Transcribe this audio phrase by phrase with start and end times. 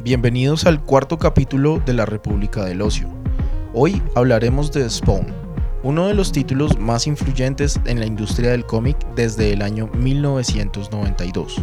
[0.00, 3.08] Bienvenidos al cuarto capítulo de la República del Ocio.
[3.72, 5.26] Hoy hablaremos de Spawn,
[5.84, 11.56] uno de los títulos más influyentes en la industria del cómic desde el año 1992.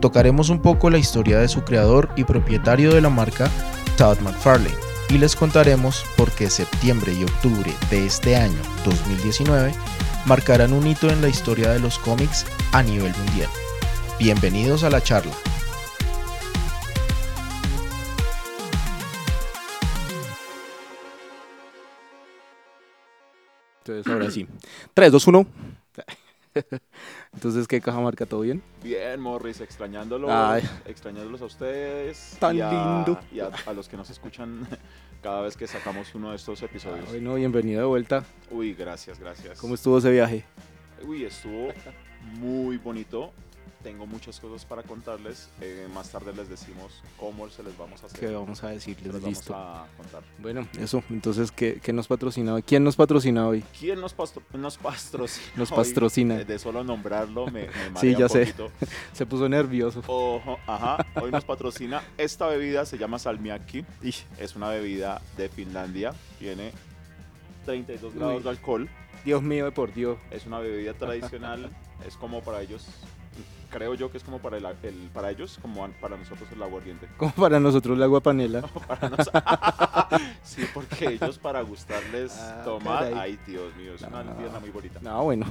[0.00, 3.48] Tocaremos un poco la historia de su creador y propietario de la marca,
[3.96, 4.74] Todd McFarlane,
[5.10, 9.72] y les contaremos por qué septiembre y octubre de este año 2019
[10.26, 13.50] marcarán un hito en la historia de los cómics a nivel mundial.
[14.18, 15.32] Bienvenidos a la charla.
[23.86, 24.46] Entonces, ahora sí.
[24.94, 25.46] 3, 2, 1.
[27.34, 28.24] Entonces, ¿qué caja marca?
[28.24, 28.62] ¿Todo bien?
[28.82, 30.62] Bien, Morris, extrañándolos, Ay.
[30.86, 32.36] extrañándolos a ustedes.
[32.40, 33.20] Tan y a- lindo.
[33.32, 34.66] Y a, a los que nos escuchan
[35.22, 37.08] cada vez que sacamos uno de estos episodios.
[37.10, 38.24] Bueno, bienvenido de vuelta.
[38.50, 39.58] Uy, gracias, gracias.
[39.60, 40.44] ¿Cómo estuvo ese viaje?
[41.06, 41.68] Uy, estuvo
[42.38, 43.32] muy bonito.
[43.84, 45.50] Tengo muchas cosas para contarles.
[45.60, 48.18] Eh, más tarde les decimos cómo se les vamos a hacer.
[48.18, 49.12] ¿Qué vamos a Se decirles?
[49.12, 50.22] les vamos a contar.
[50.38, 51.04] Bueno, eso.
[51.10, 52.62] Entonces, ¿qué, qué nos patrocina hoy?
[52.62, 53.62] ¿Quién nos patrocina hoy?
[53.78, 55.46] ¿Quién nos, pastro- nos patrocina?
[55.56, 56.40] Nos patrocina.
[56.40, 58.54] Eh, De solo nombrarlo me, me Sí, marea ya un sé.
[59.12, 60.02] Se puso nervioso.
[60.06, 63.84] Ojo, ajá, hoy nos patrocina esta bebida, se llama Salmiakki.
[64.38, 66.72] Es una bebida de Finlandia, tiene
[67.66, 68.42] 32 grados Uy.
[68.42, 68.88] de alcohol.
[69.26, 70.18] Dios mío, por Dios.
[70.30, 71.70] Es una bebida tradicional,
[72.06, 72.86] es como para ellos,
[73.74, 77.08] creo yo que es como para, el, el- para ellos, como para nosotros el aguardiente.
[77.16, 78.62] Como para nosotros la agua panela.
[78.86, 79.30] Para nos-
[80.44, 83.14] sí, porque ellos para gustarles Ah, tomar, caray.
[83.32, 84.36] ay Dios mío, es una No.
[84.36, 85.00] pierna muy bonita.
[85.04, 85.46] Ah, bueno.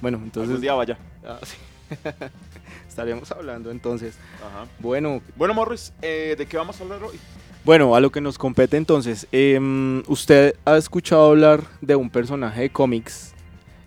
[0.00, 0.48] bueno, entonces.
[0.50, 0.98] Algún día vaya.
[1.24, 1.56] Ah, sí.
[2.88, 4.16] Estaríamos hablando entonces.
[4.44, 4.66] Ajá.
[4.80, 7.18] Bueno, Bueno, Morris, eh, ¿de qué vamos a hablar hoy?
[7.64, 9.26] Bueno, a lo que nos compete entonces.
[9.32, 13.34] em, ¿Usted ha escuchado hablar de un personaje de cómics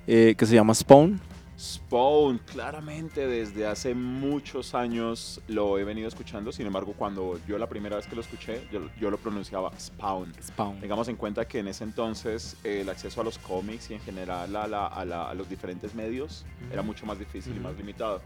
[0.08, 1.20] eh, que se llama Spawn?
[1.68, 7.68] Spawn, claramente desde hace muchos años lo he venido escuchando, sin embargo cuando yo la
[7.70, 10.34] primera vez que lo escuché, yo, yo lo pronunciaba Spawn.
[10.46, 10.82] Spawn.
[10.82, 14.02] Tengamos en cuenta que en ese entonces eh, el acceso a los cómics y en
[14.02, 17.78] general a, la- a la- a los diferentes medios era mucho más difícil y más
[17.78, 18.22] limitado.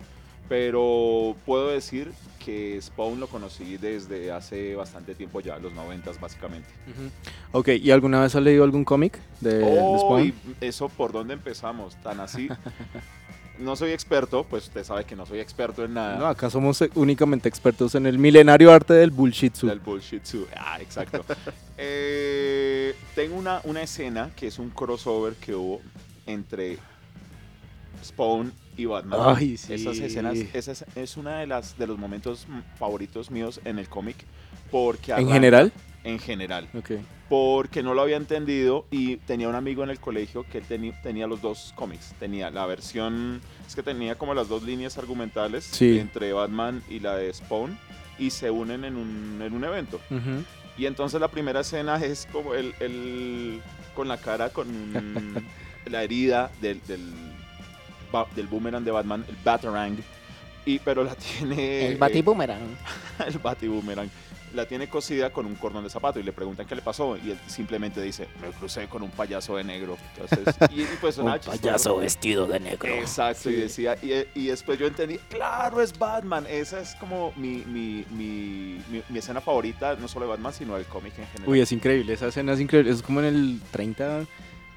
[0.49, 2.11] Pero puedo decir
[2.43, 6.69] que Spawn lo conocí desde hace bastante tiempo ya, los noventas básicamente.
[6.89, 7.59] Ujú.
[7.59, 10.23] Ok, ¿y alguna vez ha leído algún cómic de, de Oh, Spawn?
[10.23, 10.33] y
[10.65, 12.47] eso por dónde empezamos, tan así.
[13.59, 16.17] No soy experto, pues usted sabe que no soy experto en nada.
[16.17, 19.55] No, acá somos únicamente expertos en el milenario arte del bullshit.
[19.57, 20.23] Del bullshit.
[20.55, 21.23] Ah, exacto.
[21.79, 25.79] Eh, tengo una, una escena que es un crossover que hubo
[26.25, 26.79] entre
[28.03, 29.19] Spawn y Batman.
[29.23, 29.73] Ay, sí.
[29.75, 32.47] Esas escenas, esa es, una de las de los momentos
[32.79, 34.17] favoritos míos en el cómic.
[34.71, 35.71] Porque ¿En arranca- general?
[36.07, 36.67] En general.
[36.73, 36.91] Ok.
[37.29, 41.41] Porque no lo había entendido y tenía un amigo en el colegio que tenía los
[41.41, 42.13] dos cómics.
[42.19, 45.99] Tenía la versión, es que tenía como las dos líneas argumentales Sí.
[45.99, 47.77] entre Batman y la de Spawn
[48.17, 49.99] y se unen en un, en un evento.
[50.09, 50.43] Ujú.
[50.77, 53.61] Y entonces la primera escena es como el, el-
[53.93, 54.67] con la cara, con
[55.85, 57.01] la herida del, del,
[58.35, 59.97] del boomerang de Batman, el Batarang.
[60.65, 61.87] Y, pero la tiene...
[61.87, 62.77] El batiboomerang.
[63.27, 64.09] el Batiboomerang.
[64.55, 67.17] La tiene cosida con un cordón de zapato y le preguntan qué le pasó.
[67.17, 69.97] Y él simplemente dice, me crucé con un payaso de negro.
[70.17, 71.57] Entonces, y, y pues Un chistoso.
[71.61, 72.87] payaso vestido de negro.
[72.93, 76.45] Exacto, y decía, y, y después yo entendí, claro, es Batman.
[76.49, 80.75] Esa es como mi, mi, mi, mi, mi escena favorita, no solo de Batman, sino
[80.75, 81.49] del cómic en general.
[81.49, 82.91] Uy, es increíble, esa escena es increíble.
[82.91, 84.25] Es como en el 30,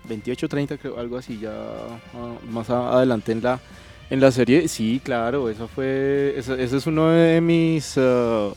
[0.08, 3.60] 28, 30, creo, algo así, ya ah, más a- adelante en la,
[4.10, 4.66] en la serie.
[4.66, 8.50] Sí, claro, eso fue, ese, ese es uno de mis, ah,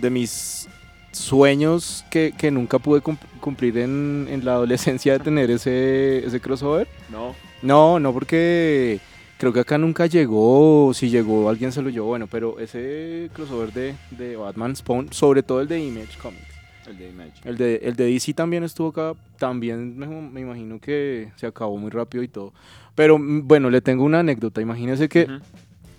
[0.00, 0.68] de mis
[1.12, 6.40] sueños que, que nunca pude cum- cumplir en, en la adolescencia de tener ese, ese
[6.40, 6.86] crossover.
[7.10, 7.34] ¿No?
[7.62, 9.00] No, no porque
[9.38, 13.72] creo que acá nunca llegó, si llegó alguien se lo llevó, bueno, pero ese crossover
[13.72, 16.44] de, de Batman Spawn, sobre todo el de Image Comics.
[16.86, 17.32] El de Image.
[17.44, 21.76] El de, el de DC también estuvo acá, también me, me imagino que se acabó
[21.76, 22.52] muy rápido y todo.
[22.94, 25.26] Pero mm, bueno, le tengo una anécdota, imagínese que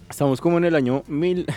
[0.09, 1.45] estamos como en el año mil...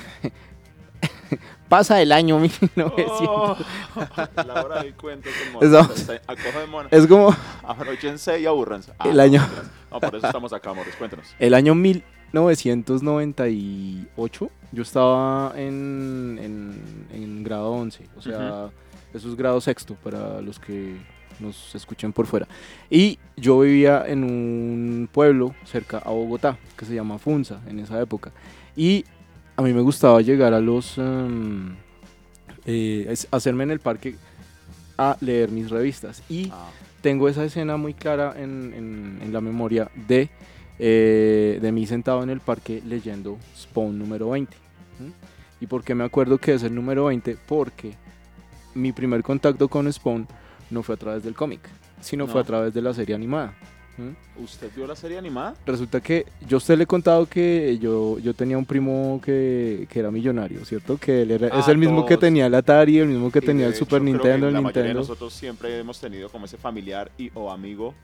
[1.75, 2.93] Pasa el año 1900.
[3.29, 3.57] Oh,
[4.47, 5.29] la hora del cuento
[5.61, 6.09] Estamos- Morris.
[6.29, 6.89] Acojo de mona.
[6.93, 7.35] Es como
[7.65, 8.93] Abróchense y aburranse.
[8.97, 9.45] Ah, El año-.
[9.91, 10.95] No, por eso estamos acá, Morris.
[10.95, 11.27] Cuéntanos.
[11.41, 14.51] el año 1998.
[14.71, 18.71] Yo estaba en, en, en grado 11, o sea,
[19.13, 20.97] eso es grado sexto para los que
[21.41, 22.47] nos escuchen por fuera.
[22.89, 28.01] Y yo vivía en un pueblo cerca a Bogotá, que se llama Funza en esa
[28.01, 28.31] época.
[28.77, 29.05] Y
[29.57, 30.99] a mí me gustaba llegar a los...
[30.99, 31.77] em,
[32.67, 34.17] eh, es- hacerme en el parque
[34.99, 36.23] a leer mis revistas.
[36.29, 36.71] Y Ah,
[37.03, 40.31] tengo esa escena muy clara en, en- en la memoria de,
[40.79, 44.57] eh, de mí sentado en el parque leyendo Spawn número 20.
[45.01, 45.13] ¿m?
[45.61, 47.37] ¿Y por qué me acuerdo que es el número 20?
[47.47, 47.95] Porque
[48.75, 50.27] mi primer contacto con Spawn
[50.71, 51.61] no fue a través del cómic,
[52.01, 53.55] sino fue a través de la serie animada.
[54.43, 55.55] ¿Usted vio la serie animada?
[55.67, 59.87] Resulta que yo a usted le he contado que yo, yo tenía un primo que,
[59.91, 60.99] que era millonario, ¿cierto?
[60.99, 63.67] Que él era, es Ah, el mismo que tenía el Atari, el mismo que tenía
[63.67, 65.01] el Super hecho, que Nintendo, el La mayoría de Nintendo.
[65.01, 67.95] nosotros siempre hemos tenido como ese familiar y o amigo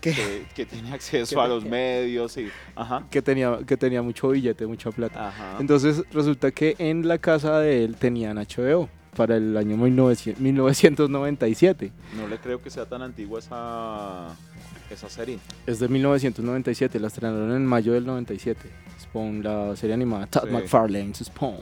[0.00, 2.48] Que- que, tiene acceso a los medios y...
[2.74, 3.04] Ajá.
[3.10, 5.28] que tenía, que tenía mucho billete, mucha plata.
[5.28, 5.56] Ajá.
[5.60, 11.92] Entonces resulta que en la casa de él tenían HBO para el año 1900 1997.
[12.16, 14.36] No le creo que sea tan antigua esa,
[14.90, 15.38] esa serie.
[15.66, 18.68] Es de 1997, la estrenaron en mayo del 97.
[19.02, 20.50] Spawn, la serie animada, Todd Sí.
[20.52, 21.56] McFarlane's Spawn.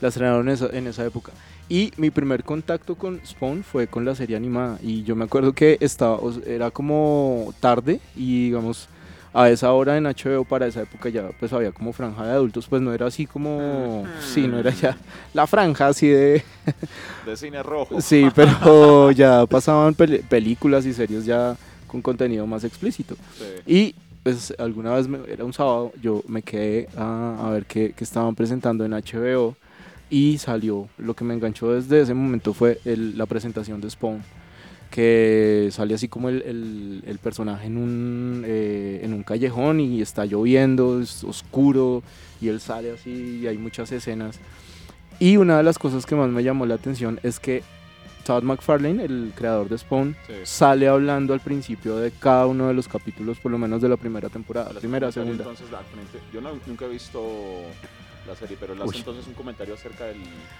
[0.00, 1.32] La estrenaron en esa, en esa época.
[1.68, 4.78] Y mi primer contacto con Spawn fue con la serie animada.
[4.82, 8.88] Y yo me acuerdo que estaba, era como tarde y digamos
[9.32, 12.66] a esa hora en HBO para esa época ya pues había como franja de adultos.
[12.66, 14.00] Pues no era así como...
[14.00, 14.08] Ujú.
[14.34, 14.96] Sí, no era ya
[15.34, 16.42] la franja así de...
[17.24, 18.00] De cine rojo.
[18.00, 21.56] Sí, pero ya pasaban peli- películas y series ya
[21.90, 23.16] con contenido más explícito.
[23.38, 23.44] Sí.
[23.66, 27.92] Y pues alguna vez, me- era un sábado, yo me quedé a, a ver qué,
[27.96, 29.56] qué estaban presentando en HBO
[30.10, 34.22] y salió, lo que me enganchó desde ese momento fue el- la presentación de Spawn,
[34.90, 40.00] que sale así como el, el- el personaje en un, eh, en un callejón y
[40.02, 42.02] está lloviendo, es oscuro
[42.40, 44.38] y él sale así y hay muchas escenas.
[45.18, 47.62] Y una de las cosas que más me llamó la atención es que
[48.30, 50.34] Todd McFarlane, el creador de Spawn, Sí.
[50.44, 53.96] sale hablando al principio de cada uno de los capítulos, por lo menos de la
[53.96, 55.42] primera temporada, Las primera, segunda.
[55.42, 55.66] Entonces,
[56.32, 57.20] yo no- nunca he visto
[58.28, 58.96] la serie, pero hace Uy.
[58.98, 60.18] entonces un comentario acerca del...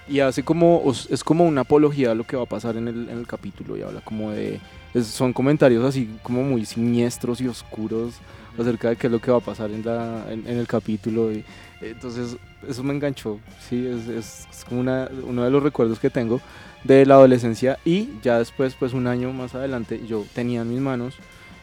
[0.09, 3.07] Y hace como, es como una apología a lo que va a pasar en el,
[3.07, 4.59] en el capítulo y habla como de,
[4.93, 8.15] es- son comentarios así como muy siniestros y oscuros
[8.59, 11.31] acerca de qué es lo que va a pasar en, la, en, en el capítulo.
[11.31, 11.45] Y,
[11.79, 12.35] entonces,
[12.67, 13.39] eso me enganchó,
[13.69, 16.41] sí, es, es- es como una, uno de los recuerdos que tengo
[16.83, 20.79] de la adolescencia y ya después, pues un año más adelante, yo tenía en mis
[20.79, 21.15] manos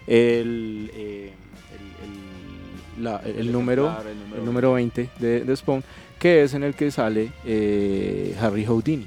[0.07, 1.33] el, eh,
[1.75, 5.85] el, el- la- el número, el número, el número 20 de, de Spawn,
[6.19, 9.07] que es en el que sale eh, Harry Houdini,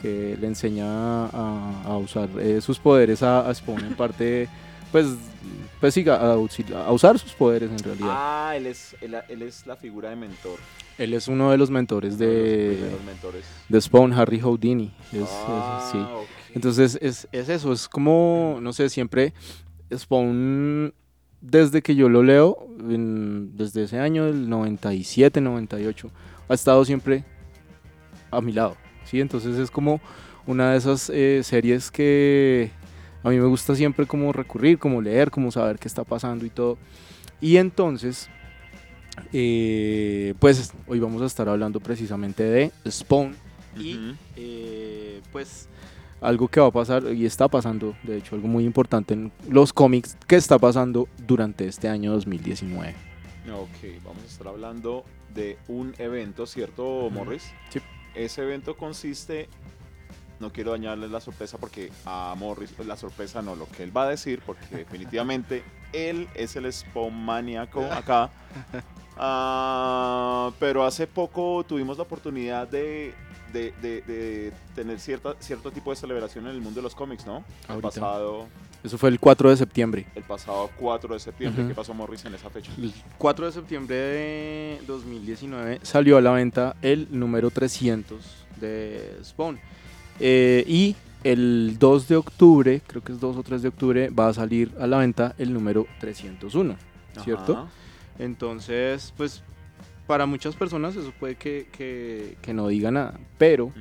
[0.00, 4.48] que le enseña a, a usar eh, sus poderes a, a Spawn en parte,
[4.92, 5.06] pues,
[5.80, 6.36] pues sí, a,
[6.90, 8.08] usar sus poderes en realidad.
[8.12, 10.58] Ah, él es, él, él es la figura de mentor.
[10.98, 13.44] Él es uno de los mentores de los de, mentores.
[13.68, 14.94] de Spawn, Harry Houdini.
[15.12, 15.98] Es- es- ah, sí.
[15.98, 16.26] ok.
[16.54, 19.34] Entonces es, es eso, es como, no sé, siempre
[19.94, 20.94] Spawn,
[21.40, 26.10] desde que yo lo leo, en- desde ese año del 97, 98,
[26.48, 27.24] ha estado siempre
[28.30, 29.20] a mi lado, ¿sí?
[29.20, 30.00] Entonces es como
[30.46, 32.70] una de esas eh, series que
[33.22, 36.50] a mí me gusta siempre como recurrir, como leer, como saber qué está pasando y
[36.50, 36.78] todo.
[37.40, 38.30] Y entonces,
[39.32, 43.34] eh, pues hoy vamos a estar hablando precisamente de Spawn
[43.78, 45.68] y eh, pues
[46.20, 49.72] algo que va a pasar y está pasando, de hecho, algo muy importante en los
[49.72, 52.94] cómics que está pasando durante este año 2019.
[53.52, 55.04] Ok, vamos a estar hablando
[55.34, 57.44] de un evento, ¿cierto, Morris?
[57.70, 57.80] Sí.
[58.14, 59.48] Ese evento consiste,
[60.40, 64.04] no quiero dañarle la sorpresa porque a Morris, la sorpresa no, lo que él va
[64.04, 65.62] a decir, porque definitivamente
[65.92, 68.30] él es el spawn maníaco acá.
[69.18, 73.14] Ah, pero hace poco tuvimos la oportunidad de,
[73.52, 77.26] de- de- de tener cierta, cierto tipo de celebración en el mundo de los cómics,
[77.26, 77.38] ¿no?
[77.64, 77.88] El Ahorita.
[77.88, 78.46] pasado,
[78.84, 80.06] Eso fue el 4 de septiembre.
[80.14, 81.62] el pasado 4 de septiembre.
[81.62, 81.68] Ujú.
[81.70, 82.70] ¿Qué pasó, Morris, en esa fecha?
[82.76, 89.58] El 4 de septiembre de 2019 salió a la venta el número 300 de Spawn.
[90.20, 90.94] Eh, y
[91.32, 94.72] el 2 de octubre, creo que es 2 o 3 de octubre, va a salir
[94.80, 96.76] a la venta el número 301.
[97.24, 97.52] ¿Cierto?
[97.54, 97.66] Ajá.
[98.18, 99.42] Entonces, pues
[100.06, 103.72] para muchas personas eso puede que, que- que no diga nada, pero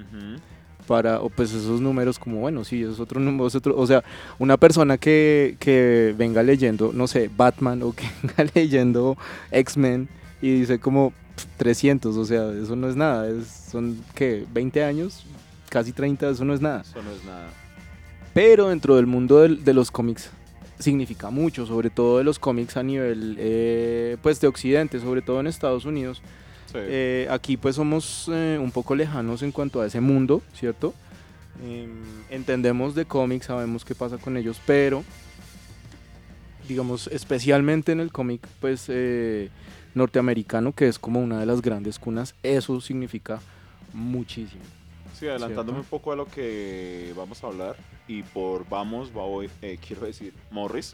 [0.88, 4.04] para o pues esos números como bueno, sí, es otro número, es otro, o sea,
[4.40, 9.18] una persona que, que venga leyendo, no sé, Batman o que venga leyendo
[9.52, 10.08] X-Men
[10.42, 14.84] y dice como pf, 300, o sea, eso no es nada, es, son que 20
[14.84, 15.25] años,
[15.70, 16.82] casi 30, eso no es nada.
[16.82, 17.48] Eso no es nada.
[18.34, 20.30] Pero dentro del mundo del- de los cómics
[20.80, 25.40] significa mucho, sobre todo de los cómics a nivel eh, pues de Occidente, sobre todo
[25.40, 26.22] en Estados Unidos.
[26.68, 26.78] Sí.
[26.80, 30.94] Eh, aquí pues somos eh, un poco lejanos en cuanto a ese mundo, ¿cierto?
[31.66, 31.90] Em,
[32.30, 35.04] entendemos de cómics, sabemos qué pasa con ellos, pero
[36.68, 38.90] digamos especialmente en el cómic pues
[39.94, 43.40] norteamericano, que es como una de las grandes cunas, eso significa
[43.94, 44.64] muchísimo.
[45.18, 45.96] Sí, adelantándome ¿Cierto?
[45.96, 50.06] un poco a lo que vamos a hablar, y por vamos, va hoy, eh, quiero
[50.06, 50.94] decir, Morris,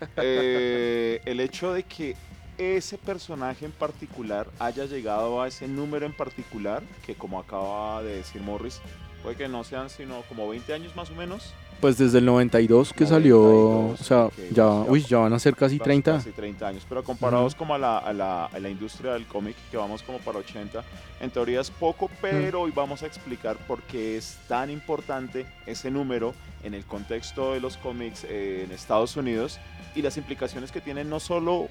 [0.16, 2.16] eh, el hecho de que
[2.58, 8.16] ese personaje en particular haya llegado a ese número en particular, que como acaba de
[8.16, 8.80] decir Morris,
[9.22, 11.54] puede que no sean sino como 20 años más o menos.
[11.82, 15.38] Pues desde el 92 que salió, 92, o sea, ya, pues uy, ya van a
[15.40, 16.12] ser casi Casi- 30.
[16.12, 19.56] Casi 30 años, pero comparados como a la, a, la, a la industria del cómic,
[19.68, 20.84] que vamos como para 80,
[21.20, 25.90] en teoría es poco, pero hoy vamos a explicar por qué es tan importante ese
[25.90, 29.58] número en el contexto de los cómics eh, en Estados Unidos
[29.96, 31.66] y las implicaciones que tienen no solo,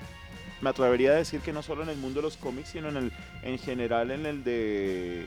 [0.59, 2.97] me atrevería a decir que no solo en el mundo de los cómics, sino en,
[2.97, 3.11] el,
[3.43, 5.25] en general en el de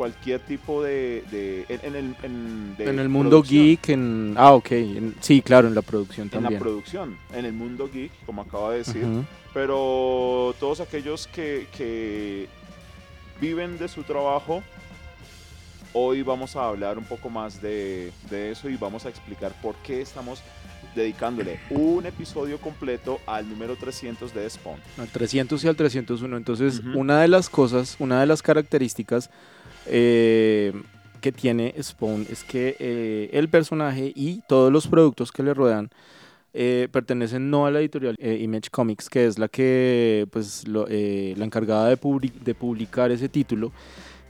[0.00, 1.22] cualquier tipo de...
[1.30, 5.14] de- en, en el, en, de En el mundo producción geek, en, ah, ok, en-
[5.20, 6.54] sí, claro, en la producción en también.
[6.54, 9.26] la producción, en el mundo geek, como acaba de decir, Ujú.
[9.52, 12.48] pero todos aquellos que, que
[13.42, 14.62] viven de su trabajo,
[15.92, 19.74] hoy vamos a hablar un poco más de, de eso y vamos a explicar por
[19.82, 20.40] qué estamos
[20.94, 24.78] dedicándole un episodio completo al número 300 de Spawn.
[24.98, 26.36] Al 300 y al 301.
[26.36, 29.30] Entonces, una de las cosas, una de las características
[29.86, 30.72] eh,
[31.20, 35.90] que tiene Spawn es que eh, el personaje y todos los productos que le rodean
[36.52, 40.86] eh, pertenecen no a la editorial eh, Image Comics, que es la que, pues, lo-
[40.88, 41.98] eh, la encargada de,
[42.44, 43.70] de publicar ese título,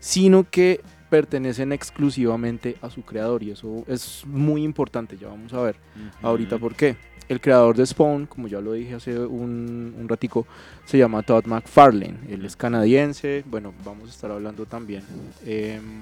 [0.00, 5.60] sino que pertenecen exclusivamente a su creador y eso es muy importante, ya vamos a
[5.60, 5.76] ver
[6.22, 6.96] ahorita por qué.
[7.28, 10.46] El creador de Spawn, como ya lo dije hace un, un ratico,
[10.84, 12.18] se llama Todd McFarlane.
[12.28, 13.44] Él es canadiense.
[13.46, 15.04] Bueno, vamos a estar hablando también
[15.46, 16.00] em,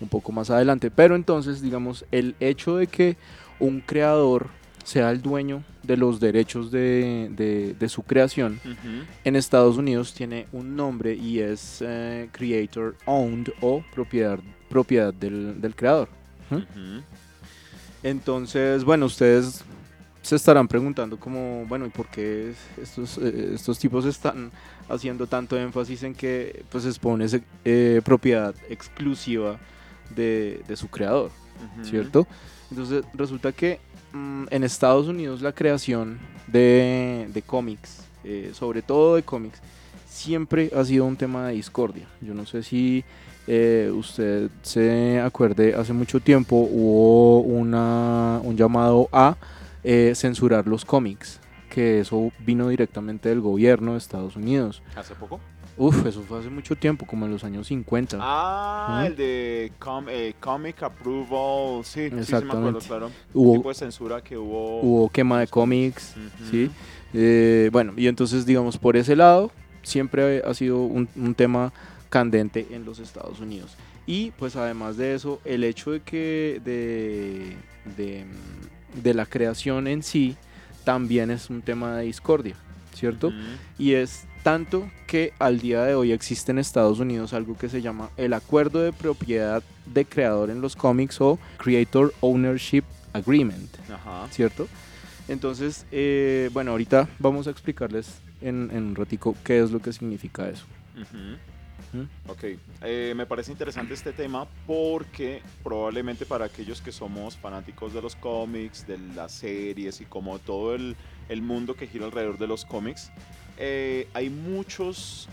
[0.00, 0.90] un poco más adelante.
[0.90, 3.16] Pero entonces, digamos, el hecho de que
[3.60, 4.48] un creador
[4.84, 8.60] sea el dueño de los derechos de, de- de su creación
[9.24, 15.60] en Estados Unidos tiene un nombre y es eh, Creator Owned o propiedad, propiedad del,
[15.60, 16.08] del creador.
[16.50, 16.62] Ujú.
[18.02, 19.62] Entonces, bueno, ustedes
[20.22, 24.50] se estarán preguntando como, bueno, ¿y por qué estos, eh, estos tipos están
[24.88, 27.26] haciendo tanto énfasis en que pues expone
[27.64, 29.58] eh, propiedad exclusiva
[30.14, 31.30] de, de su creador.
[31.82, 32.26] ¿cierto?
[32.70, 33.78] Entonces resulta que
[34.12, 39.60] mm, en Estados Unidos la creación de, de cómics, eh, sobre todo de cómics,
[40.08, 42.06] siempre ha sido un tema de discordia.
[42.20, 43.04] Yo no sé si
[43.46, 49.36] eh, usted se acuerde, hace mucho tiempo hubo una, un llamado a
[49.82, 54.82] eh, censurar los cómics, que eso vino directamente del gobierno de Estados Unidos.
[54.94, 55.40] ¿Hace poco?
[55.76, 58.18] Uf, eso fue hace mucho tiempo, como en los años 50.
[58.20, 63.10] Ah, el de com- eh, Comic Approval, sí, sí, sí me acuerdo, claro.
[63.32, 64.80] hubo, tipo de censura que hubo.
[64.82, 66.14] hubo quema de cómics.
[66.50, 66.70] ¿sí?
[67.14, 69.50] Eh, bueno, y entonces, digamos, por ese lado,
[69.82, 71.72] siempre ha sido un, un tema
[72.10, 73.74] candente en los Estados Unidos.
[74.06, 77.56] Y pues además de eso, el hecho de que de,
[77.96, 78.24] de,
[79.00, 80.36] de la creación en sí
[80.84, 82.56] también es un tema de discordia,
[82.94, 83.32] ¿cierto?
[83.78, 87.82] Y es tanto que al día de hoy existe en Estados Unidos algo que se
[87.82, 93.70] llama el acuerdo de propiedad de creador en los cómics o Creator Ownership Agreement.
[93.90, 94.26] Ajá.
[94.30, 94.68] ¿cierto?
[95.28, 99.92] Entonces, eh, bueno, ahorita vamos a explicarles en, en un ratico qué es lo que
[99.92, 100.64] significa eso.
[100.94, 101.36] Ujú.
[101.92, 102.30] ¿Mm?
[102.30, 102.44] Ok,
[102.82, 108.16] eh, me parece interesante este tema porque probablemente para aquellos que somos fanáticos de los
[108.16, 110.96] cómics, de las series y como todo el,
[111.28, 113.10] el mundo que gira alrededor de los cómics,
[113.58, 115.28] eh, hay muchos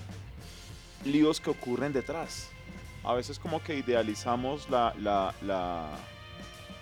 [1.05, 2.49] líos que ocurren detrás.
[3.03, 5.88] A veces como que idealizamos la, la, la,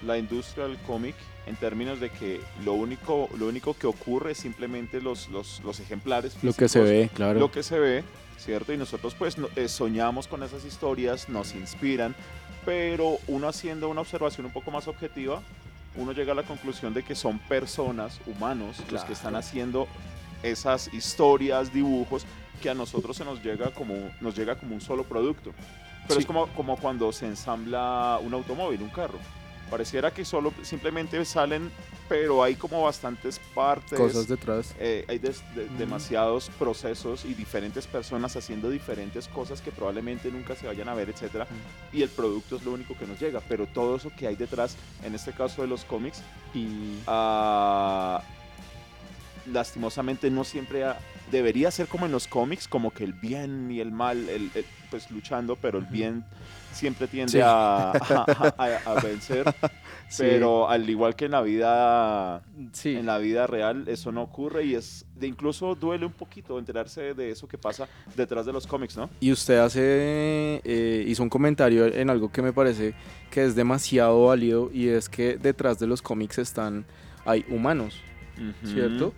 [0.01, 1.15] la industria del cómic
[1.45, 5.79] en términos de que lo único, lo único que ocurre es simplemente los, los, los
[5.79, 6.35] ejemplares.
[6.43, 7.39] Lo que se físicos, ve, claro.
[7.39, 8.03] lo que se ve,
[8.37, 8.73] ¿cierto?
[8.73, 12.15] Y nosotros pues no- eh, soñamos con esas historias, nos inspiran,
[12.65, 15.41] pero uno haciendo una observación un poco más objetiva,
[15.95, 19.37] uno llega a la conclusión de que son personas, humanos, los que están Claro.
[19.45, 19.87] haciendo
[20.43, 22.25] esas historias, dibujos,
[22.61, 25.53] que a nosotros se nos llega como, nos llega como un solo producto.
[26.07, 26.21] Pero Sí.
[26.21, 29.19] es como, como cuando se ensambla un automóvil, un carro.
[29.69, 31.69] Pareciera que solo simplemente salen,
[32.07, 34.73] pero hay como bastantes partes, Cosas detrás.
[34.79, 35.75] eh, hay des- de- Ujú.
[35.77, 41.09] demasiados procesos y diferentes personas haciendo diferentes cosas que probablemente nunca se vayan a ver,
[41.09, 41.45] etcétera,
[41.91, 44.77] y el producto es lo único que nos llega, pero todo eso que hay detrás,
[45.03, 46.21] en este caso de los cómics,
[46.53, 48.21] Y ah,
[49.51, 50.97] lastimosamente no siempre ha-
[51.31, 54.65] debería ser como en los cómics, como que el bien y el mal, el, el-
[54.89, 56.23] pues luchando, pero el bien
[56.71, 57.39] siempre tiende Sí.
[57.43, 59.43] a, a- a- a vencer,
[60.17, 62.95] pero al igual que en la vida sí.
[62.95, 67.13] en la vida real eso no ocurre y es de incluso duele un poquito enterarse
[67.13, 69.09] de eso que pasa detrás de los cómics, ¿no?
[69.19, 69.81] Y usted hace,
[70.63, 72.93] eh, hizo un comentario en algo que me parece
[73.31, 76.85] que es demasiado válido y es que detrás de los cómics están,
[77.25, 77.99] hay humanos,
[78.63, 79.13] ¿cierto?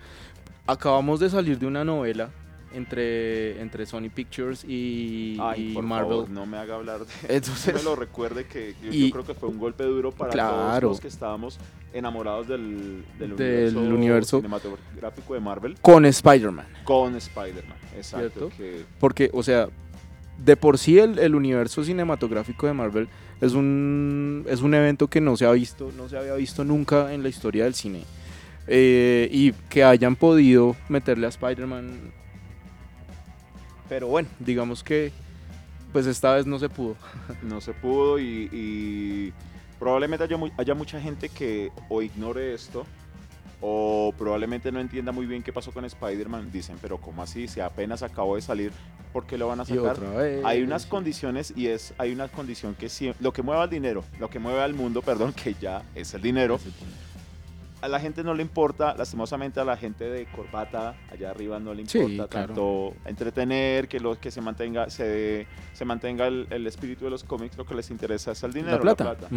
[0.68, 2.30] acabamos de salir de una novela
[2.74, 6.10] entre, entre Sony Pictures y, Ay, y por Marvel.
[6.10, 9.12] favor, no me haga hablar de no Entonces, me lo recuerde que yo, Y- yo
[9.14, 11.58] creo que fue un golpe duro para todos los que estábamos
[11.94, 14.38] enamorados del, del, Del universo, universo.
[14.38, 16.68] cinematográfico de Marvel con Spider-Man.
[16.84, 17.78] con Spider-Man.
[17.96, 18.52] Exacto.
[19.00, 19.68] Porque, o sea,
[20.38, 23.10] de por sí el, el universo cinematográfico de Marvel
[23.42, 27.12] es un, es un evento que no se ha visto, no se había visto nunca
[27.12, 28.04] en la historia del cine.
[28.72, 32.12] Eh, y que hayan podido meterle a Spider-Man.
[33.88, 35.12] Pero bueno, digamos que
[35.92, 36.96] pues esta vez no se pudo.
[37.42, 39.34] no se pudo y, y
[39.80, 42.86] probablemente haya, mu- haya mucha gente que o ignore esto
[43.62, 46.52] o probablemente no entienda muy bien qué pasó con Spider-Man.
[46.52, 47.48] Dicen, pero ¿cómo así?
[47.48, 48.72] Si apenas acabó de salir,
[49.12, 49.96] ¿por qué lo van a sacar?
[50.46, 54.04] Hay unas condiciones y es hay una condición que sí, lo que mueve al dinero,
[54.20, 56.60] lo que mueve al mundo, perdón, que ya es el dinero.
[57.82, 61.74] A la gente no le importa, lastimosamente a la gente de corbata allá arriba no
[61.74, 62.48] le Sí, importa claro.
[62.48, 67.24] tanto entretener, que lo que se mantenga se, se mantenga el, el espíritu de los
[67.24, 69.30] cómics, lo que les interesa es el dinero, la plata.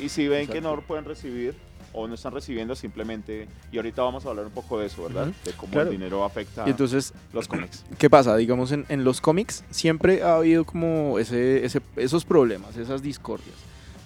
[0.00, 1.54] Y si ven que no lo pueden recibir
[1.92, 5.26] o no están recibiendo simplemente, y ahorita vamos a hablar un poco de eso, ¿verdad?
[5.44, 5.90] De cómo Claro.
[5.90, 7.84] el dinero afecta Y entonces, los cómics.
[7.98, 8.34] ¿qué pasa?
[8.36, 13.56] Digamos, en, en los cómics siempre ha habido como ese, ese- esos problemas, esas discordias,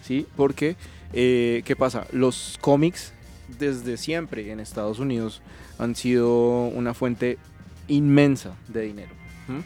[0.02, 0.26] ¿sí?
[0.34, 0.76] Porque,
[1.12, 2.06] eh, ¿qué pasa?
[2.10, 3.12] Los cómics
[3.58, 5.42] desde siempre en Estados Unidos
[5.78, 7.38] han sido una fuente
[7.88, 9.10] inmensa de dinero.
[9.48, 9.62] ¿m?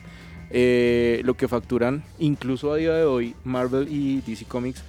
[0.50, 4.82] Eh, lo que facturan, incluso a día de hoy, Marvel y DC Comics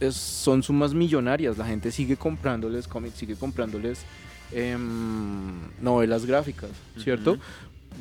[0.00, 1.56] es- son sumas millonarias.
[1.58, 4.04] La gente sigue comprándoles cómics, sigue comprándoles
[4.52, 7.32] em, novelas gráficas, ¿cierto?
[7.32, 7.40] Ujú.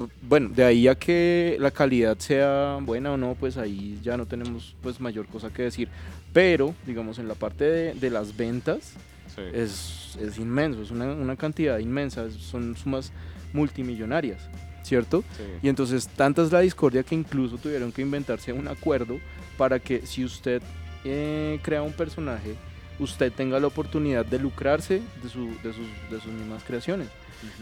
[0.06, 4.16] Bu- Bueno, de ahí a que la calidad sea buena o no, pues ahí ya
[4.16, 5.90] no tenemos pues mayor cosa que decir.
[6.34, 8.94] Pero, digamos, en la parte de, de las ventas
[9.38, 9.44] Sí.
[9.54, 13.14] es, es inmenso, es una, una cantidad inmensa, son sumas
[13.54, 14.40] multimillonarias,
[14.84, 15.24] ¿cierto?
[15.38, 15.44] Sí.
[15.64, 19.20] Y entonces tanta es la discordia que incluso tuvieron que inventarse un acuerdo
[19.58, 20.62] para que si usted
[21.06, 22.56] eh, crea un personaje,
[23.00, 27.08] usted tenga la oportunidad de lucrarse de, su- de sus, de sus mismas creaciones.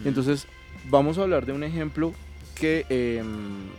[0.00, 0.08] Ujú.
[0.08, 0.46] Entonces,
[0.88, 2.12] vamos a hablar de un ejemplo
[2.54, 3.22] que eh,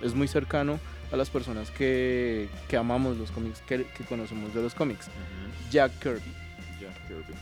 [0.03, 0.79] es muy cercano
[1.11, 5.07] a las personas que, que amamos los cómics, que, que conocemos de los cómics.
[5.07, 5.71] Ujú.
[5.71, 6.31] Jack Kirby.
[6.79, 7.33] Jack Kirby.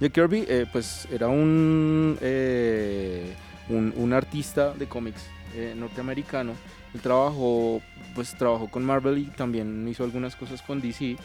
[0.00, 3.34] Jack Kirby, eh, pues, era un, eh,
[3.68, 6.52] un, un artista de cómics eh, norteamericano.
[6.94, 7.82] Él trabajó,
[8.14, 11.16] pues, trabajó con Marvel y también hizo algunas cosas con DC.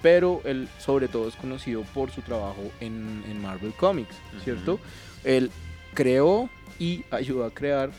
[0.00, 4.80] Pero él, sobre todo, es conocido por su trabajo en, en Marvel Comics, ¿cierto?
[5.22, 5.50] Él
[5.94, 6.48] creó
[6.78, 7.90] y ayudó a crear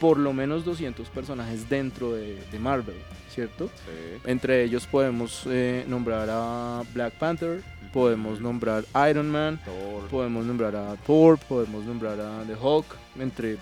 [0.00, 2.96] por lo menos 200 personajes dentro de, de Marvel,
[3.28, 3.66] ¿cierto?
[3.66, 4.20] Sí.
[4.24, 5.46] Entre ellos podemos
[5.86, 10.08] nombrar a Black Panther, podemos nombrar Iron Man, Thor.
[10.08, 12.86] podemos nombrar a Thor, podemos nombrar a The Hulk,
[13.18, 13.58] entre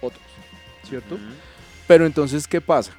[0.00, 0.22] otros,
[0.84, 1.14] ¿cierto?
[1.14, 1.24] Ujú.
[1.86, 2.92] Pero entonces, ¿qué pasa?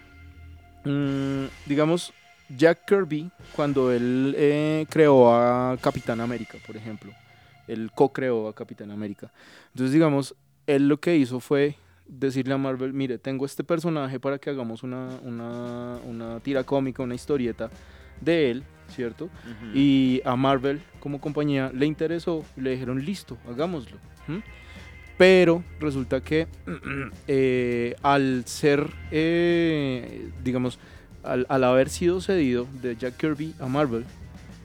[0.85, 2.13] Mm, digamos,
[2.49, 7.11] Jack Kirby, cuando él eh, creó a Capitán América, por ejemplo,
[7.67, 9.31] él co-creó a Capitán América.
[9.73, 11.75] Entonces, digamos, él lo que hizo fue
[12.07, 17.03] decirle a Marvel, mire, tengo este personaje para que hagamos una, una, una tira cómica,
[17.03, 17.69] una historieta
[18.21, 18.63] de él,
[18.95, 19.29] ¿cierto?
[19.73, 23.97] Y a Marvel como compañía le interesó y le dijeron, listo, hagámoslo.
[25.17, 26.47] Pero resulta que
[27.27, 30.79] eh, al ser, eh, digamos,
[31.23, 34.05] al, al haber sido cedido de Jack Kirby a Marvel,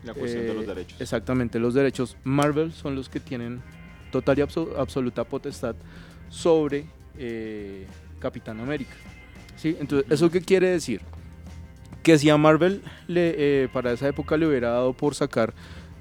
[0.04, 1.00] la cuestión de los eh, derechos.
[1.00, 3.62] exactamente, los derechos, Marvel son los que tienen
[4.12, 5.74] total y abso- absoluta potestad
[6.28, 6.84] sobre
[8.20, 8.94] Capitán América.
[9.56, 9.76] ¿Sí?
[9.80, 11.00] Entonces, ¿eso qué quiere decir?
[12.04, 15.52] Que si a Marvel le, eh, para esa época le hubiera dado por sacar,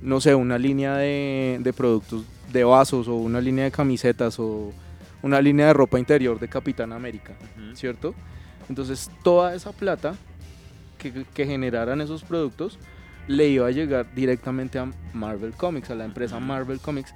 [0.01, 4.71] no sé, una línea de, de productos de vasos o una línea de camisetas o
[5.23, 7.33] una línea de ropa interior de Capitán América.
[7.73, 8.13] ¿cierto?
[8.69, 10.13] Entonces toda esa plata
[10.99, 12.77] que, que generaran esos productos
[13.27, 16.39] le iba a llegar directamente a Marvel Comics, a la empresa.
[16.39, 17.15] Marvel Comics,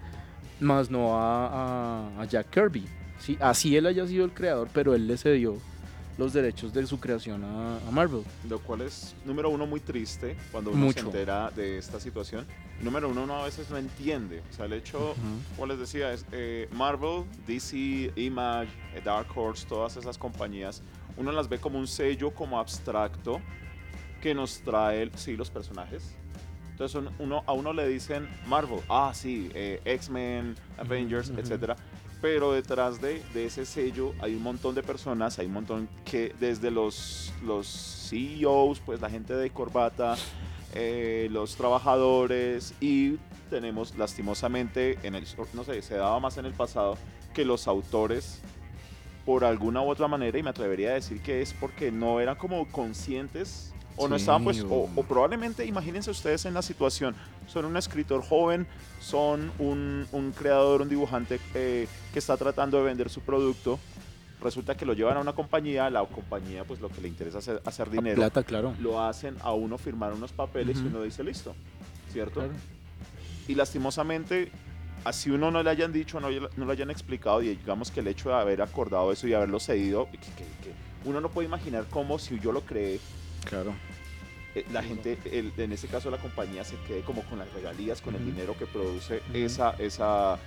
[0.62, 2.86] más no a, a- a Jack Kirby.
[3.19, 3.38] ¿sí?
[3.41, 5.58] Así él haya sido el creador, pero él le cedió
[6.17, 8.23] los derechos de su creación a, a Marvel.
[8.49, 11.06] Lo cual es, número uno, muy triste cuando uno se Mucho.
[11.08, 12.45] entera de esta situación.
[12.82, 14.41] Número uno, uno a veces no entiende.
[14.49, 15.15] O sea, el hecho,
[15.56, 20.82] como les decía, es eh, Marvel, DC, Image, eh, Dark Horse, todas esas compañías,
[21.17, 23.39] uno las ve como un sello, como abstracto,
[24.21, 26.15] que nos trae, sí, los personajes.
[26.71, 31.39] Entonces un- uno, a uno le dicen Marvel, ah, sí, eh, X-Men, Avengers, ujú.
[31.39, 31.75] etcétera.
[32.21, 36.71] Pero detrás de, ese sello hay un montón de personas, hay un montón que desde
[36.71, 37.67] los, los
[38.10, 40.15] CEOs, pues la gente de corbata,
[40.73, 43.17] eh, los trabajadores y
[43.49, 46.97] tenemos lastimosamente, en el, no sé, se daba más en el pasado
[47.34, 48.41] que los autores
[49.25, 52.36] por alguna u otra manera, y me atrevería a decir que es porque no eran
[52.38, 57.15] como conscientes o no estaban pues, o, probablemente, imagínense ustedes en la situación,
[57.47, 58.67] son un escritor joven,
[59.01, 63.79] son un, un creador, un dibujante eh, que está tratando de vender su producto,
[64.41, 67.49] resulta que lo llevan a una compañía, la compañía pues lo que le interesa es
[67.65, 68.73] hacer, La dinero, plata, claro.
[68.79, 71.55] lo hacen a uno firmar unos papeles y uno dice listo,
[72.13, 72.41] ¿cierto?
[72.41, 72.53] Claro.
[73.47, 74.51] Y lastimosamente,
[75.05, 78.07] así uno no le hayan dicho, no, no le hayan explicado, y digamos que el
[78.07, 80.27] hecho de haber acordado eso y haberlo cedido, que, que-
[80.63, 80.73] que
[81.05, 82.99] uno no puede imaginar cómo si yo lo creé,
[83.49, 83.73] Claro.
[84.55, 88.01] eh, la gente, el- en este caso la compañía, se quede como con las regalías,
[88.01, 90.39] con el dinero que produce esa, esa,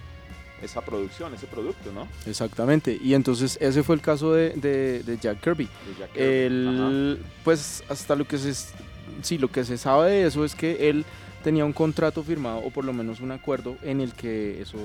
[0.63, 2.09] esa producción, ese producto, ¿no?
[2.27, 2.99] Exactamente.
[3.03, 5.65] Y entonces ese fue el caso de, de- de Jack Kirby.
[5.67, 6.27] De Jack Kirby.
[6.27, 8.53] Él, pues hasta lo que se
[9.23, 11.05] sí, lo que se sabe de eso es que él
[11.45, 14.77] tenía un contrato firmado o por lo menos un acuerdo en el que eso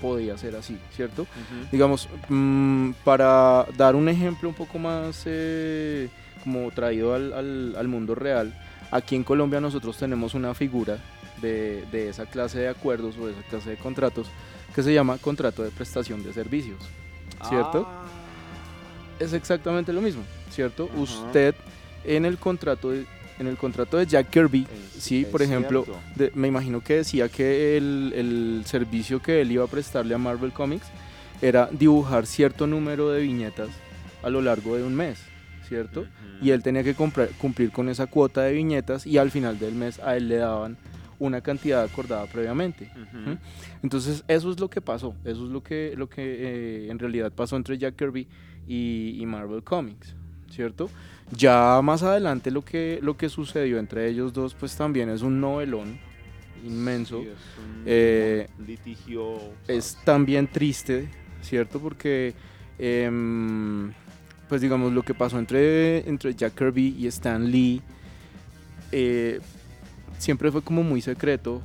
[0.00, 1.26] podía ser así, ¿cierto?
[1.72, 6.08] Digamos, mm, para dar un ejemplo un poco más eh,
[6.48, 8.54] como traído al, al- al mundo real,
[8.90, 10.98] aquí en Colombia nosotros tenemos una figura
[11.42, 14.28] de, de esa clase de acuerdos o de esa clase de contratos
[14.74, 16.78] que se llama contrato de prestación de servicios.
[17.48, 17.86] ¿Cierto?
[17.86, 18.04] Ah.
[19.20, 20.88] Es exactamente lo mismo, ¿cierto?
[20.90, 21.00] Ajá.
[21.02, 21.54] Usted
[22.04, 23.04] en el contrato de,
[23.38, 24.62] en el contrato de Jack Kirby,
[24.96, 25.84] Es- sí, es por ejemplo,
[26.16, 30.18] de- me imagino que decía que el, el servicio que él iba a prestarle a
[30.18, 30.86] Marvel Comics
[31.42, 33.68] era dibujar cierto número de viñetas
[34.22, 35.18] a lo largo de un mes,
[35.68, 36.00] ¿cierto?
[36.00, 36.08] Ujú.
[36.46, 39.74] Y él tenía que comprar- cumplir con esa cuota de viñetas y al final del
[39.74, 40.76] mes a él le daban
[41.18, 42.90] una cantidad acordada previamente.
[42.94, 43.30] Ujú.
[43.30, 43.38] ¿Mm?
[43.82, 46.22] Entonces eso es lo que pasó, eso es lo que, lo que
[46.86, 48.26] eh, en realidad pasó entre Jack Kirby
[48.66, 50.14] y, y Marvel Comics,
[50.50, 50.88] ¿cierto?
[51.32, 55.40] Ya más adelante lo que, lo que sucedió entre ellos dos pues también es un
[55.40, 55.98] novelón
[56.64, 57.20] inmenso.
[57.22, 59.36] Sí, es un Eh, litigio.
[59.66, 59.98] es ¿sabes?
[60.04, 61.08] también triste,
[61.42, 61.78] ¿cierto?
[61.80, 62.34] Porque,
[62.78, 63.92] em,
[64.48, 67.82] pues digamos, lo que pasó entre, entre Jack Kirby y Stan Lee
[68.92, 69.40] eh,
[70.18, 71.60] siempre fue como muy secreto,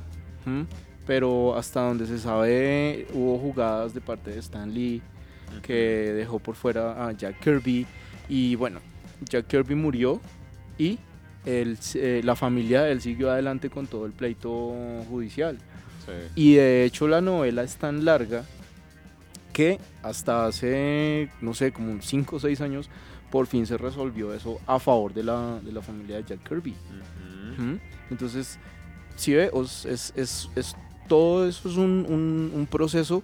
[1.06, 5.02] pero hasta donde se sabe hubo jugadas de parte de Stan Lee
[5.62, 7.86] que dejó por fuera a Jack Kirby
[8.28, 8.80] y bueno,
[9.28, 10.20] Jack Kirby murió
[10.76, 10.98] y
[11.46, 14.74] él, eh, la familia de él siguió adelante con todo el pleito
[15.08, 15.58] judicial.
[16.04, 16.12] Sí.
[16.34, 18.44] Y de hecho la novela es tan larga
[19.54, 22.90] que hasta hace, no sé, como 5 o 6 años,
[23.30, 26.72] por fin se resolvió eso a favor de la, de la familia de Jack Kirby.
[27.56, 27.62] Ujú.
[27.62, 27.78] Ujú.
[28.10, 28.58] Entonces,
[29.16, 30.76] si ve, os- es, es- es-
[31.08, 33.22] todo eso es un, un- un proceso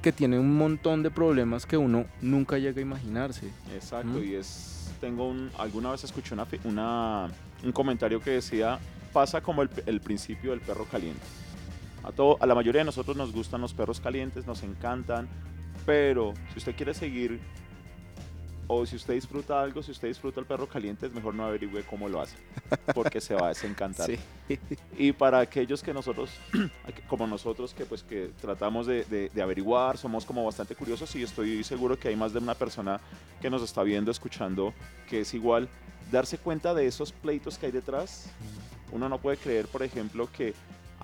[0.00, 3.48] que tiene un montón de problemas que uno nunca llega a imaginarse.
[3.74, 4.24] Exacto, ¿Mm?
[4.24, 7.28] y es, tengo un, alguna vez escuché una, una-
[7.64, 8.78] un comentario que decía,
[9.12, 11.20] pasa como el, el principio del perro caliente.
[12.04, 15.28] A, todo, a la mayoría de nosotros nos gustan los perros calientes, nos encantan,
[15.86, 17.40] pero si usted quiere seguir,
[18.68, 21.82] o si usted disfruta algo, si usted disfruta el perro caliente, es mejor no averigüe
[21.82, 22.36] cómo lo hace,
[22.94, 24.08] porque se va a desencantar.
[24.98, 26.30] Y para aquellos que nosotros,
[27.08, 31.22] como nosotros, que pues que tratamos de, de- de averiguar, somos como bastante curiosos y
[31.22, 33.00] estoy seguro que hay más de una persona
[33.40, 34.74] que nos está viendo, escuchando,
[35.08, 35.68] que es igual,
[36.10, 38.26] darse cuenta de esos pleitos que hay detrás.
[38.90, 40.54] Uno no puede creer, por ejemplo, que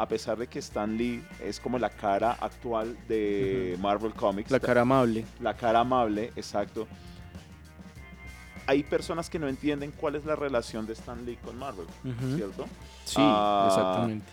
[0.01, 4.61] a pesar de que Stan Lee es como la cara actual de Marvel Comics, La
[4.61, 5.25] cara amable.
[5.41, 6.87] la cara amable, exacto.
[8.69, 11.87] Hay personas que no entienden cuál es la relación de Stan Lee con Marvel.
[12.37, 12.67] ¿cierto?
[13.05, 14.27] Sí, Ah, exactamente.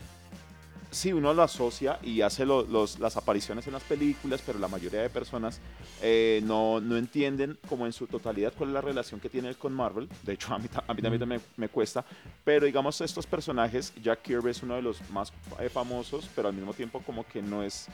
[0.95, 4.67] Sí, uno lo asocia y hace lo- los- las apariciones en las películas, pero la
[4.67, 5.60] mayoría de personas
[6.01, 9.58] eh, no, no entienden como en su totalidad cuál es la relación que tiene él
[9.58, 10.10] con Marvel.
[10.23, 12.03] De hecho, a mí, a mí también me, me cuesta.
[12.43, 16.53] Pero digamos, estos personajes, Jack Kirby es uno de los más eh, famosos, pero al
[16.53, 17.88] mismo tiempo como que no es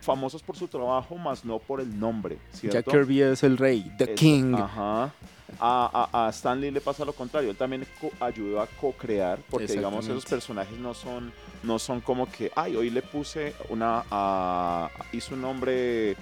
[0.00, 2.78] famosos por su trabajo, más no por el nombre, ¿cierto?
[2.78, 4.54] Jack Kirby es el rey, The Es- King.
[4.54, 5.12] Ajá.
[5.58, 7.50] A, a, a Stan Lee le pasa lo contrario.
[7.50, 7.84] Él también
[8.20, 11.32] ayudó a co-crear, porque digamos esos personajes no son,
[11.64, 16.16] no son como que, ay, hoy le puse una, a- hizo un nombre,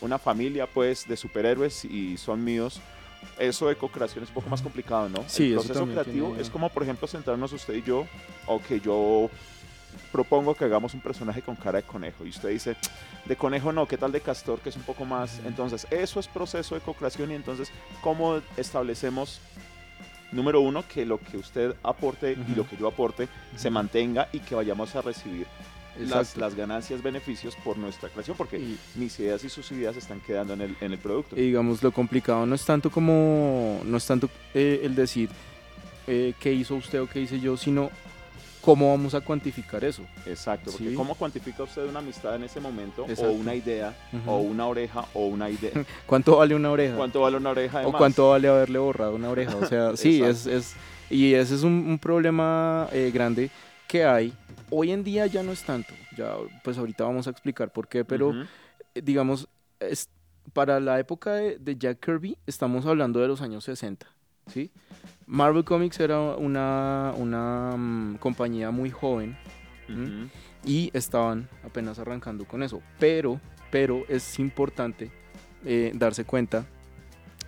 [0.00, 2.80] una familia pues de superhéroes y son míos.
[3.38, 5.24] Eso de co-creación es un poco más complicado, ¿no?
[5.28, 8.06] Sí, El eso proceso creativo tiene- es como, por ejemplo, sentarnos usted y yo,
[8.46, 9.30] o que yo
[10.12, 12.76] propongo que hagamos un personaje con cara de conejo y usted dice,
[13.24, 15.40] de conejo no, ¿qué tal de castor que es un poco más?
[15.46, 19.40] Entonces, eso es proceso de co-creación y entonces, ¿cómo establecemos,
[20.32, 24.40] número uno, que lo que usted aporte y lo que yo aporte se mantenga y
[24.40, 25.46] que vayamos a recibir
[25.98, 28.36] las, ganancias, beneficios por nuestra creación?
[28.36, 31.36] Porque Y- mis ideas y sus ideas están quedando en el, en el producto.
[31.36, 35.28] Y digamos, lo complicado no es tanto como, no es tanto eh, el decir
[36.06, 37.90] eh, qué hizo usted o qué hice yo, sino
[38.64, 40.02] ¿cómo vamos a cuantificar eso?
[40.26, 40.94] Exacto, porque Sí.
[40.94, 43.02] ¿cómo cuantifica usted una amistad en ese momento?
[43.08, 43.30] Exacto.
[43.30, 44.30] O una idea, Ujú.
[44.30, 45.72] o una oreja, o una idea.
[46.06, 46.96] ¿Cuánto vale una oreja?
[46.96, 49.56] ¿Cuánto vale una oreja de ¿O cuánto vale haberle borrado una oreja?
[49.56, 50.74] O sea, sí, es, es...
[51.10, 53.50] Y ese es un, un problema eh, grande
[53.86, 54.32] que hay.
[54.70, 55.92] Hoy en día ya no es tanto.
[56.16, 58.28] Ya, pues ahorita vamos a explicar por qué, pero...
[58.28, 58.40] Ujú.
[58.94, 59.48] eh, digamos,
[59.80, 60.08] es-
[60.52, 64.06] para la época de, de Jack Kirby, estamos hablando de los años 60,
[64.52, 64.70] ¿sí?
[65.26, 69.36] Marvel Comics era una, una mm, compañía muy joven
[70.64, 75.10] y estaban apenas arrancando con eso, pero, pero es importante
[75.64, 76.66] eh, darse cuenta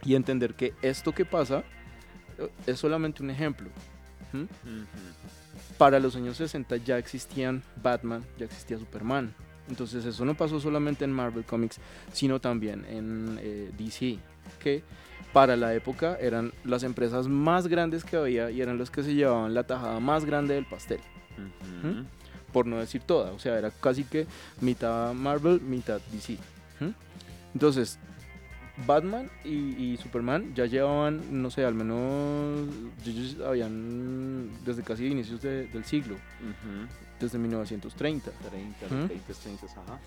[0.04, 1.64] y entender que esto que pasa
[2.38, 3.68] eh, es solamente un ejemplo.
[5.78, 9.34] para los años 60 ya existían Batman, ya existía Superman.
[9.68, 11.78] Entonces eso no pasó solamente en Marvel Comics,
[12.12, 14.18] sino también en eh, DC,
[14.60, 14.82] que
[15.36, 19.12] para la época eran las empresas más grandes que había y eran los que se
[19.14, 21.00] llevaban la tajada más grande del pastel,
[21.82, 22.04] Ujú.
[22.54, 23.32] por no decir toda.
[23.32, 24.26] O sea, era casi que
[24.62, 26.38] mitad Marvel, mitad DC.
[26.80, 26.94] ¿m?
[27.52, 27.98] Entonces,
[28.86, 29.50] Batman y,
[29.92, 32.66] y Superman ya llevaban, no sé, al menos
[33.04, 36.16] ellos habían desde casi inicios de- del siglo,
[37.20, 38.30] desde 1930.
[38.30, 38.94] 30, Ujú.
[39.08, 39.98] 20, 30, ajá.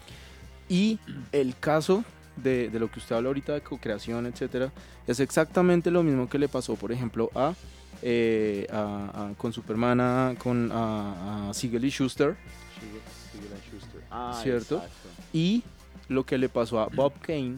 [0.68, 0.98] Y
[1.32, 2.04] el caso
[2.42, 4.72] de, de lo que usted habla ahorita de co-creación, etcétera,
[5.08, 7.54] es exactamente lo mismo que le pasó, por ejemplo, a,
[8.02, 12.36] eh, a- a- con Superman, a- con a, Siegel y Schuster,
[12.80, 14.02] Siegel- Schuster.
[14.12, 14.76] Ah, ¿Cierto?
[14.76, 15.10] exacto.
[15.34, 15.64] y
[16.08, 17.58] lo que le pasó a Bob Kane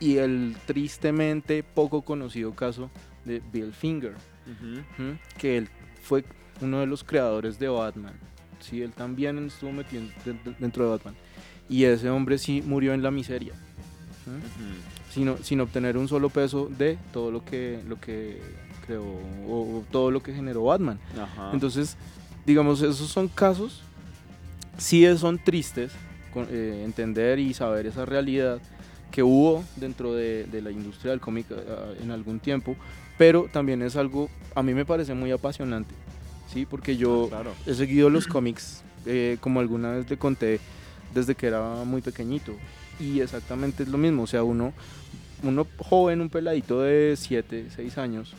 [0.00, 2.90] y el tristemente poco conocido caso
[3.24, 4.14] de Bill Finger.
[5.38, 5.68] Que él
[6.02, 6.24] fue
[6.60, 8.14] uno de los creadores de Batman.
[8.60, 11.14] Sí, él también estuvo metido de- de- dentro de Batman.
[11.68, 13.54] Y ese hombre sí murió en la miseria,
[15.12, 18.40] sin, sin obtener un solo peso de todo lo que, lo que
[18.86, 19.02] creó
[19.48, 20.98] o, o todo lo que generó Batman.
[21.20, 21.50] Ajá.
[21.52, 21.96] Entonces,
[22.46, 23.82] digamos, esos son casos,
[24.78, 25.92] sí son tristes,
[26.32, 28.58] con- eh, entender y saber esa realidad
[29.10, 32.76] que hubo dentro de, de la industria del cómic eh, en algún tiempo,
[33.16, 35.94] pero también es algo, a mí me parece muy apasionante,
[36.52, 36.66] ¿sí?
[36.66, 37.52] Porque yo Ah, claro.
[37.66, 40.58] he seguido los cómics, eh, como alguna vez le conté,
[41.14, 42.52] desde que era muy pequeñito,
[43.00, 44.72] y exactamente es lo mismo, o sea, uno,
[45.42, 48.34] uno joven, un peladito de 7, 6 años,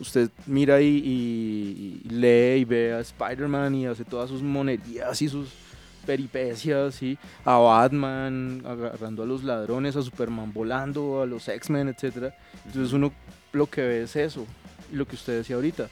[0.00, 5.48] usted mira y, lee y ve a Spider-Man y hace todas sus monerías y sus
[6.06, 12.32] peripecias, y a Batman agarrando a los ladrones, a Superman volando, a los X-Men, etc.
[12.64, 13.12] Entonces uno
[13.52, 14.46] lo que ve es eso,
[14.90, 15.88] lo que usted decía ahorita.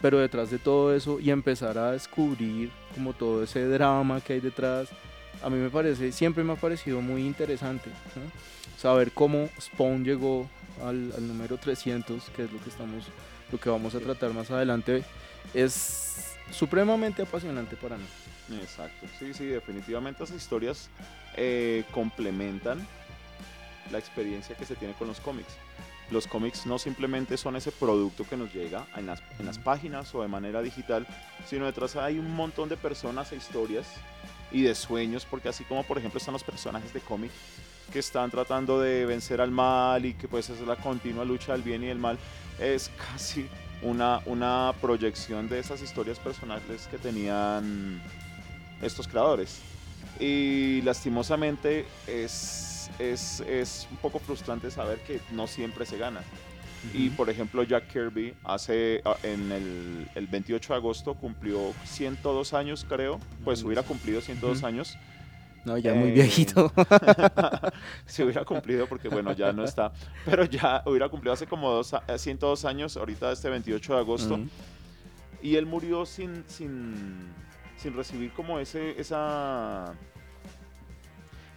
[0.00, 4.40] Pero detrás de todo eso y empezar a descubrir como todo ese drama que hay
[4.40, 4.88] detrás,
[5.42, 7.90] a mí me parece, siempre me ha parecido muy interesante.
[8.78, 10.48] Saber cómo Spawn llegó
[10.82, 13.04] al, al número 300, que es lo que estamos,
[13.52, 15.04] lo que vamos a tratar más adelante,
[15.54, 18.04] es supremamente apasionante para mí.
[18.60, 19.06] Exacto.
[19.18, 20.90] Sí, sí, definitivamente esas historias
[21.36, 22.86] eh, complementan
[23.90, 25.54] la experiencia que se tiene con los cómics.
[26.10, 30.12] Los cómics no simplemente son ese producto que nos llega en las, en las páginas
[30.14, 31.06] o de manera digital,
[31.46, 33.86] sino detrás hay un montón de personas e historias
[34.52, 37.30] y de sueños, porque así como por ejemplo están los personajes de cómic
[37.92, 41.62] que están tratando de vencer al mal y que pues es la continua lucha del
[41.62, 42.18] bien y del mal,
[42.58, 43.48] es casi
[43.82, 48.00] una, una proyección de esas historias personales que tenían
[48.82, 49.60] estos creadores.
[50.18, 56.20] Y lastimosamente es, es, es un poco frustrante saber que no siempre se gana.
[56.94, 62.54] Y por ejemplo, Jack Kirby hace ah, en el, el 28 de agosto cumplió 102
[62.54, 63.20] años, creo.
[63.44, 64.66] Pues hubiera cumplido 102 Ujú.
[64.66, 64.96] años.
[65.66, 66.72] No, ya muy Eh, viejito.
[68.06, 69.92] Se hubiera cumplido porque, bueno, ya no está.
[70.24, 74.34] Pero ya hubiera cumplido hace como dos, a- 102 años, ahorita este 28 de agosto.
[74.36, 74.48] Ujú.
[75.42, 76.94] Y él murió sin, sin,
[77.76, 79.92] sin recibir como ese, esa...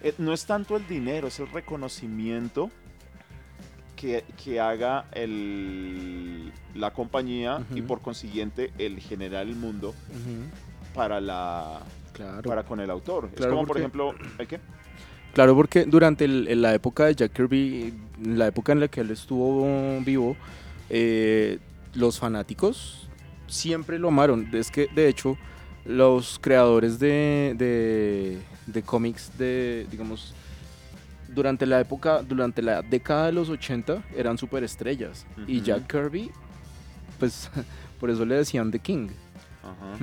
[0.01, 2.69] eh, no es tanto el dinero, es el reconocimiento
[3.95, 9.93] que, que haga el, la compañía y por consiguiente el generar el mundo
[10.93, 11.81] para, la,
[12.13, 12.43] Claro.
[12.49, 13.29] para con el autor.
[13.31, 14.59] es Claro, como, por ejemplo, ¿el qué?
[15.33, 19.09] Claro, porque durante el- la época de Jack Kirby, la época en la que él
[19.11, 20.35] estuvo vivo,
[20.89, 21.57] eh,
[21.95, 23.07] los fanáticos
[23.47, 24.47] siempre lo amaron.
[24.53, 25.37] Es que, de hecho,
[25.85, 30.33] los creadores de, de, de cómics de, digamos,
[31.33, 35.25] durante la época, durante la década de los 80, eran superestrellas.
[35.47, 35.65] Y Ujú.
[35.65, 36.31] Jack Kirby,
[37.19, 37.49] pues,
[37.99, 39.09] por eso le decían The King.
[39.63, 39.97] Ajá.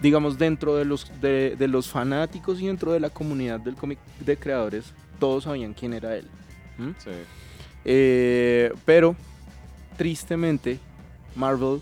[0.00, 3.98] Digamos, dentro de los, de, de los fanáticos y dentro de la comunidad del cómic
[4.20, 6.26] de creadores, todos sabían quién era él.
[6.78, 6.90] ¿Mm?
[6.98, 7.10] Sí.
[7.84, 9.16] Eh, pero,
[9.96, 10.78] tristemente,
[11.34, 11.80] Marvel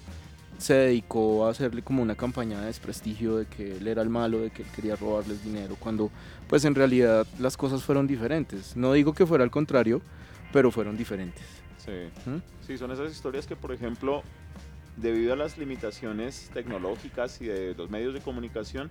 [0.59, 4.41] se dedicó a hacerle como una campaña de desprestigio de que él era el malo,
[4.41, 6.11] de que él quería robarles dinero, cuando
[6.49, 8.77] pues en realidad las cosas fueron diferentes.
[8.77, 10.01] No digo que fuera al contrario,
[10.53, 11.45] pero fueron diferentes.
[11.79, 12.09] Sí.
[12.29, 12.39] ¿Mm?
[12.67, 14.23] Sí, son esas historias que, por ejemplo,
[14.97, 18.91] debido a las limitaciones tecnológicas y de los medios de comunicación,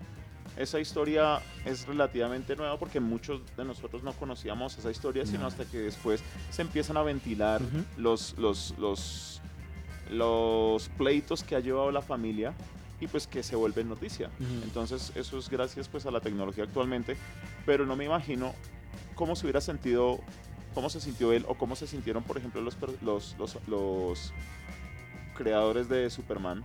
[0.57, 5.47] esa historia es relativamente nueva porque muchos de nosotros no conocíamos esa historia, sino No.
[5.47, 7.61] hasta que después se empiezan a ventilar
[7.97, 9.41] los, los, los,
[10.11, 12.53] los pleitos que ha llevado la familia
[13.01, 14.29] y pues que se vuelven noticia.
[14.63, 17.17] Entonces eso es gracias pues a la tecnología actualmente,
[17.65, 18.53] pero no me imagino
[19.15, 20.19] cómo se hubiera sentido,
[20.73, 24.33] cómo se sintió él o cómo se sintieron por ejemplo los, los, los, los
[25.37, 26.63] creadores de Superman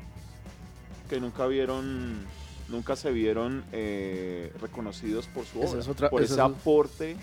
[1.08, 2.24] que nunca vieron,
[2.68, 7.16] nunca se vieron eh, reconocidos por su obra, es otra- por ese es- aporte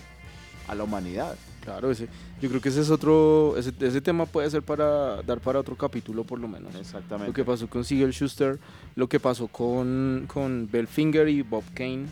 [0.67, 1.37] a la humanidad.
[1.67, 2.07] Claro, ese,
[2.41, 5.75] yo creo que ese es otro, ese, ese tema puede ser para dar para otro
[5.75, 6.73] capítulo por lo menos.
[6.75, 7.27] Exactamente.
[7.27, 8.57] Lo que pasó con Siegel Schuster,
[8.95, 12.05] lo que pasó con, con Belfinger y Bob Kane.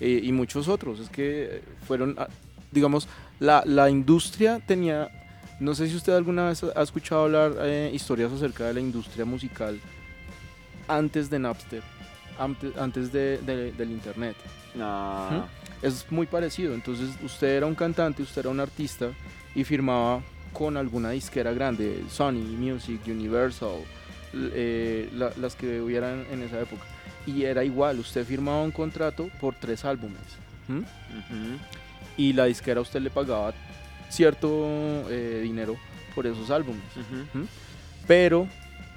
[0.00, 0.98] Eh, y muchos otros.
[0.98, 2.26] Es que fueron, ah,
[2.72, 3.06] digamos,
[3.38, 5.08] la, la industria tenía,
[5.60, 9.24] no sé si usted alguna vez ha escuchado hablar eh, historias acerca de la industria
[9.24, 9.78] musical
[10.88, 11.82] antes de Napster,
[12.38, 14.36] antes, antes de- de- del Internet
[14.74, 15.44] Nah,
[15.82, 16.74] es muy parecido.
[16.74, 19.10] Entonces, usted era un cantante, usted era un artista
[19.54, 23.80] y firmaba con alguna disquera grande, Sony Music, Universal,
[24.34, 26.82] eh, la- las que hubieran en esa época.
[27.26, 30.20] Y era igual, usted firmaba un contrato por tres álbumes.
[32.16, 33.52] Y la disquera usted le pagaba
[34.08, 34.48] cierto
[35.10, 35.76] eh, dinero
[36.14, 36.82] por esos álbumes.
[38.06, 38.46] Pero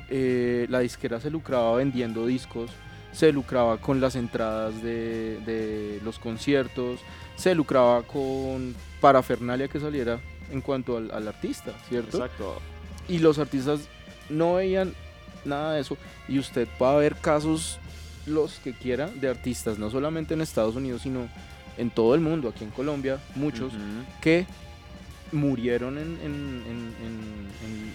[0.09, 2.71] eh, la disquera se lucraba vendiendo discos,
[3.11, 6.99] se lucraba con las entradas de, de los conciertos,
[7.35, 10.19] se lucraba con parafernalia que saliera
[10.51, 12.17] en cuanto al, al artista, ¿cierto?
[12.17, 12.61] Exacto.
[13.07, 13.81] Y los artistas
[14.29, 14.93] no veían
[15.45, 15.97] nada de eso.
[16.27, 17.79] Y usted va a ver casos,
[18.25, 21.27] los que quiera, de artistas, no solamente en Estados Unidos, sino
[21.77, 23.73] en todo el mundo, aquí en Colombia, muchos
[24.21, 24.45] que
[25.31, 26.17] murieron en,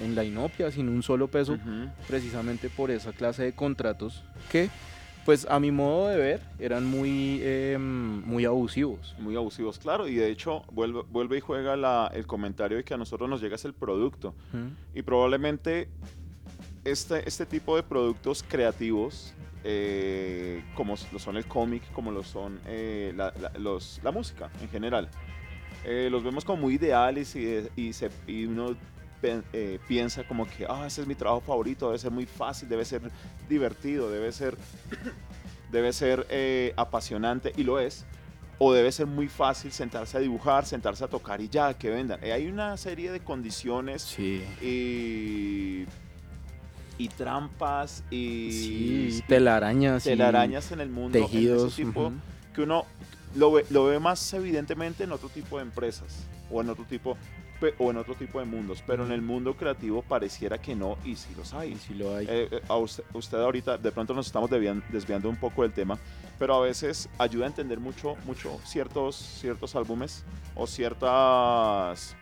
[0.03, 1.59] en, la inopia sin un solo peso
[2.07, 4.23] precisamente por esa clase de contratos
[4.53, 4.71] que
[5.25, 10.15] pues a mi modo de ver eran muy eh, muy abusivos Muy abusivos, claro, y
[10.17, 13.55] de hecho vuelve, vuelve y juega la- el comentario de que a nosotros nos llega
[13.57, 14.35] es el producto.
[14.53, 14.99] ¿Mm?
[14.99, 15.89] Y probablemente
[16.85, 19.33] este, este tipo de productos creativos,
[19.65, 24.51] eh, como lo son el cómic, como lo son eh, la, la- los, la música
[24.61, 25.09] en general,
[25.87, 28.77] eh, los vemos como muy ideales y, y, se, y uno
[29.25, 32.85] eh, piensa como que, ah, ese es mi trabajo favorito, debe ser muy fácil, debe
[32.85, 33.03] ser
[33.49, 34.57] divertido, debe ser,
[35.73, 38.05] debe ser eh, apasionante, y lo es.
[38.59, 42.23] O debe ser muy fácil sentarse a dibujar, sentarse a tocar y ya, que vendan.
[42.23, 45.87] Eh, hay una serie de condiciones sí y,
[46.97, 52.13] y trampas y, sí telarañas y telarañas en el mundo en ese tejidos tipo
[52.55, 52.87] que uno
[53.35, 57.17] lo ve, lo ve más evidentemente en otro tipo de empresas o en otro tipo
[57.79, 61.17] o en otro tipo de mundos pero en el mundo creativo pareciera que no y
[61.17, 61.73] sí los hay.
[61.73, 62.27] Y sí lo hay.
[62.29, 65.73] Eh, eh, a usted, usted ahorita de pronto nos estamos desvian- desviando un poco del
[65.73, 65.99] tema,
[66.39, 72.17] pero a veces ayuda a entender mucho, mucho ciertos, ciertos álbumes o ciertas,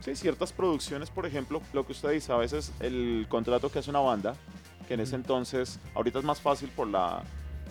[0.00, 3.90] sí, ciertas producciones, por ejemplo, lo que usted dice, a veces el contrato que hace
[3.90, 4.34] una banda,
[4.88, 7.22] que en ese entonces, ahorita es más fácil por la,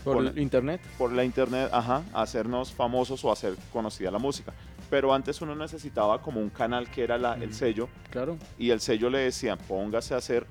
[0.04, 0.82] por por- internet.
[0.98, 4.54] por la internet, ajá, hacernos famosos o hacer conocida la música.
[4.94, 7.54] Pero antes uno necesitaba como un canal que era la- el Ujú.
[7.54, 10.46] sello claro y el sello le decía, póngase a hacer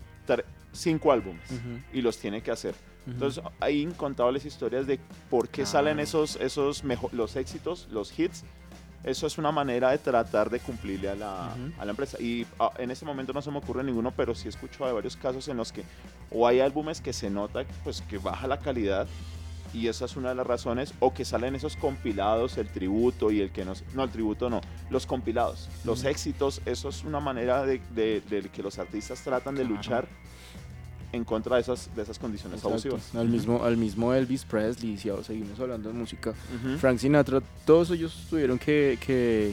[0.72, 2.74] cinco álbumes Ujú, y los tiene que hacer.
[3.06, 4.98] Entonces hay incontables historias de
[5.30, 5.66] por qué Ah.
[5.66, 8.42] salen esos, esos los éxitos, los hits.
[9.04, 12.20] Eso es una manera de tratar de cumplirle a la, a la empresa.
[12.20, 14.92] Y ah, en ese momento no se me ocurre ninguno, pero sí he escuchado de
[14.92, 15.84] varios casos en los que
[16.32, 19.06] o hay álbumes que se nota pues, que baja la calidad
[19.74, 23.40] y esa es una de las razones, o que salen esos compilados, el tributo y
[23.40, 27.64] el que no, no el tributo no, los compilados, los éxitos, eso es una manera
[27.64, 29.76] de, de- de que los artistas tratan de Claro.
[29.76, 30.08] luchar
[31.12, 32.88] en contra de esas, de esas condiciones Exacto.
[32.88, 33.14] abusivas.
[33.14, 36.32] al mismo al mismo Elvis Presley si seguimos hablando de música.
[36.78, 39.52] Frank Sinatra, todos ellos tuvieron que, que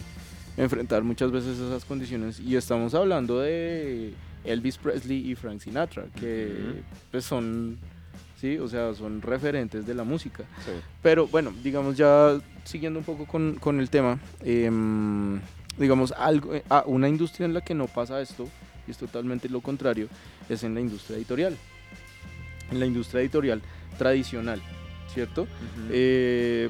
[0.55, 4.13] enfrentar muchas veces esas condiciones y estamos hablando de
[4.45, 7.77] Elvis Presley y Frank Sinatra, que pues son,
[8.39, 10.43] sí, o sea, son referentes de la música.
[10.65, 10.71] Sí.
[11.01, 15.39] Pero bueno, digamos ya siguiendo un poco con, con el tema, em,
[15.77, 18.47] digamos, algo, eh, ah, una industria en la que no pasa esto,
[18.87, 20.07] y es totalmente lo contrario,
[20.47, 21.57] es en la industria editorial.
[22.71, 23.61] En la industria editorial
[23.97, 24.61] tradicional,
[25.13, 25.47] ¿cierto?
[25.89, 26.69] Eh,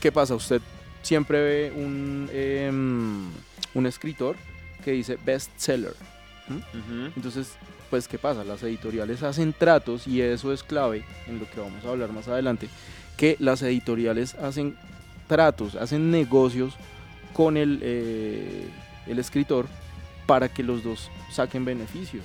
[0.00, 0.34] ¿Qué pasa?
[0.34, 0.60] Usted
[1.02, 3.30] siempre ve un, em,
[3.74, 4.36] un escritor
[4.84, 5.94] que dice bestseller.
[6.48, 7.12] Ujú.
[7.16, 7.56] Entonces,
[7.90, 8.44] pues, ¿qué pasa?
[8.44, 12.28] Las editoriales hacen tratos y eso es clave en lo que vamos a hablar más
[12.28, 12.68] adelante,
[13.16, 14.76] que las editoriales hacen
[15.26, 16.74] tratos, hacen negocios
[17.32, 18.68] con el, eh,
[19.06, 19.66] el escritor
[20.26, 22.24] para que los dos saquen beneficios.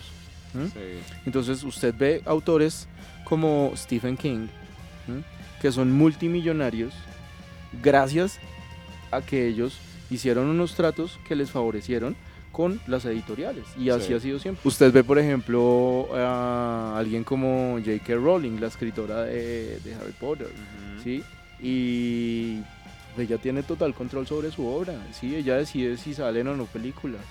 [1.26, 2.88] Entonces usted ve autores
[3.24, 4.48] como Stephen King,
[5.62, 6.94] que son multimillonarios
[7.82, 8.40] gracias
[9.12, 9.78] a que ellos
[10.10, 12.18] hicieron unos tratos que les favorecieron
[12.52, 14.14] con las editoriales y así Sí.
[14.14, 14.62] ha sido siempre.
[14.68, 18.16] Usted ve por ejemplo a alguien como J.K.
[18.16, 20.50] Rowling, la escritora de, de Harry Potter.
[21.04, 21.24] ¿sí?
[21.62, 22.60] Y
[23.18, 25.36] ella tiene total control sobre su obra, ¿sí?
[25.36, 27.22] Ella decide si salen o no películas.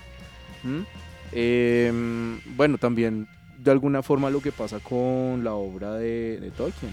[1.31, 6.91] Em, bueno, también de alguna forma lo que pasa con la obra de, de Tolkien.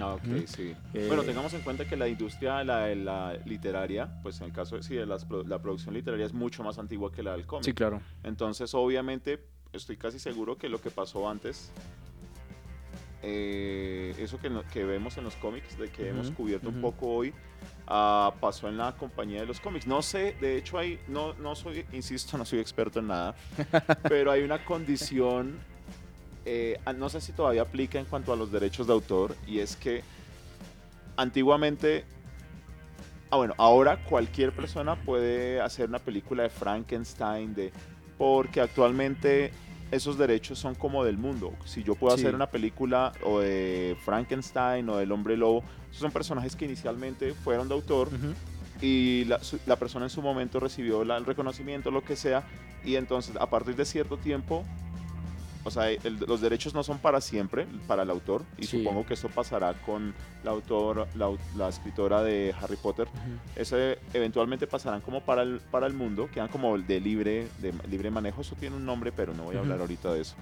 [0.00, 0.74] Ah, ok, sí.
[0.94, 4.76] Eh, bueno, tengamos en cuenta que la industria la, la literaria, pues en el caso
[4.76, 7.66] de, sí, de las la producción literaria es mucho más antigua que la del cómic.
[7.66, 8.00] Sí, claro.
[8.24, 11.70] Entonces, obviamente, estoy casi seguro que lo que pasó antes,
[13.22, 17.08] eh, eso que, no- que vemos en los cómics, de que hemos cubierto un poco
[17.14, 17.32] hoy,
[17.86, 19.86] ah, pasó en la compañía de los cómics.
[19.86, 23.34] No sé, de hecho, hay, no, no soy, insisto, no soy experto en nada,
[24.08, 25.56] pero hay una condición,
[26.44, 29.76] eh, no sé si todavía aplica en cuanto a los derechos de autor, y es
[29.76, 30.02] que
[31.16, 32.04] antiguamente
[33.30, 37.72] Ah, bueno, ahora cualquier persona puede hacer una película de Frankenstein, de
[38.18, 39.50] porque actualmente
[39.90, 41.54] esos derechos son como del mundo.
[41.64, 42.20] Si yo puedo Sí.
[42.24, 47.32] hacer una película o de Frankenstein o del hombre lobo, esos son personajes que inicialmente
[47.32, 48.10] fueron de autor
[48.82, 52.42] y la, su- la persona en su momento recibió la- el reconocimiento, lo que sea,
[52.84, 54.62] y entonces a partir de cierto tiempo,
[55.64, 58.78] o sea, el- los derechos no son para siempre, para el autor, y Sí.
[58.78, 63.06] supongo que esto pasará con la, autor, la, la escritora de Harry Potter,
[63.56, 68.10] ese eventualmente pasarán como para el, para el mundo, quedan como de libre, de libre
[68.10, 70.34] manejo, eso tiene un nombre, pero no voy a hablar ahorita de eso.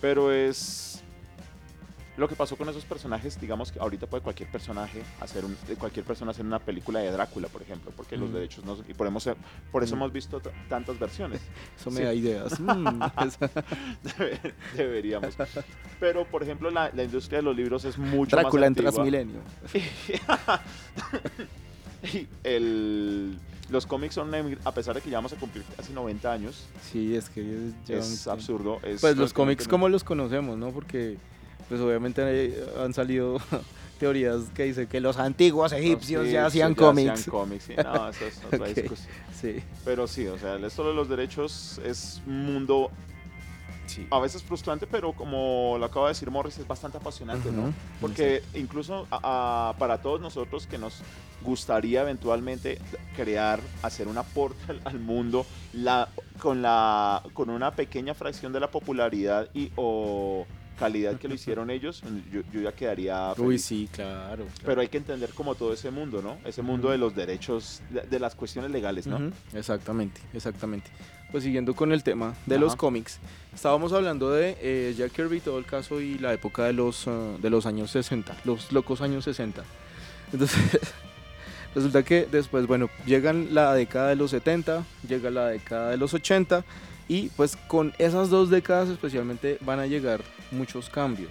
[0.00, 1.02] Pero es
[2.20, 5.74] lo que pasó con esos personajes, digamos que ahorita puede cualquier personaje hacer un, de
[5.76, 8.34] cualquier persona hacer una película de Drácula, por ejemplo, porque los Mm.
[8.34, 9.28] derechos no y por, hemos-
[9.72, 9.98] por eso Mm.
[9.98, 11.40] hemos visto tantas versiones.
[11.80, 12.02] Eso me Sí.
[12.04, 12.60] da ideas.
[12.60, 13.50] Mm, esa-
[14.18, 15.34] Debe- Deberíamos.
[15.98, 18.92] Pero por ejemplo la, la industria de los libros es mucho Drácula en más antigua.
[18.92, 19.40] Transmilenio.
[22.12, 23.38] y el,
[23.70, 24.30] los cómics son,
[24.64, 28.26] a pesar de que ya vamos a cumplir casi 90 años, Sí, es que es
[28.26, 28.80] absurdo.
[28.82, 30.70] es Pues los cómics no- como los conocemos, ¿no?
[30.70, 31.18] Porque
[31.70, 33.38] pues obviamente eh, han salido
[34.00, 37.10] teorías que dicen que los antiguos egipcios Sí, ya hacían cómics.
[37.12, 37.74] hacían cómics, sí.
[37.82, 38.74] No, eso es otra Ok.
[38.74, 39.08] discusión.
[39.40, 42.90] Sí, Pero sí, o sea, esto de los derechos es un mundo
[43.86, 44.06] sí.
[44.10, 47.72] a veces frustrante, pero como lo acaba de decir Morris, es bastante apasionante, ¿no?
[48.00, 51.02] Porque incluso a- a- para todos nosotros que nos
[51.42, 52.78] gustaría eventualmente
[53.16, 56.08] crear, hacer un aporte al, al mundo la,
[56.40, 60.46] con, la, con una pequeña fracción de la popularidad y o
[60.80, 62.02] calidad que lo hicieron ellos,
[62.32, 63.64] yo, yo ya quedaría Uy, feliz.
[63.64, 64.44] sí, claro.
[64.44, 64.46] claro.
[64.64, 66.38] Pero hay que entender como todo ese mundo, ¿no?
[66.44, 69.16] Ese mundo de los derechos, de, de las cuestiones legales, ¿no?
[69.16, 70.90] Ujú, Exactamente, exactamente.
[71.30, 73.18] Pues siguiendo con el tema de los cómics,
[73.54, 77.36] estábamos hablando de eh, Jack Kirby, todo el caso y la época de los, ah,
[77.40, 79.62] de los años 60, los locos años 60.
[80.32, 80.58] Entonces,
[81.74, 86.14] resulta que después, bueno, llegan la década de los 70, llega la década de los
[86.14, 86.64] 80
[87.06, 91.30] y pues con esas dos décadas especialmente van a llegar muchos cambios.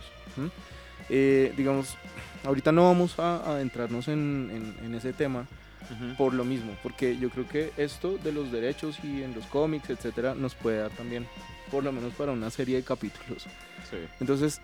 [1.09, 1.95] Eh, digamos,
[2.43, 4.49] ahorita no vamos a adentrarnos en-
[4.79, 5.47] en- en ese tema,
[6.17, 9.89] por lo mismo, porque yo creo que esto de los derechos y en los cómics,
[9.89, 11.25] etcétera, nos puede dar también,
[11.71, 13.43] por lo menos para una serie de capítulos.
[13.89, 13.97] Sí.
[14.19, 14.61] Entonces,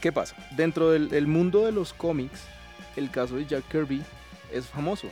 [0.00, 0.36] ¿qué pasa?
[0.56, 2.40] Dentro del, del mundo de los cómics,
[2.96, 4.02] el caso de Jack Kirby
[4.52, 5.08] es famoso.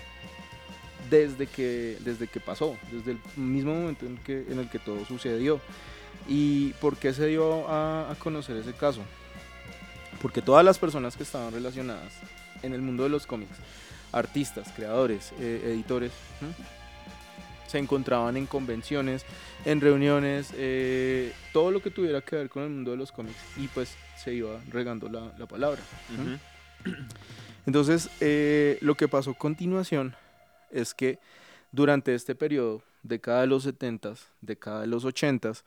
[1.10, 5.04] Desde que, desde que pasó, desde el mismo momento en, que, en el que todo
[5.06, 5.60] sucedió.
[6.28, 9.02] ¿Y por qué se dio a, a conocer ese caso?
[10.22, 12.12] Porque todas las personas que estaban relacionadas
[12.62, 13.56] en el mundo de los cómics,
[14.12, 16.12] artistas, creadores, eh, editores,
[17.66, 19.24] se encontraban en convenciones,
[19.64, 23.36] en reuniones, eh, todo lo que tuviera que ver con el mundo de los cómics
[23.56, 25.82] y pues se iba regando la, la palabra.
[27.66, 30.14] Entonces, eh, lo que pasó a continuación
[30.70, 31.18] es que
[31.72, 35.62] durante este periodo, década de los 70s, década de los 80s,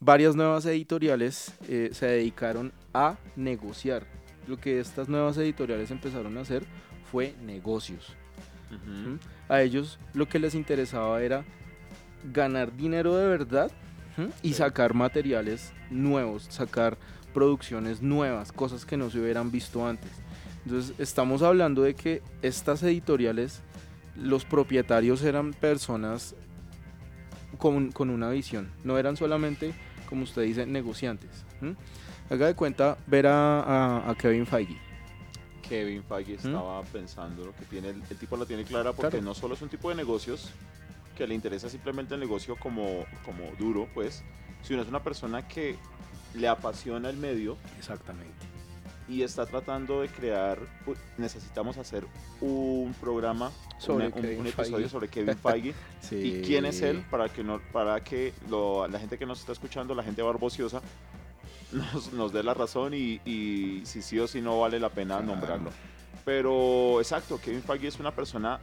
[0.00, 4.06] varias nuevas editoriales eh, se dedicaron a negociar.
[4.46, 6.64] Lo que estas nuevas editoriales empezaron a hacer
[7.10, 8.14] fue negocios.
[8.70, 9.16] ¿Mm?
[9.48, 11.44] A ellos lo que les interesaba era
[12.32, 13.70] ganar dinero de verdad
[14.42, 14.54] y Sí.
[14.54, 16.98] sacar materiales nuevos, sacar
[17.32, 20.10] producciones nuevas, cosas que no se hubieran visto antes.
[20.64, 23.62] Entonces estamos hablando de que estas editoriales,
[24.16, 26.34] los propietarios eran personas
[27.56, 29.72] con, con una visión, no eran solamente
[30.10, 31.30] como usted dice, negociantes.
[32.28, 34.76] Haga de cuenta ver a, Kevin Feige.
[35.66, 39.54] Kevin Feige estaba pensando lo que tiene, el, tipo la tiene clara porque no solo
[39.54, 40.50] es un tipo de negocios
[41.16, 44.22] que le interesa simplemente el negocio como, como duro, pues,
[44.62, 45.76] sino es una persona que
[46.34, 47.56] le apasiona el medio.
[47.78, 48.59] Exactamente.
[49.10, 50.58] Y está tratando de crear,
[51.18, 52.06] necesitamos hacer
[52.40, 55.74] un programa, sobre un, episodio sobre Kevin Feige.
[56.12, 57.04] ¿Y quién es él?
[57.10, 60.80] Para que, no, para que la gente que nos está escuchando, la gente barbociosa,
[61.72, 65.20] nos, nos dé la razón y, y, si sí o si no vale la pena
[65.20, 65.70] nombrarlo.
[66.24, 68.60] Pero exacto, Kevin Feige es una persona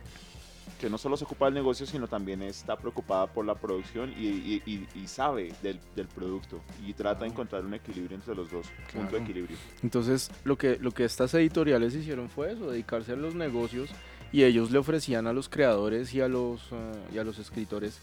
[0.77, 4.61] que no solo se ocupa del negocio, sino también está preocupada por la producción y,
[5.07, 9.57] sabe del, producto y trata de encontrar un equilibrio entre los dos, punto de equilibrio.
[9.83, 13.89] Entonces, lo que, lo que estas editoriales hicieron fue eso, dedicarse a los negocios
[14.31, 17.99] y ellos le ofrecían a los creadores y a los, uh, y a los escritores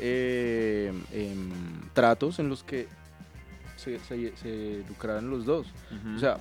[0.00, 1.50] eh, em,
[1.92, 2.88] tratos en los que
[3.76, 5.68] se, se, lucraran los dos.
[6.16, 6.38] O sea,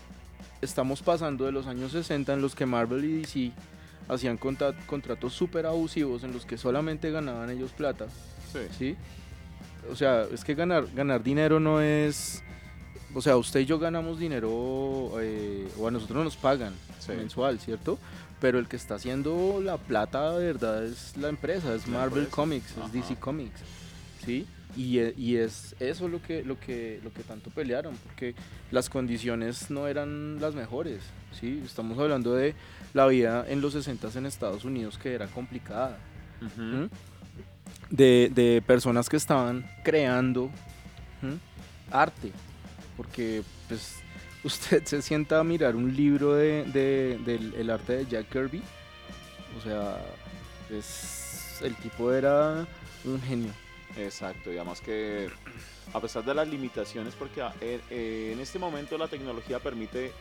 [0.61, 3.51] estamos pasando de los años 60 en los que Marvel y DC
[4.07, 8.07] hacían contratos súper abusivos en los que solamente ganaban ellos plata.
[8.77, 8.95] Sí.
[9.91, 12.43] O sea, es que ganar, ganar dinero no es...
[13.13, 16.73] O sea, usted y yo ganamos dinero, eh, o a nosotros nos pagan
[17.07, 17.97] mensual, ¿cierto?
[18.39, 22.75] Pero el que está haciendo la plata de verdad es la empresa, es Marvel Comics,
[22.77, 23.61] es DC Comics,
[24.25, 24.45] ¿sí?
[24.75, 28.35] Y, e, y, es eso lo que, lo, que, lo que tanto pelearon, porque
[28.69, 31.01] las condiciones no eran las mejores,
[31.39, 31.61] ¿sí?
[31.65, 32.53] Estamos hablando de
[32.93, 35.97] la vida en los 60 en Estados Unidos que era complicada.
[37.89, 40.49] de, de, personas que estaban creando
[41.91, 42.31] arte.
[42.95, 43.97] Porque pues
[44.43, 48.61] usted se sienta a mirar un libro de, de, del arte de Jack Kirby.
[49.57, 50.03] O sea,
[50.69, 52.67] es, el tipo era
[53.05, 53.51] un genio.
[53.97, 55.29] Exacto, digamos que
[55.93, 57.41] a pesar de las limitaciones, porque
[57.89, 60.11] en este momento la tecnología permite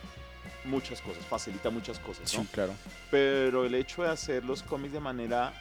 [0.67, 2.29] muchas cosas, facilita muchas cosas.
[2.29, 2.73] Sí, claro.
[3.09, 5.53] Pero el hecho de hacer los cómics de manera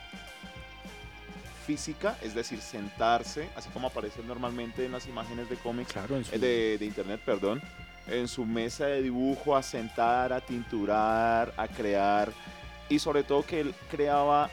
[1.66, 5.94] física, es decir, sentarse, así como aparece normalmente en las imágenes de cómics,
[6.32, 7.60] eh, de, de internet, perdón,
[8.06, 12.32] en su mesa de dibujo, a sentar, a tinturar, a crear,
[12.88, 14.48] y sobre todo que él creaba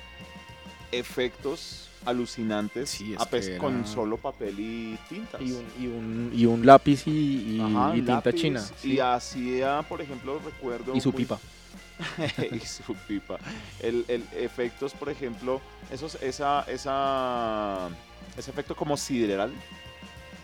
[0.91, 3.15] efectos alucinantes sí,
[3.57, 5.41] con solo papel y tintas.
[5.41, 7.61] Y un, y un, y un lápiz y,
[8.05, 8.63] tinta china.
[8.83, 10.95] Y hacía, por ejemplo, recuerdo...
[10.95, 11.39] Y su pipa.
[12.51, 13.37] y su pipa.
[13.79, 17.89] El, el, efectos, por ejemplo, esos, esa, esa,
[18.37, 19.51] ese efecto como sideral,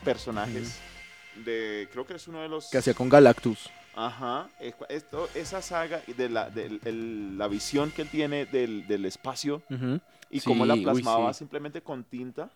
[0.03, 0.79] personajes.
[1.45, 2.69] De, creo que es uno de los...
[2.69, 3.69] Que hacía con Galactus.
[3.95, 4.47] Ajá,
[4.87, 6.79] esto, esa saga de la, de,
[7.35, 9.61] la visión que él tiene del, del espacio
[10.29, 12.49] y cómo la plasmaba simplemente con tinta.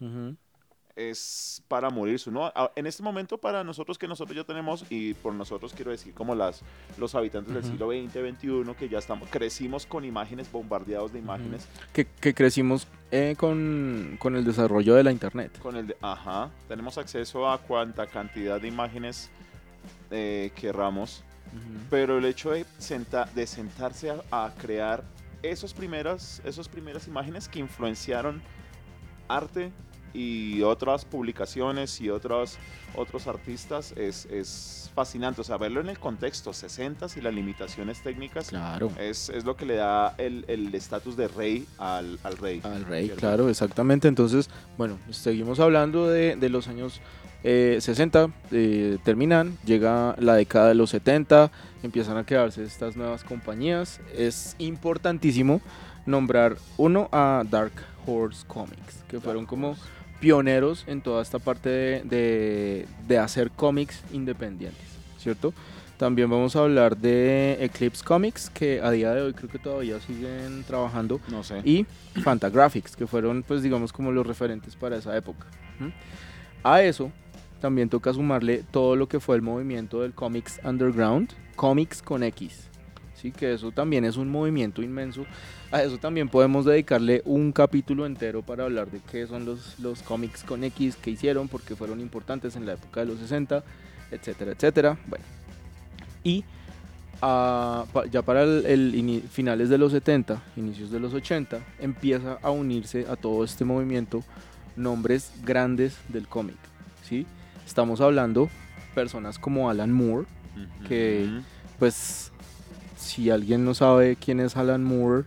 [0.95, 2.53] Es para morirse, ¿no?
[2.75, 6.35] En este momento, para nosotros que nosotros ya tenemos, y por nosotros quiero decir como
[6.35, 6.61] las,
[6.99, 11.67] los habitantes del siglo XX, XXI, que ya estamos, crecimos con imágenes, bombardeados de imágenes.
[11.93, 15.57] que, que, crecimos eh, con, con, el desarrollo de la Internet.
[15.57, 19.31] Con el ajá, tenemos acceso a cuanta cantidad de imágenes
[20.11, 21.23] eh, querramos,
[21.89, 22.65] pero el hecho de,
[23.33, 25.03] de sentarse a, a crear
[25.43, 28.41] esos primeras, esas primeras imágenes que influenciaron
[29.27, 29.71] arte
[30.13, 32.57] y otras publicaciones y otros,
[32.95, 35.41] otros artistas es, es fascinante.
[35.41, 38.91] O sea, verlo en el contexto 60 y las limitaciones técnicas claro.
[38.99, 42.61] es, es lo que le da el estatus de rey al, al, rey.
[42.63, 44.07] Al rey, claro, exactamente.
[44.07, 47.01] Entonces, bueno, seguimos hablando de, de los años
[47.43, 51.51] 60 eh, eh, terminan, llega la década de los 70,
[51.83, 53.99] empiezan a crearse estas nuevas compañías.
[54.15, 55.61] Es importantísimo
[56.05, 57.73] nombrar uno a Dark
[58.05, 59.75] Horse Comics, que fueron como
[60.21, 64.87] pioneros en toda esta parte de, de, hacer cómics independientes,
[65.17, 65.53] ¿cierto?
[65.97, 69.99] También vamos a hablar de Eclipse Comics, que a día de hoy creo que todavía
[69.99, 71.19] siguen trabajando.
[71.29, 71.61] No sé.
[71.63, 71.85] Y
[72.23, 75.45] Fantagraphics, que fueron, pues digamos, como los referentes para esa época.
[76.63, 77.11] A eso
[77.63, 82.67] también toca sumarle todo lo que fue el movimiento del Comics Underground, Comics con X.
[83.15, 85.25] Sí, que eso también es un movimiento inmenso.
[85.71, 90.01] A eso también podemos dedicarle un capítulo entero para hablar de qué son los, los
[90.01, 93.63] cómics con X que hicieron, porque fueron importantes en la época de los 60,
[94.11, 94.97] etcétera, etcétera.
[95.07, 95.23] Bueno,
[96.21, 96.43] y
[97.21, 103.05] ah, ya para el, finales de los 70, inicios de los 80, empieza a unirse
[103.09, 104.21] a todo este movimiento
[104.75, 106.57] nombres grandes del cómic.
[107.07, 107.25] ¿sí?
[107.65, 108.49] Estamos hablando
[108.93, 110.25] personas como Alan Moore,
[110.87, 111.29] que
[111.79, 112.31] pues
[112.97, 115.23] si alguien no sabe quién es Alan Moore,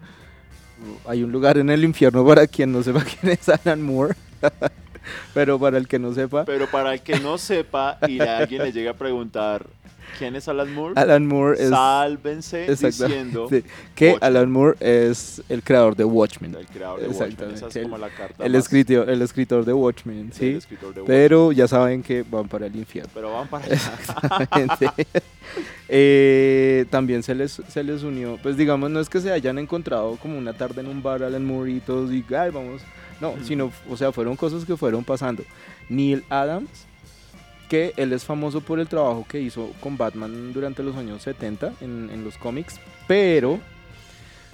[1.06, 4.14] hay un lugar en el infierno para quien no sepa quién es Alan Moore.
[5.34, 8.62] Pero para el que no sepa, Pero para el que no sepa y a alguien
[8.62, 9.66] le llegue a preguntar
[10.18, 13.62] quién es Alan Moore, Alan Moore es sálvense diciendo sí,
[13.94, 14.24] que Watchmen.
[14.36, 16.54] Alan Moore es el creador de Watchmen.
[16.54, 17.50] el creador de Watchmen.
[17.52, 20.46] Esa es el- como la carta El más- escritor, el escritor de Watchmen, del sí.
[20.50, 21.06] escritor de Watchmen.
[21.06, 23.10] Pero ya saben que van para el infierno.
[23.14, 23.76] Pero van para allá.
[23.98, 25.06] Exactamente.
[25.88, 30.16] Eh, también se les, se les unió, pues digamos, no es que se hayan encontrado
[30.16, 32.82] como una tarde en un bar Alan Moore y todos y ay, vamos.
[33.20, 35.44] No, sino, o sea, fueron cosas que fueron pasando.
[35.88, 36.68] Neil Adams,
[37.68, 41.72] que él es famoso por el trabajo que hizo con Batman durante los años 70
[41.80, 43.58] en, en los cómics, pero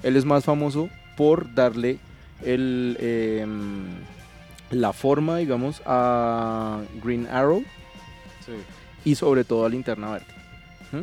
[0.03, 1.99] él es más famoso por darle
[2.45, 3.85] el, em,
[4.71, 7.63] la forma, digamos, a Green Arrow
[8.47, 8.53] Sí.
[9.05, 10.27] y sobre todo a Linterna Verde.
[10.93, 11.03] ¿Mm?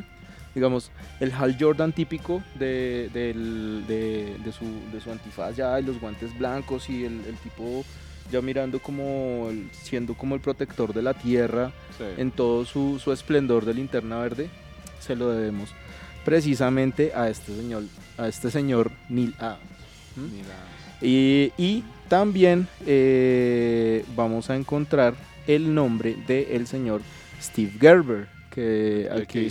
[0.55, 5.99] Digamos, el Hal Jordan típico de, de- de su, de su antifaz ya, y los
[6.01, 7.85] guantes blancos y el, el tipo
[8.31, 12.03] ya mirando como, el- siendo como el protector de la tierra Sí.
[12.17, 14.49] en todo su, su esplendor de Linterna Verde,
[14.99, 15.69] se lo debemos
[16.23, 17.83] precisamente a este señor,
[18.17, 19.59] a este señor Neil Adams.
[20.15, 20.21] ¿Mm?
[20.35, 20.55] Mira.
[21.01, 25.13] Y, y también eh, vamos a encontrar
[25.47, 27.01] el nombre del señor
[27.41, 29.47] Steve Gerber, que ¿El aquí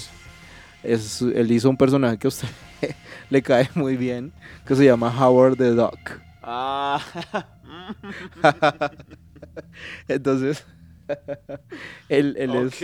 [0.82, 2.48] es, él hizo un personaje que a usted
[3.30, 4.32] le cae muy bien,
[4.66, 5.98] que se llama Howard the Duck.
[6.42, 7.00] Ah.
[10.08, 10.64] Entonces,
[12.08, 12.74] él, él es...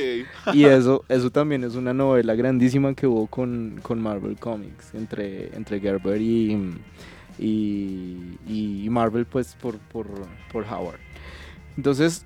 [0.55, 5.55] Y eso, eso también es una novela grandísima que hubo con, con Marvel Comics, entre,
[5.57, 6.75] entre Gerber y,
[7.39, 10.07] y, y Marvel, pues por, por,
[10.53, 10.99] por Howard.
[11.77, 12.25] Entonces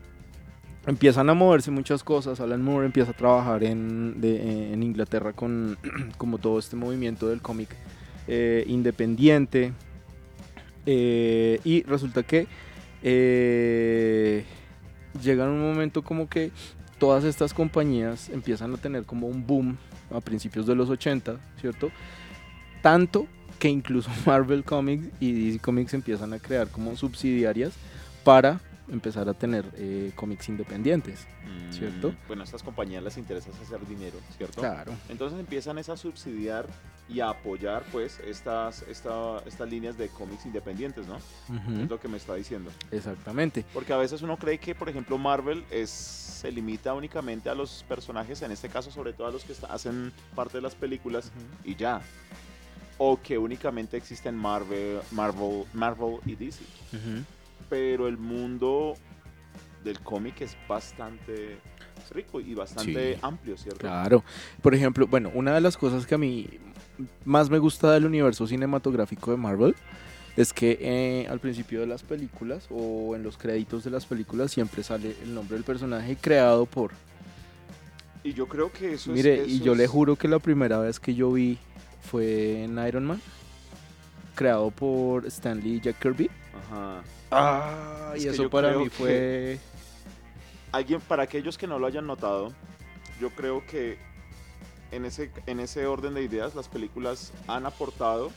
[0.86, 2.40] empiezan a moverse muchas cosas.
[2.40, 5.78] Alan Moore empieza a trabajar en, de- en Inglaterra con
[6.18, 7.74] como todo este movimiento del cómic
[8.26, 9.72] eh, independiente.
[10.86, 12.46] Eh, y resulta que
[13.02, 14.44] eh,
[15.22, 16.50] llega un momento como que
[16.98, 19.78] todas estas compañías empiezan a tener como un boom
[20.10, 21.90] a principios de los 80, ¿cierto?
[22.82, 23.26] Tanto
[23.58, 27.72] que incluso Marvel Comics y DC Comics empiezan a crear como subsidiarias
[28.24, 28.60] para
[28.90, 31.26] empezar a tener eh, cómics independientes.
[31.70, 32.10] ¿Cierto?
[32.12, 34.60] Mm, Bueno, a estas compañías les interesa hacer dinero, ¿cierto?
[34.60, 34.92] Claro.
[35.08, 36.66] Entonces empiezan es a subsidiar
[37.08, 41.16] y a apoyar pues estas, esta, estas líneas de cómics independientes, ¿no?
[41.16, 42.70] Es lo que me está diciendo.
[42.90, 43.64] Exactamente.
[43.72, 47.84] Porque a veces uno cree que, por ejemplo, Marvel es, se limita únicamente a los
[47.88, 51.30] personajes, en este caso sobre todo a los que está- hacen parte de las películas
[51.64, 52.00] y ya.
[52.98, 56.62] O que únicamente existen Marvel, Marvel, Marvel y DC.
[57.68, 58.94] Pero el mundo
[59.84, 61.58] del cómic es bastante
[62.10, 63.18] rico y bastante Sí.
[63.22, 63.80] amplio, ¿cierto?
[63.80, 64.24] Claro.
[64.62, 66.48] Por ejemplo, bueno, una de las cosas que a mí
[67.24, 69.74] más me gusta del universo cinematográfico de Marvel
[70.36, 74.50] es que eh, al principio de las películas o en los créditos de las películas
[74.52, 76.92] siempre sale el nombre del personaje creado por.
[78.24, 79.48] Y yo creo que eso Mire, es...
[79.48, 81.58] y eso yo le juro que la primera vez que yo vi
[82.00, 83.20] fue en Iron Man,
[84.34, 86.30] creado por Stanley y Jack Kirby.
[86.66, 87.02] Ajá.
[87.30, 89.58] Ah, Es y eso para mí fue.
[90.72, 92.52] Alguien, para aquellos que no lo hayan notado,
[93.20, 93.98] yo creo que
[94.90, 98.30] en ese, en ese orden de ideas las películas han aportado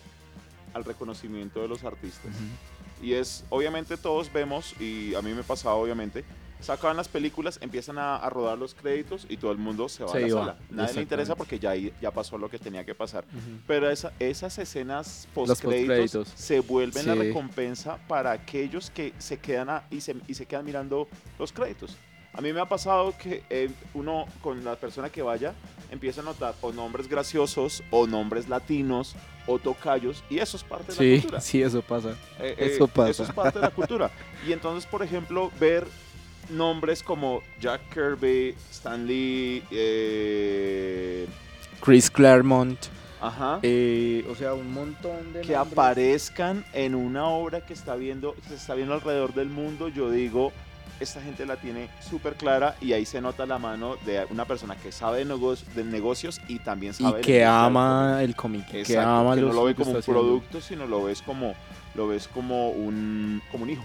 [0.74, 2.32] al reconocimiento de los artistas.
[3.02, 6.24] Y es, obviamente todos vemos, y a mí me pasaba obviamente,
[6.62, 10.12] sacan las películas, empiezan a, a rodar los créditos y todo el mundo se va
[10.12, 10.58] Se a la iba, sala.
[10.70, 13.26] Nadie le interesa porque ya, ya pasó lo que tenía que pasar.
[13.26, 13.58] Ujú.
[13.68, 15.88] Pero esa- esas escenas postcréditos.
[16.12, 17.20] post-créditos se vuelven la Sí.
[17.20, 21.08] recompensa para aquellos que se quedan a- y, se, y se quedan mirando
[21.40, 21.98] los créditos.
[22.34, 25.54] A mí me ha pasado que eh, uno con la persona que vaya
[25.92, 29.16] empieza a notar o nombres graciosos o nombres latinos
[29.48, 31.42] o tocayos y eso es parte de la Sí, cultura.
[31.42, 32.12] sí, eso pasa.
[32.40, 33.10] Eh, eh, eso pasa.
[33.10, 34.10] Eso es parte de la cultura.
[34.48, 35.86] Y entonces, por ejemplo, ver
[36.50, 41.28] nombres como Jack Kirby, Stan Lee, eh,
[41.82, 42.78] Chris Claremont.
[43.22, 45.74] ajá, Eh, o sea, un montón de que nombres.
[45.74, 50.10] aparezcan en una obra que está viendo, que se está viendo alrededor del mundo, yo
[50.10, 50.52] digo,
[51.00, 54.76] esta gente la tiene súper clara y ahí se nota la mano de una persona
[54.76, 58.68] que sabe de, negocio- de negocios y también y sabe de que ama el cómic,
[58.68, 58.86] cómic.
[58.86, 61.56] que ama que no los- lo ve como un producto, sino lo ves como
[61.94, 63.84] lo ves como un como un hijo.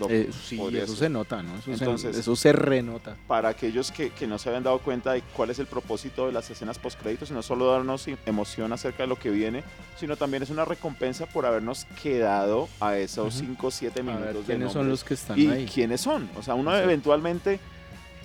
[0.00, 0.96] Lo- Eh, sí, eso ser.
[0.96, 1.56] se nota, ¿no?
[1.56, 3.16] Eso, Entonces- se, eso se renota.
[3.28, 6.32] Para aquellos que, que no se habían dado cuenta de cuál es el propósito de
[6.32, 9.62] las escenas postcréditos, no solo darnos emoción acerca de lo que viene,
[9.98, 13.44] sino también es una recompensa por habernos quedado a esos Ujú.
[13.46, 15.66] 5 o 7 A ver, minutos de ¿quiénes son los que están y ahí?
[15.72, 16.28] quiénes son.
[16.36, 17.60] O sea, uno eventualmente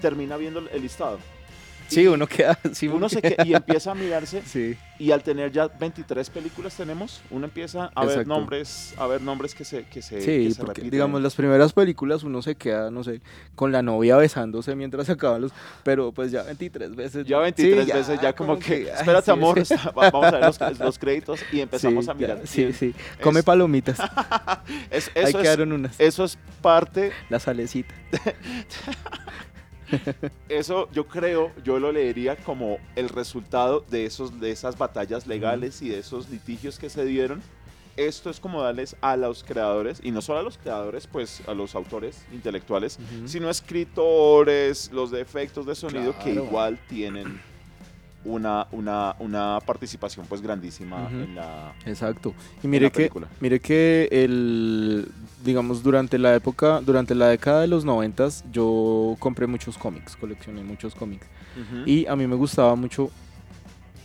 [0.01, 1.19] termina viendo el listado.
[1.89, 2.57] Sí, uno queda.
[2.73, 4.77] Sí, Uno se porque- que- y empieza a mirarse Sí.
[4.99, 9.55] y al tener ya 23 películas tenemos, uno empieza a ver nombres, a ver nombres
[9.55, 10.91] que se que se, Sí, que se porque repiten.
[10.91, 13.21] digamos las primeras películas uno se queda, no sé,
[13.55, 15.51] con la novia besándose mientras se acaban los,
[15.83, 17.25] pero pues ya 23 veces.
[17.25, 19.61] ya 23 sí, veces ya como, que, ay, espérate sí, amor,
[19.95, 22.39] vamos a ver los, los créditos y empezamos a mirar.
[22.41, 22.93] ya, sí, sí.
[23.21, 23.99] Come palomitas.
[24.91, 25.99] Es- Ahí eso, es, quedaron unas.
[25.99, 27.93] eso es parte, La salecita.
[30.49, 35.81] eso yo creo, yo lo leería como el resultado de, esos, de esas batallas legales
[35.81, 37.41] y de esos litigios que se dieron.
[37.97, 41.53] Esto es como darles a los creadores, y no solo a los creadores, pues a
[41.53, 43.27] los autores intelectuales, Ujú.
[43.27, 47.41] sino escritores, los de efectos de sonido que igual tienen
[48.25, 51.15] una, una, una participación pues grandísima Ujú.
[51.19, 52.33] en la, Exacto.
[52.61, 53.27] Y mire que, película.
[53.39, 55.07] mire que el,
[55.43, 60.63] digamos, durante la época, durante la década de los noventas, yo compré muchos cómics, coleccioné
[60.63, 61.27] muchos cómics.
[61.85, 63.09] Y a mí me gustaba mucho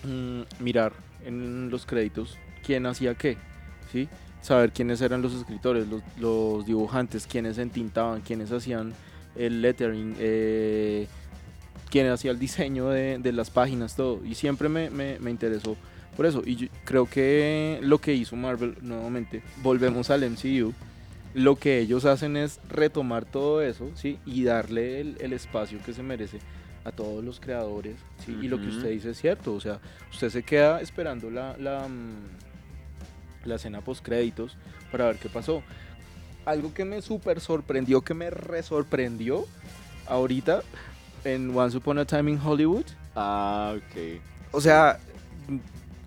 [0.05, 0.93] mm, mirar
[1.25, 3.37] en los créditos quién hacía qué,
[3.93, 4.09] ¿sí?
[4.43, 8.93] Saber quiénes eran los escritores, los, los dibujantes, quiénes entintaban, quiénes hacían
[9.37, 11.07] el lettering, eh,
[11.91, 14.21] quién hacía el diseño de, de las páginas, todo.
[14.25, 15.77] Y siempre me, me- me interesó
[16.17, 16.43] por eso.
[16.45, 20.73] Y yo creo que lo que hizo Marvel, nuevamente, volvemos al MCU,
[21.35, 24.19] lo que ellos hacen es retomar todo eso, ¿sí?
[24.25, 26.39] Y darle el, el espacio que se merece
[26.85, 28.37] a todos los creadores, ¿sí?
[28.43, 29.81] Y lo que usted dice es cierto, o sea,
[30.13, 34.57] usted se queda esperando la, la, mm, la escena post créditos
[34.93, 35.63] para ver qué pasó.
[36.45, 39.47] Algo que me súper sorprendió, que me resorprendió
[40.07, 40.63] ahorita
[41.25, 42.85] en Once Upon a Time in Hollywood.
[43.17, 44.21] Ah, ok.
[44.53, 44.99] O sea,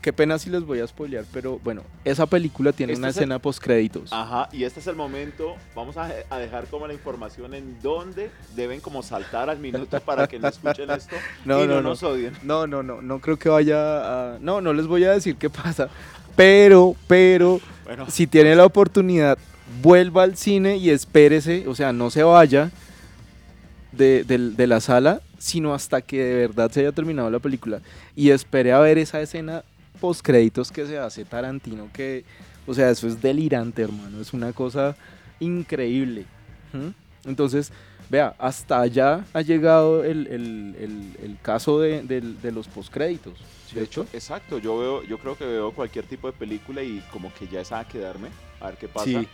[0.02, 3.18] qué pena si les voy a spoilear, pero bueno, esa película tiene Este una es
[3.18, 4.14] el- escena post créditos.
[4.14, 8.30] Ajá, y este es el momento, vamos a, a dejar como la información en dónde
[8.56, 11.16] deben como saltar al minuto para que no escuchen esto
[11.46, 11.90] No, y no, no, no.
[11.90, 12.34] nos odien.
[12.44, 14.40] No, no, no, no creo que vaya a...
[14.40, 15.90] No, no les voy a decir qué pasa,
[16.36, 19.38] pero, pero, Bueno, si tiene la oportunidad,
[19.82, 22.72] vuelva al cine y espérese, o sea, no se vaya
[23.92, 27.82] de, del- de la sala, sino hasta que de verdad se haya terminado la película
[28.16, 29.64] y espere a ver esa escena
[30.02, 32.24] post créditos que se hace Tarantino, que,
[32.68, 34.96] o sea, eso es delirante, hermano, es una cosa
[35.40, 36.26] increíble.
[36.74, 37.30] ¿Mm?
[37.30, 37.72] Entonces,
[38.10, 43.34] vea, hasta allá ha llegado el, el- el- el caso de, de los postcréditos.
[43.74, 47.34] de hecho, exacto, yo veo, yo creo que veo cualquier tipo de película y como
[47.34, 48.30] que ya es a quedarme,
[48.62, 49.06] a ver qué pasa.
[49.06, 49.28] Sí.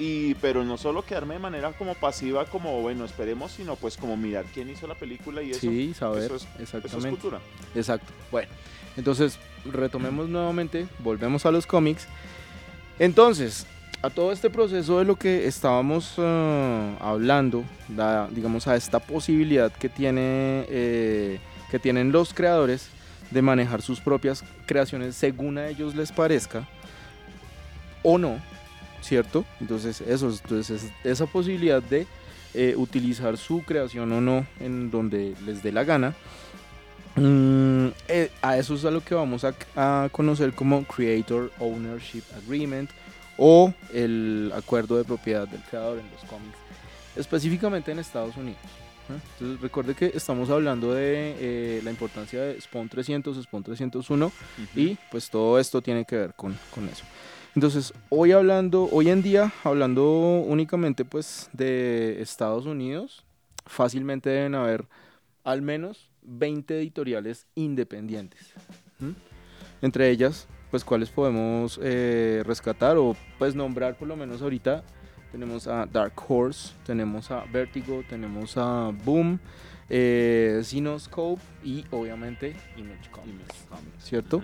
[0.00, 4.16] Y, pero no solo quedarme de manera como pasiva, como bueno, esperemos, sino pues como
[4.16, 7.10] mirar quién hizo la película y eso, Sí, saber, eso es- eso es exactamente.
[7.10, 7.40] cultura.
[7.74, 8.06] Exacto.
[8.30, 8.48] Bueno,
[8.96, 12.06] entonces retomemos nuevamente, volvemos a los cómics.
[13.00, 13.66] Entonces,
[14.02, 19.72] a todo este proceso de lo que estábamos eh, hablando, da- digamos a esta posibilidad
[19.72, 21.40] que, tiene, eh,
[21.72, 22.88] que tienen los creadores
[23.32, 26.66] de manejar sus propias creaciones según a ellos les parezca,
[28.04, 28.38] o no,
[29.02, 29.44] ¿cierto?
[29.60, 32.06] Entonces, eso, es- entonces es- esa posibilidad de
[32.54, 36.14] eh, utilizar su creación o no en donde les dé la gana.
[37.16, 42.22] Mm, eh, a eso es a lo que vamos a, a conocer como Creator Ownership
[42.44, 42.90] Agreement
[43.36, 46.56] o el acuerdo de propiedad del creador en los cómics,
[47.16, 48.60] específicamente en Estados Unidos.
[49.10, 49.20] ¿eh?
[49.34, 54.32] Entonces recuerde que estamos hablando de eh, la importancia de Spawn 300, Spawn 301
[54.76, 57.04] y pues todo esto tiene que ver con, con eso.
[57.58, 63.24] Entonces, hoy hablando, hoy en día, hablando únicamente pues de Estados Unidos,
[63.66, 64.86] fácilmente deben haber
[65.42, 68.54] al menos 20 editoriales independientes.
[69.82, 74.84] Entre ellas, pues cuáles podemos eh, rescatar o pues nombrar por lo menos ahorita.
[75.32, 79.40] Tenemos a Dark Horse, tenemos a Vertigo, tenemos a Boom,
[79.88, 83.66] eh, Cinoscope y obviamente Image Comics,
[83.98, 84.42] ¿cierto?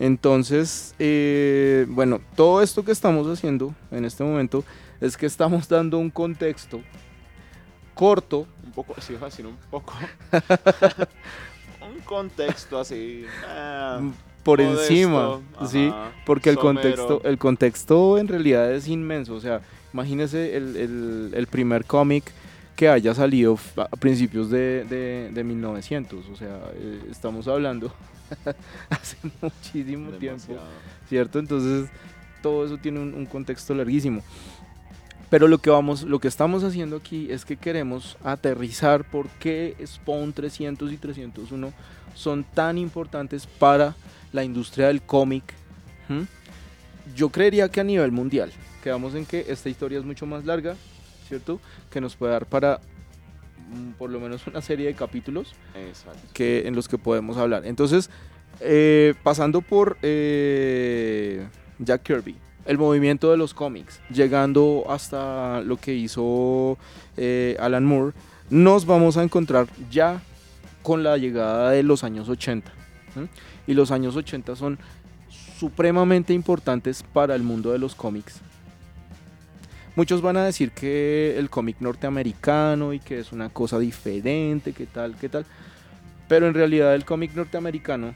[0.00, 4.64] Entonces, eh, bueno, todo esto que estamos haciendo en este momento
[5.00, 6.80] es que estamos dando un contexto
[7.94, 9.92] corto, Un poco, sí, iba a decir un poco.
[11.82, 13.24] un contexto así.
[13.46, 14.00] ah,
[14.42, 15.92] por encima, ¿sí?
[16.24, 16.80] Porque el somero.
[16.80, 19.34] contexto, el contexto en realidad es inmenso.
[19.34, 19.60] O sea,
[19.92, 22.24] imagínese el, el- el primer cómic
[22.74, 26.26] que haya salido a principios de, de- de 1900.
[26.32, 27.92] O sea, eh, estamos hablando
[28.90, 30.54] hace muchísimo tiempo.
[31.08, 31.38] ¿cierto?
[31.38, 31.90] Entonces,
[32.42, 34.22] todo eso tiene un, un contexto larguísimo.
[35.30, 39.76] Pero lo que, vamos, lo que estamos haciendo aquí es que queremos aterrizar por qué
[39.86, 41.72] Spawn 300 y 301
[42.14, 43.94] son tan importantes para
[44.32, 45.44] la industria del cómic.
[47.14, 48.50] Yo creería que a nivel mundial,
[48.82, 50.74] quedamos en que esta historia es mucho más larga,
[51.28, 51.60] ¿cierto?
[51.90, 52.80] Que nos puede dar para
[53.98, 56.20] por lo menos una serie de capítulos Exacto.
[56.32, 57.66] que, en los que podemos hablar.
[57.66, 58.10] Entonces,
[58.60, 61.46] eh, pasando por eh,
[61.78, 66.78] Jack Kirby, el movimiento de los cómics, llegando hasta lo que hizo
[67.16, 68.12] eh, Alan Moore,
[68.50, 70.22] nos vamos a encontrar ya
[70.82, 72.70] con la llegada de los años 80.
[73.16, 73.28] ¿m?
[73.66, 74.78] Y los años 80 son
[75.58, 78.40] supremamente importantes para el mundo de los cómics.
[80.00, 84.86] Muchos van a decir que el cómic norteamericano y que es una cosa diferente, que
[84.86, 85.44] tal, que tal.
[86.26, 88.14] Pero en realidad el cómic norteamericano,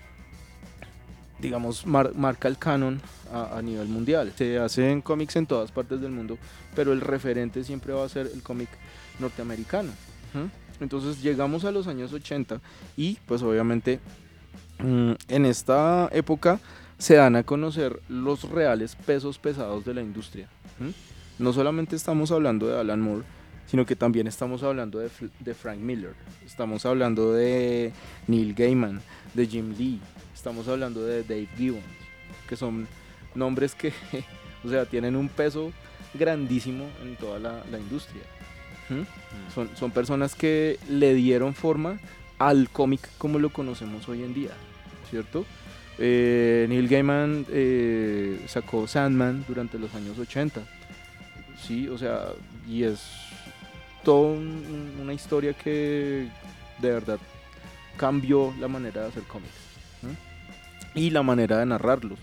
[1.39, 4.33] digamos, mar- marca el canon a, a nivel mundial.
[4.35, 6.39] Se hacen cómics en todas partes del mundo,
[6.75, 8.71] pero el referente siempre va a ser el cómic
[9.21, 9.93] norteamericano.
[10.81, 12.63] Entonces llegamos a los años 80
[12.97, 14.01] y pues obviamente
[14.79, 16.61] mm, en esta época
[16.97, 20.49] se dan a conocer los reales pesos pesados de la industria.
[20.81, 20.95] ¿m?
[21.39, 23.25] No solamente estamos hablando de Alan Moore,
[23.67, 25.09] sino que también estamos hablando de,
[25.55, 26.15] Frank Miller,
[26.45, 27.93] estamos hablando de
[28.27, 29.01] Neil Gaiman,
[29.33, 30.01] de Jim Lee,
[30.35, 31.85] estamos hablando de Dave Gibbons,
[32.49, 32.87] que son
[33.35, 33.93] nombres que,
[34.65, 35.73] o sea, tienen un peso
[36.13, 38.23] grandísimo en toda la, la industria.
[38.91, 39.07] ¿m?
[39.55, 41.99] Son, son personas que le dieron forma
[42.39, 44.51] al cómic como lo conocemos hoy en día,
[45.11, 45.47] ¿cierto?
[45.99, 50.61] Eh, Neil Gaiman eh, sacó Sandman durante los años 80,
[51.67, 52.27] sí, o sea,
[52.69, 53.01] y es
[54.05, 56.29] toda un- una historia que
[56.79, 57.19] de verdad
[57.97, 59.53] cambió la manera de hacer cómics
[60.95, 62.19] y la manera de narrarlos.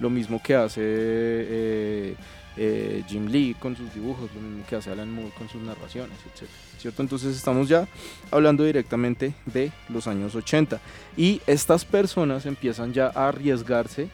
[0.00, 2.14] Lo mismo que hace eh,
[2.56, 6.16] eh, Jim Lee con sus dibujos, lo mismo que hace Alan Moore con sus narraciones,
[6.26, 6.48] etc.
[6.78, 7.02] ¿Cierto?
[7.02, 7.86] Entonces estamos ya
[8.30, 10.80] hablando directamente de los años 80
[11.16, 14.08] y estas personas empiezan ya a arriesgarse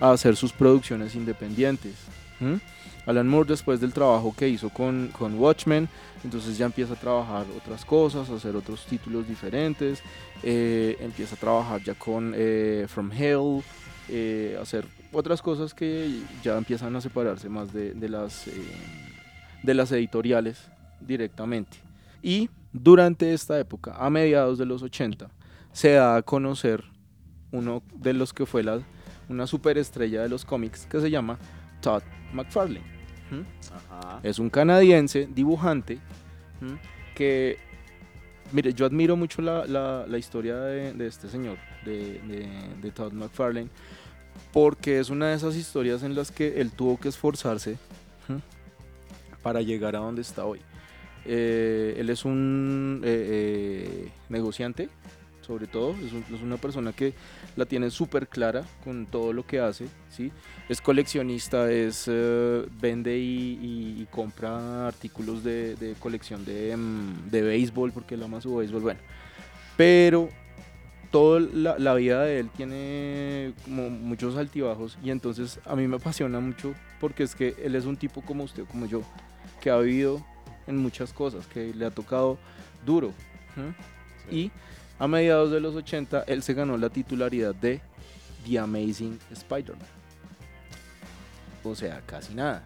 [0.00, 1.94] a hacer sus producciones independientes.
[3.06, 5.88] Alan Moore después del trabajo que hizo con, con Watchmen,
[6.24, 10.02] entonces ya empieza a trabajar otras cosas, hacer otros títulos diferentes,
[10.42, 13.62] eh, empieza a trabajar ya con eh, From Hell,
[14.08, 18.52] eh, hacer otras cosas que ya empiezan a separarse más de, de las, eh,
[19.62, 20.68] de las editoriales
[21.00, 21.78] directamente.
[22.22, 25.28] Y durante esta época, a mediados de los 80,
[25.72, 26.84] se da a conocer
[27.52, 28.80] uno de los que fue la,
[29.28, 31.38] una superestrella de los cómics que se llama
[31.80, 32.02] Todd
[32.32, 32.95] McFarlane.
[34.22, 35.98] Es un canadiense dibujante
[37.14, 37.58] que,
[38.52, 42.48] mire, yo admiro mucho la, la- la historia de, de este señor, de, de-
[42.82, 43.68] de Todd McFarlane,
[44.52, 47.76] porque es una de esas historias en las que él tuvo que esforzarse
[49.42, 50.60] para llegar a donde está hoy.
[51.24, 53.26] Eh, él es un eh,
[54.08, 54.88] eh, negociante,
[55.46, 57.14] sobre todo, es, un- es una persona que
[57.56, 60.32] la tiene súper clara con todo lo que hace, ¿sí?
[60.68, 67.30] es coleccionista, es eh, vende y, y- y compra artículos de, de colección de, mm,
[67.30, 69.00] de béisbol porque él ama su béisbol, bueno.
[69.76, 70.28] Pero
[71.10, 75.96] toda la, la vida de él tiene como muchos altibajos y entonces a mí me
[75.96, 79.02] apasiona mucho porque es que él es un tipo como usted, como yo,
[79.60, 80.24] que ha vivido
[80.66, 82.38] en muchas cosas, que le ha tocado
[82.84, 83.12] duro.
[83.56, 83.72] ¿m?
[84.36, 84.50] Y
[84.98, 87.80] a mediados de los 80 él se ganó la titularidad de
[88.46, 89.86] The Amazing Spider-Man.
[91.64, 92.62] O sea, casi nada,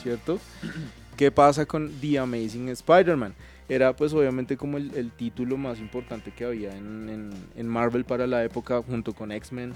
[0.00, 0.38] ¿cierto?
[1.16, 3.34] ¿Qué pasa con The Amazing Spider-Man?
[3.68, 8.04] Era pues obviamente como el, el título más importante que había en, en- en Marvel
[8.04, 9.74] para la época junto con X-Men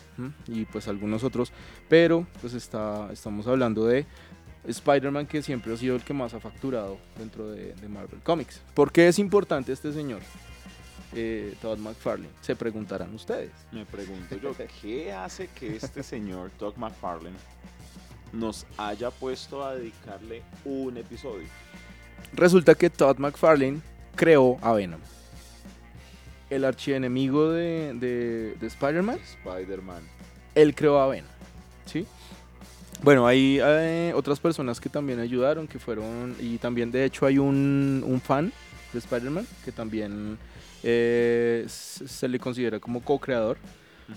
[0.49, 1.53] y pues algunos otros.
[1.89, 4.05] Pero pues está, estamos hablando de
[4.66, 8.61] Spider-Man que siempre ha sido el que más ha facturado dentro de, de Marvel Comics.
[8.74, 10.22] ¿Por qué es importante este señor?
[11.15, 13.51] Eh, Todd McFarlane, se preguntarán ustedes.
[13.73, 14.53] Me pregunto yo,
[14.83, 17.37] ¿qué hace que este señor, Doug McFarlane,
[18.33, 21.47] nos haya puesto a dedicarle un episodio?
[22.33, 23.81] Resulta que Todd McFarlane
[24.17, 25.01] creó a Venom.
[26.51, 30.03] El archienemigo de, de, de Spider-Man, Spider-Man.
[30.55, 31.31] él creó a Venom.
[31.87, 32.07] ¿sí?
[33.03, 37.39] Bueno, hay eh, otras personas que también ayudaron, que fueron, y también de hecho hay
[37.39, 38.53] un, un fan
[38.93, 40.39] de Spider-Man que también
[40.85, 43.57] eh, se le considera como co-creador.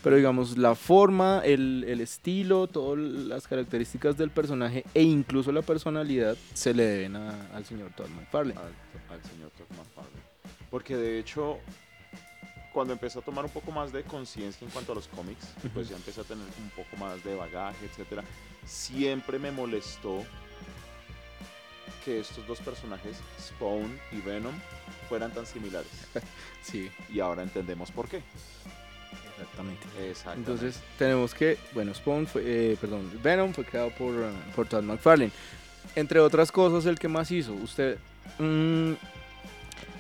[0.03, 5.61] Pero digamos, la forma, el, el estilo, todas las características del personaje e incluso la
[5.61, 8.59] personalidad se le deben a- al señor Todd McFarlane.
[8.59, 8.65] al,
[9.15, 10.21] al señor Doug McFarlane.
[10.69, 11.59] Porque de hecho,
[12.73, 15.87] cuando empezó a tomar un poco más de conciencia en cuanto a los cómics, pues
[15.87, 18.25] ya empecé a tener un poco más de bagaje, etcétera,
[18.65, 20.21] siempre me molestó
[22.03, 24.53] que estos dos personajes, Spawn y Venom,
[25.09, 25.91] fueran tan similares.
[26.61, 28.21] Sí, Y ahora entendemos por qué.
[29.31, 29.87] exactamente.
[30.09, 30.51] Exactamente.
[30.51, 34.83] Entonces tenemos que, bueno, Spawn fue, eh, perdón, Venom fue creado por, uh, por Todd
[34.83, 35.31] McFarlane.
[35.95, 37.97] Entre otras cosas, el que más hizo, usted,
[38.39, 38.93] mm,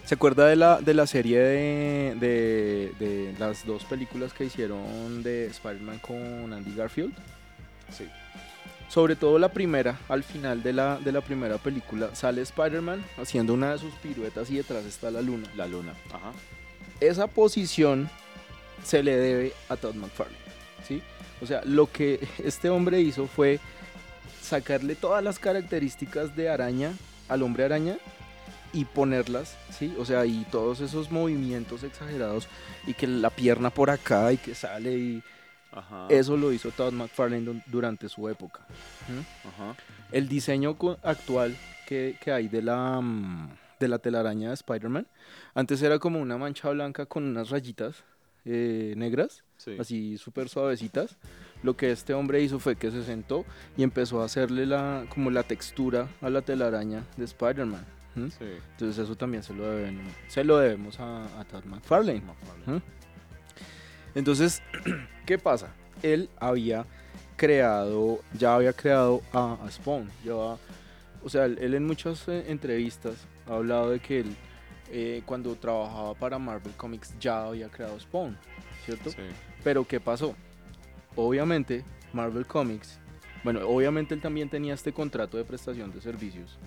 [0.07, 5.21] ¿Se acuerda de la, de la serie de, de, de las dos películas que hicieron
[5.21, 7.13] de Spider-Man con Andy Garfield?
[7.91, 8.07] Sí.
[8.89, 13.53] Sobre todo la primera, al final de la, de la primera película, sale Spider-Man haciendo
[13.53, 15.49] una de sus piruetas y detrás está la luna.
[15.55, 15.93] La luna.
[16.07, 16.31] Ajá.
[16.99, 18.09] Esa posición
[18.83, 20.37] se le debe a Todd McFarlane,
[20.87, 21.01] ¿sí?
[21.41, 23.59] O sea, lo que este hombre hizo fue
[24.41, 26.93] sacarle todas las características de araña
[27.27, 27.97] al hombre araña
[28.73, 29.93] y ponerlas, ¿sí?
[29.99, 32.47] O sea, y todos esos movimientos exagerados
[32.85, 35.23] y que la pierna por acá y que sale y
[35.77, 36.07] Ajá.
[36.09, 38.65] eso lo hizo Todd McFarlane du- durante su época.
[39.47, 39.75] Ajá.
[40.11, 41.55] El diseño actual
[41.87, 43.49] que, que hay de la, mm,
[43.79, 45.07] de la telaraña de Spider-Man,
[45.53, 48.03] antes era como una mancha blanca con unas rayitas
[48.45, 49.75] eh, negras, Sí.
[49.79, 51.17] así súper suavecitas.
[51.63, 53.43] Lo que este hombre hizo fue que se sentó
[53.75, 57.85] y empezó a hacerle la, como la textura a la telaraña de Spider-Man.
[58.15, 58.29] ¿m?
[58.31, 58.45] Sí.
[58.71, 59.99] Entonces eso también se lo, deben-
[60.29, 62.21] se lo debemos a, a Todd McFarlane.
[62.21, 62.77] McFarlane.
[62.77, 62.81] ¿Mm?
[64.15, 64.61] Entonces,
[65.25, 65.67] ¿qué pasa?
[66.03, 66.85] Él había
[67.35, 70.09] creado, ya había creado a, a Spawn.
[70.23, 70.57] Lleva-
[71.23, 73.15] o sea, él, él en muchas eh, entrevistas
[73.47, 74.35] ha hablado de que él,
[74.91, 78.37] eh, cuando trabajaba para Marvel Comics, ya había creado Spawn,
[78.85, 79.11] ¿cierto?
[79.11, 79.17] Sí.
[79.63, 80.35] Pero ¿qué pasó?
[81.15, 81.83] Obviamente,
[82.13, 82.97] Marvel Comics,
[83.43, 86.57] bueno, obviamente él también tenía este contrato de prestación de servicios.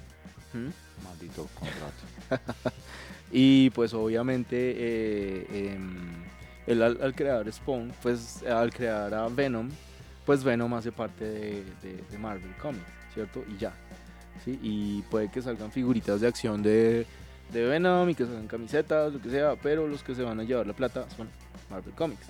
[0.52, 1.04] ¿Mm?
[1.04, 2.70] Maldito contrato.
[3.32, 6.24] Y pues obviamente eh, em,
[6.70, 9.68] él al, crear Spawn, pues al crear a Venom,
[10.24, 13.44] pues Venom hace parte de, Marvel Comics, ¿cierto?
[13.48, 13.72] Y ya.
[14.44, 14.58] ¿sí?
[14.62, 17.06] Y puede que salgan figuritas de acción de,
[17.52, 20.66] Venom y que salgan camisetas, lo que sea, pero los que se van a llevar
[20.66, 21.28] la plata son
[21.68, 22.26] Marvel Comics.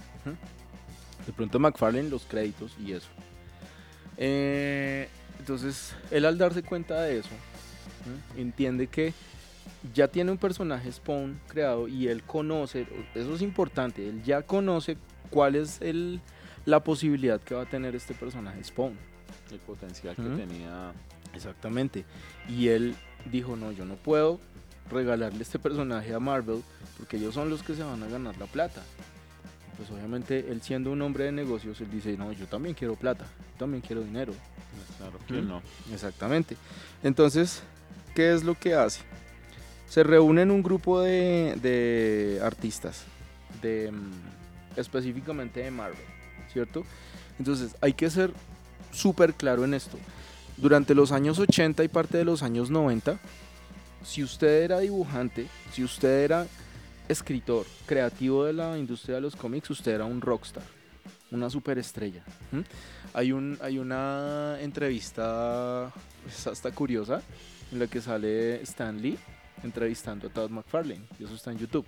[1.26, 3.08] De pronto McFarlane los créditos y eso.
[4.16, 7.28] Eh, entonces, él al darse cuenta de eso,
[8.38, 9.12] entiende que
[9.94, 14.96] ya tiene un personaje Spawn creado y él conoce, eso es importante, él ya conoce
[15.30, 16.20] cuál es el,
[16.66, 18.96] la posibilidad que va a tener este personaje Spawn.
[19.50, 20.92] El potencial que tenía.
[21.34, 22.04] Exactamente.
[22.48, 22.94] Y él
[23.30, 24.40] dijo, no, yo no puedo
[24.90, 26.62] regalarle este personaje a Marvel
[26.96, 28.82] porque ellos son los que se van a ganar la plata.
[29.76, 33.24] Pues obviamente él siendo un hombre de negocios, él dice, no, yo también quiero plata,
[33.24, 34.34] yo también quiero dinero.
[34.98, 35.62] Claro, ¿quién no?
[35.92, 36.56] Exactamente.
[37.02, 37.62] Entonces,
[38.14, 39.00] ¿qué es lo que hace?
[39.90, 43.02] Se reúnen un grupo de, de artistas,
[43.60, 45.98] de, mm, específicamente de Marvel,
[46.52, 46.84] ¿cierto?
[47.40, 48.30] Entonces, hay que ser
[48.92, 49.98] súper claro en esto.
[50.56, 53.18] Durante los años 80 y parte de los años 90,
[54.04, 56.46] si usted era dibujante, si usted era
[57.08, 60.62] escritor, creativo de la industria de los cómics, usted era un rockstar,
[61.32, 62.22] una superestrella.
[63.12, 65.90] Hay, un, hay una entrevista
[66.22, 67.22] pues, hasta curiosa
[67.72, 69.18] en la que sale Stan Lee
[69.62, 71.86] entrevistando a Todd McFarlane y eso está en YouTube.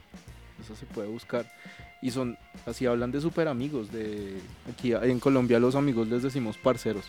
[0.60, 1.50] Eso se puede buscar.
[2.00, 3.90] Y son, así hablan de super amigos.
[3.90, 4.38] De,
[4.70, 7.04] aquí en Colombia los amigos les decimos parceros.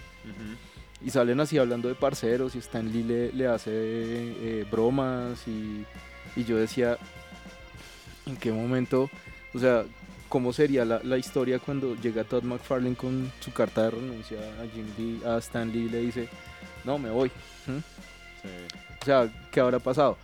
[1.01, 5.85] Y salen así hablando de parceros y Stan Lee le, le hace eh, bromas y,
[6.35, 6.97] y yo decía,
[8.25, 9.09] ¿en qué momento?
[9.53, 9.83] O sea,
[10.29, 14.67] ¿cómo sería la, la historia cuando llega Todd McFarlane con su carta de renuncia a
[14.73, 16.29] Jim Lee, a Stan Lee y le dice,
[16.85, 17.29] no, me voy?
[17.67, 17.77] ¿Mm?
[18.41, 18.49] Sí.
[19.01, 20.17] O sea, ¿qué habrá pasado?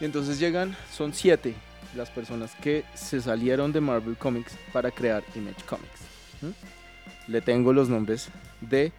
[0.00, 1.54] Y entonces llegan, son siete
[1.94, 6.00] las personas que se salieron de Marvel Comics para crear Image Comics.
[6.42, 7.32] ¿Mm?
[7.32, 8.28] Le tengo los nombres
[8.60, 8.92] de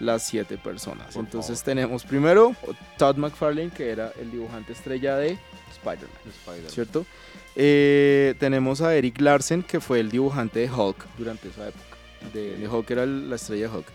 [0.00, 1.14] las siete personas.
[1.14, 1.64] Por entonces favor.
[1.64, 2.54] tenemos primero
[2.98, 5.38] Todd McFarlane, que era el dibujante estrella de
[5.72, 6.70] Spider-Man.
[6.70, 7.06] ¿cierto?
[7.56, 11.96] Eh, tenemos a Eric Larsen, que fue el dibujante de Hulk durante esa época.
[12.32, 13.86] De, de Hulk era la estrella de Hulk.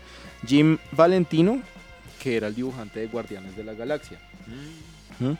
[0.46, 1.62] Jim Valentino,
[2.22, 4.18] que era el dibujante de Guardianes de la Galaxia.
[4.46, 5.26] Mm.
[5.26, 5.38] ¿Mm?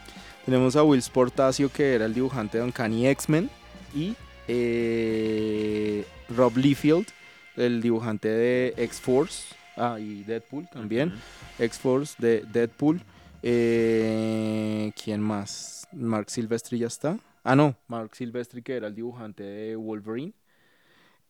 [0.51, 3.48] Tenemos a Will Sportacio, que era el dibujante de Uncanny X-Men.
[3.94, 4.16] Y
[4.48, 7.07] eh, Rob Liefeld,
[7.55, 9.55] el dibujante de X-Force.
[9.76, 11.11] Ah, y Deadpool también.
[11.11, 11.62] Ujú.
[11.62, 13.01] X-Force de Deadpool.
[13.44, 15.86] Eh, ¿Quién más?
[15.92, 17.16] Mark Silvestri ya está.
[17.44, 20.32] Ah, no, Mark Silvestri, que era el dibujante de Wolverine.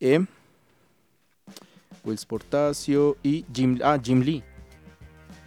[0.00, 0.24] Eh,
[2.04, 4.42] Will Sportacio y Jim, ah, Jim Lee.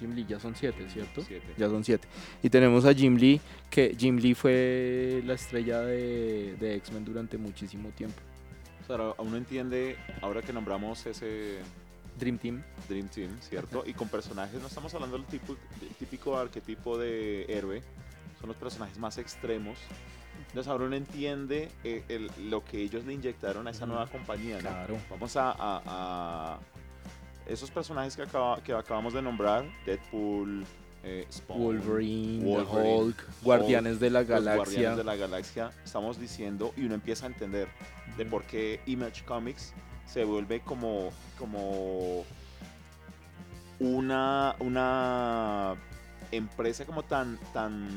[0.03, 1.23] Jim Lee, ya son siete, ¿cierto?
[1.25, 1.47] Siete.
[1.57, 2.07] Ya son siete.
[2.41, 3.39] Y tenemos a Jim Lee,
[3.69, 8.19] que Jim Lee fue la estrella de, de X-Men durante muchísimo tiempo.
[8.83, 11.59] O sea, ahora uno entiende, ahora que nombramos ese
[12.19, 12.61] Dream Team.
[12.89, 13.83] Dream Team, ¿cierto?
[13.85, 17.81] Y con personajes, no estamos hablando del, tipo, del típico arquetipo de héroe,
[18.41, 19.77] son los personajes más extremos.
[20.47, 24.55] Entonces ahora uno entiende eh, el- lo que ellos le inyectaron a esa nueva compañía,
[24.55, 24.61] ¿no?
[24.61, 24.97] Claro.
[25.09, 26.59] Vamos a, a- a-
[27.47, 30.65] esos personajes que, acaba- que acabamos de nombrar, Deadpool,
[31.03, 34.55] eh, Spawn, Wolverine, The Wolverine, Hulk, Guardianes de la Galaxia.
[34.55, 37.67] Guardianes de la Galaxia, estamos diciendo y uno empieza a entender
[38.17, 39.73] de por qué Image Comics
[40.05, 42.23] se vuelve como, como
[43.79, 45.75] una, una
[46.31, 47.87] empresa como tan, tan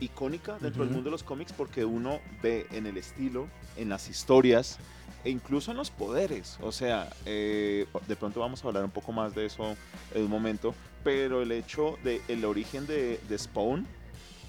[0.00, 4.08] icónica dentro del mundo de los cómics porque uno ve en el estilo, en las
[4.08, 4.78] historias
[5.24, 6.58] e incluso en los poderes.
[6.62, 9.76] O sea, eh, de pronto vamos a hablar un poco más de eso
[10.14, 13.86] en un momento, pero el hecho de el origen de, de Spawn,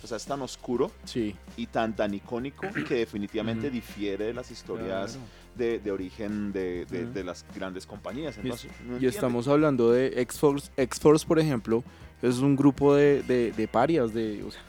[0.03, 1.35] o sea, es tan oscuro Sí.
[1.57, 5.27] y tan tan icónico que definitivamente difiere de las historias claro.
[5.55, 8.37] de, de origen de, de- las grandes compañías.
[8.43, 8.49] Y,
[8.85, 11.83] no estamos hablando de X-Force, X-Force, por ejemplo,
[12.21, 14.61] es un grupo de, de, de parias, de, o sea,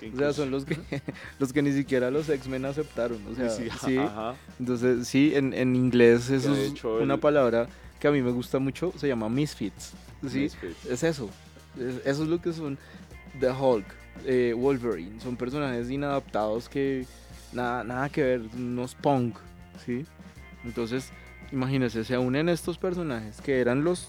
[0.00, 0.76] Que o sea, son los que,
[1.38, 3.18] los que ni siquiera los X-Men aceptaron.
[3.30, 4.34] O sea, Sí, sí, ajá.
[4.60, 7.66] entonces sí, en, en inglés eso es hecho una el- palabra
[7.98, 9.92] que a mí me gusta mucho, se llama Misfits.
[10.28, 10.86] Sí, Misfits.
[10.86, 11.30] es eso.
[11.78, 12.78] Es- eso es lo que son
[13.40, 13.86] The Hulk,
[14.26, 15.20] eh, Wolverine.
[15.20, 17.06] Son personajes inadaptados que
[17.52, 19.36] nada, nada que ver, unos punk,
[19.84, 20.04] ¿sí?
[20.64, 21.10] Entonces,
[21.52, 24.08] imagínense, se unen estos personajes que eran los,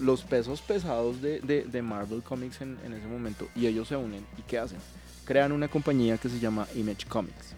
[0.00, 3.96] los pesos pesados de, de- de Marvel Comics en, en ese momento y ellos se
[3.96, 4.78] unen y ¿qué hacen?
[5.24, 7.54] Crean una compañía que se llama Image Comics.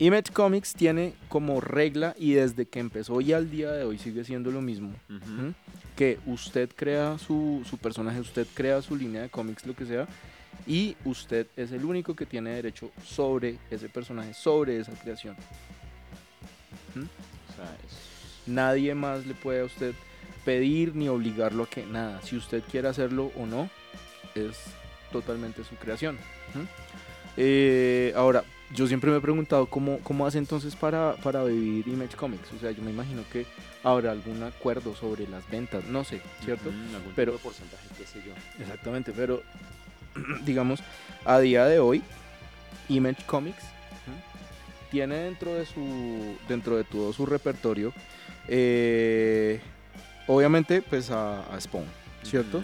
[0.00, 4.22] Image Comics tiene como regla y desde que empezó y al día de hoy sigue
[4.24, 4.92] siendo lo mismo
[5.96, 10.06] que usted crea su, su personaje, usted crea su línea de cómics, lo que sea,
[10.68, 15.34] y usted es el único que tiene derecho sobre ese personaje, sobre esa creación.
[16.94, 19.94] O sea, es- Nadie más le puede a usted
[20.44, 22.20] pedir ni obligarlo a que nada.
[22.22, 23.68] Si usted quiere hacerlo o no,
[24.34, 24.56] es
[25.12, 26.18] totalmente su creación.
[27.36, 32.16] Eh, ahora, yo siempre me he preguntado cómo, cómo hace entonces para, para vivir Image
[32.16, 32.52] Comics.
[32.52, 33.46] O sea, yo me imagino que
[33.82, 36.68] habrá algún acuerdo sobre las ventas, no sé, ¿cierto?
[36.68, 38.32] Ujú, algún Pero- tipo de porcentaje, qué sé yo.
[38.62, 39.42] Exactamente, pero
[40.44, 40.80] digamos,
[41.24, 42.02] a día de hoy,
[42.88, 43.64] Image Comics
[44.90, 47.92] tiene dentro de su dentro de todo su repertorio,
[48.48, 49.60] eh,
[50.28, 51.86] obviamente, pues a, a Spawn,
[52.22, 52.62] ¿cierto?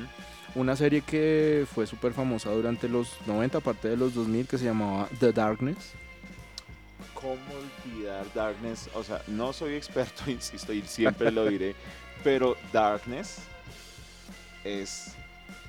[0.54, 4.66] Una serie que fue súper famosa durante los 90, aparte de los 2000, que se
[4.66, 5.92] llamaba The Darkness.
[7.14, 7.34] ¿Cómo
[7.86, 8.88] olvidar Darkness?
[8.94, 11.74] O sea, no soy experto, insisto, y siempre lo diré,
[12.22, 13.38] pero Darkness
[14.62, 15.14] es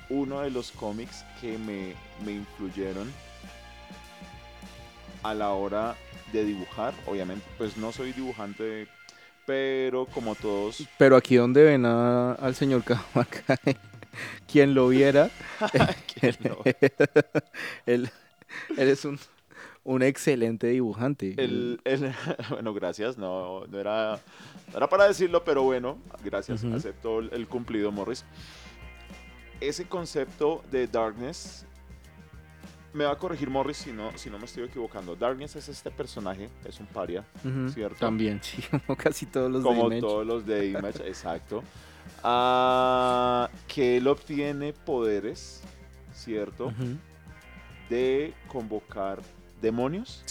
[0.08, 1.94] uno de los cómics que me,
[2.24, 3.12] me influyeron
[5.22, 5.96] a la hora
[6.32, 6.94] de dibujar.
[7.06, 8.86] Obviamente, pues no soy dibujante,
[9.46, 13.58] pero como todos, Pero aquí donde ven a- al señor Cajamarca,
[14.50, 15.30] quien lo viera,
[16.22, 16.58] él, no.
[17.86, 18.10] él-
[18.76, 19.18] él es un,
[19.84, 21.34] un excelente dibujante.
[21.38, 22.12] El, el-
[22.50, 24.18] bueno, gracias, no, no era,
[24.72, 28.24] no era para decirlo, pero bueno, gracias, acepto el, el cumplido, Morris.
[29.60, 31.64] Ese concepto de Darkness,
[32.96, 35.14] me va a corregir Morris si no, si no me estoy equivocando.
[35.14, 37.24] Darkness es este personaje, es un paria,
[37.72, 37.98] ¿cierto?
[38.00, 40.00] También, sí, como casi todos los de como Image.
[40.00, 41.62] todos los de Image, exacto.
[42.22, 45.62] Ah, que él obtiene poderes,
[46.14, 46.72] ¿cierto?
[47.90, 49.20] De convocar
[49.60, 50.24] demonios.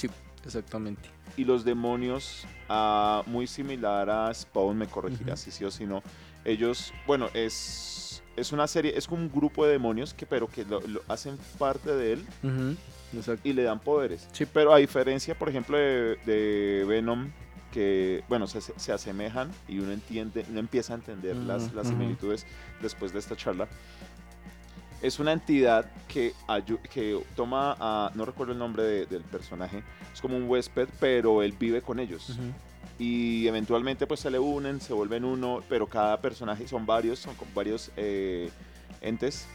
[0.43, 1.09] Exactamente.
[1.38, 5.41] y los demonios, ah, muy similar a Spawn, me corregirá Ujú.
[5.41, 6.03] si sí o si no.
[6.43, 8.05] Ellos, bueno, es,
[8.36, 11.38] es una serie, es como un grupo de demonios que, pero que lo, lo hacen
[11.58, 12.26] parte de él
[13.16, 13.48] Exacto.
[13.48, 14.28] y le dan poderes.
[14.32, 14.46] Sí.
[14.46, 17.32] Pero a diferencia, por ejemplo, de, de Venom,
[17.72, 22.46] que, bueno, se, se asemejan y uno entiende, uno empieza a entender las, las similitudes
[22.82, 23.68] después de esta charla.
[25.02, 26.34] Es una entidad que,
[26.92, 29.84] que toma a, no recuerdo el nombre de- del personaje,
[30.14, 32.38] es como un huésped, pero él vive con ellos.
[32.98, 37.36] Y eventualmente pues se le unen, se vuelven uno, pero cada personaje son varios, son
[37.36, 38.50] con varios eh,
[39.01, 39.46] entes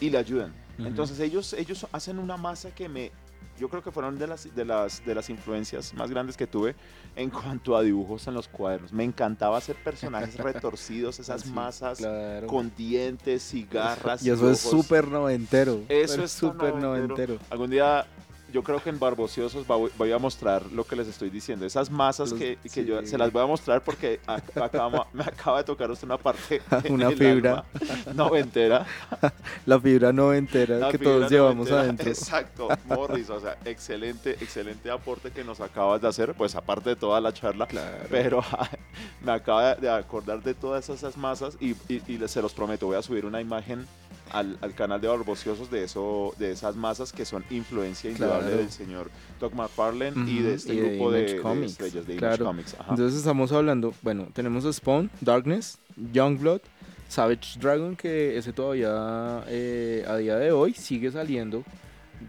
[0.00, 0.54] y le ayudan.
[0.78, 0.88] Ujú.
[0.88, 3.12] Entonces ellos, ellos hacen una masa que me,
[3.58, 6.74] yo creo que fueron de las, de, las, de las influencias más grandes que tuve
[7.14, 8.92] en cuanto a dibujos en los cuadernos.
[8.92, 12.46] Me encantaba hacer personajes retorcidos, esas Sí, masas claro.
[12.46, 14.24] con dientes y garras.
[14.24, 15.82] Y eso es súper noventero.
[15.88, 17.08] Eso es súper noventero.
[17.08, 17.38] noventero.
[17.50, 18.06] Algún día,
[18.54, 21.66] yo creo que en Barbociosos voy a mostrar lo que les estoy diciendo.
[21.66, 25.24] Esas masas Los- que, que yo se las voy a mostrar porque ac- acaba- me
[25.24, 26.62] acaba de tocar usted una parte.
[26.88, 27.64] Una fibra.
[28.14, 28.86] noventera.
[29.66, 31.80] La fibra noventera la que fibra todos llevamos noventera.
[31.80, 32.08] adentro.
[32.10, 33.28] Exacto, Morris.
[33.30, 36.34] O sea, excelente, excelente aporte que nos acabas de hacer.
[36.34, 37.66] Pues aparte de toda la charla.
[37.66, 38.06] Claro.
[38.08, 38.40] Pero
[39.24, 42.96] me acaba de acordar de todas esas masas y, y- y se los prometo, voy
[42.96, 43.84] a subir una imagen
[44.34, 48.56] al, al canal de Barbociosos de, eso, de esas masas que son influencia indudable Claro.
[48.58, 52.34] del señor Doug McFarlane y de este y grupo de, estrellas de claro.
[52.36, 52.74] Image Comics.
[52.80, 52.90] Ajá.
[52.90, 55.78] Entonces estamos hablando, bueno, tenemos a Spawn, Darkness,
[56.12, 56.60] Youngblood,
[57.08, 61.62] Savage Dragon, que ese todavía eh, a día de hoy sigue saliendo.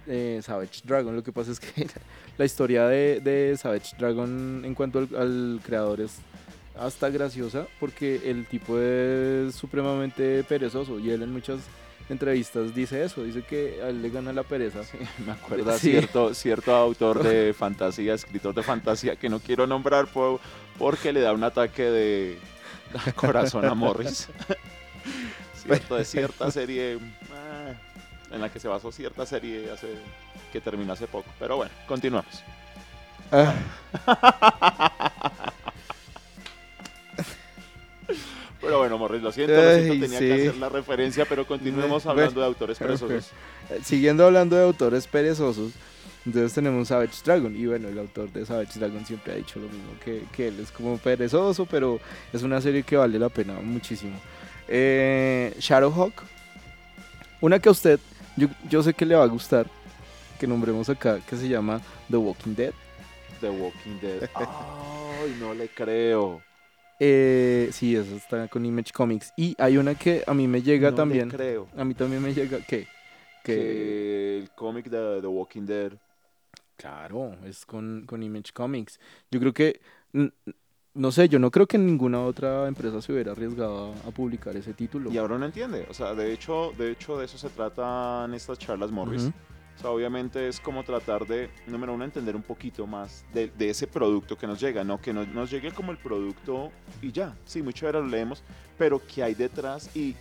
[0.07, 1.87] eh, Savage Dragon, lo que pasa es que
[2.37, 6.17] la historia de, de Savage Dragon en cuanto al, al creador es
[6.77, 11.59] hasta graciosa porque el tipo es supremamente perezoso y él en muchas
[12.13, 14.81] entrevistas dice eso, dice que a él le gana la pereza.
[15.25, 15.91] Me acuerda Sí.
[15.91, 20.39] cierto, cierto autor de fantasía, escritor de fantasía, que no quiero nombrar por-
[20.77, 22.37] porque le da un ataque de
[23.15, 24.27] corazón a Morris.
[25.65, 26.99] Cierto, de cierta serie
[27.33, 27.71] ah,
[28.31, 29.87] en la que se basó cierta serie hace,
[30.53, 31.27] que terminó hace poco.
[31.39, 32.43] Pero bueno, continuamos.
[38.65, 40.25] Pero bueno, Morris, lo siento, lo siento, Ay, tenía sí.
[40.25, 43.31] que hacer la referencia, pero continuemos Bueno, hablando de autores perezosos.
[43.69, 45.71] Eh, Siguiendo hablando de autores perezosos,
[46.25, 47.55] entonces tenemos Savage Dragon.
[47.55, 50.59] Y bueno, el autor de Savage Dragon siempre ha dicho lo mismo, que, que él
[50.59, 51.99] es como perezoso, pero
[52.33, 54.19] es una serie que vale la pena muchísimo.
[54.67, 56.13] Eh, Shadowhawk,
[57.41, 57.99] una que a usted,
[58.35, 59.67] yo, yo sé que le va a gustar,
[60.39, 62.73] que nombremos acá, que se llama The Walking Dead.
[63.41, 64.27] The Walking Dead.
[64.35, 66.41] Ay, no le creo.
[66.99, 69.33] Eh, sí, eso está con Image Comics.
[69.35, 71.29] Y hay una que a mí me llega No también.
[71.29, 71.67] creo.
[71.75, 72.87] A mí también me llega, ¿qué?
[73.43, 75.93] Que, Que el cómic de The Walking Dead.
[76.77, 78.99] Claro, es con, con Image Comics.
[79.31, 79.79] Yo creo que,
[80.93, 84.73] no sé, yo no creo que ninguna otra empresa se hubiera arriesgado a, publicar ese
[84.73, 85.11] título.
[85.11, 85.85] Y ahora no entiende.
[85.89, 89.29] O sea, de hecho, de hecho, de eso se tratan estas charlas Morris.
[89.75, 93.87] O sea, obviamente es como tratar de, número uno, entender un poquito más de, ese
[93.87, 94.99] producto que nos llega, ¿no?
[95.01, 96.71] Que no- nos llegue como el producto
[97.01, 97.35] y ya.
[97.45, 98.41] Sí, muy chévere lo leemos,
[98.77, 100.15] pero qué hay detrás y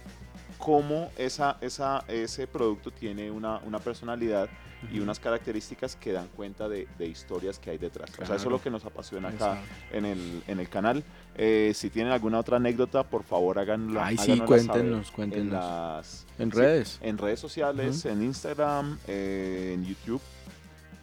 [0.59, 4.49] cómo esa, esa, ese producto tiene una, una personalidad
[4.93, 8.11] y unas características que dan cuenta de, de historias que hay detrás.
[8.11, 8.51] O sea, eso es Claro.
[8.57, 9.59] lo que nos apasiona acá
[9.93, 11.03] en el, en el canal.
[11.37, 14.07] Eh, si tienen alguna otra anécdota, por favor háganla.
[14.07, 15.47] Ay, sí, cuéntenos, cuéntenos.
[15.47, 16.99] En, las, En sí, redes.
[17.03, 20.21] en redes sociales, en Instagram, eh, en YouTube.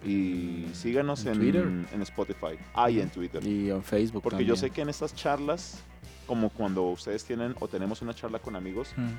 [0.03, 1.65] Y síganos En en, Twitter.
[1.93, 2.57] en Spotify.
[2.73, 3.43] Ah, y en Twitter.
[3.45, 4.57] Y en Facebook Porque yo también.
[4.57, 5.79] sé que en estas charlas,
[6.25, 9.09] como cuando ustedes tienen o tenemos una charla con amigos, Mm.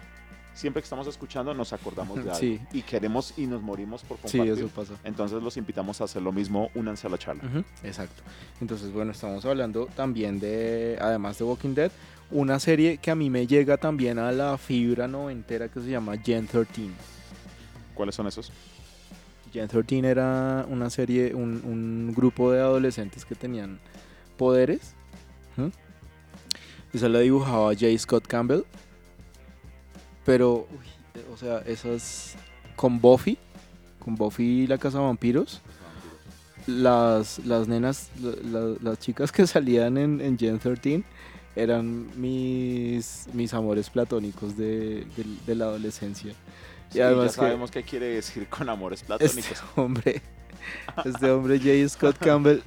[0.54, 2.34] Siempre que estamos escuchando nos acordamos de algo.
[2.34, 2.60] Sí.
[2.72, 4.64] Y queremos y nos morimos por Sí, compartir.
[4.64, 4.94] eso pasa.
[5.04, 7.42] Entonces los invitamos a hacer lo mismo, únanse a la charla.
[7.82, 8.22] Exacto.
[8.60, 11.90] Entonces, bueno, estamos hablando también de, además de Walking Dead,
[12.30, 16.16] una serie que a mí me llega también a la fibra noventera que se llama
[16.18, 16.88] Gen 13.
[17.94, 18.50] ¿Cuáles son esos?
[19.52, 23.78] Gen 13 era una serie, un, un grupo de adolescentes que tenían
[24.38, 24.94] poderes.
[25.58, 25.70] ¿m?
[26.94, 27.86] Y se la dibujaba J.
[27.98, 28.62] Scott Campbell.
[30.24, 32.34] Pero, uy, o sea, esas
[32.76, 33.38] con Buffy,
[33.98, 35.60] con Buffy y la Casa de Vampiros.
[36.66, 41.02] Las, las nenas, la- la- las chicas que salían en, en Gen 13
[41.56, 46.34] eran mis, mis amores platónicos de, de- de la adolescencia.
[46.90, 49.62] Sí, además ya que- sabemos qué quiere decir con amores Este platónicos.
[49.76, 50.22] hombre,
[51.04, 51.88] este hombre J.
[51.88, 52.60] Scott Campbell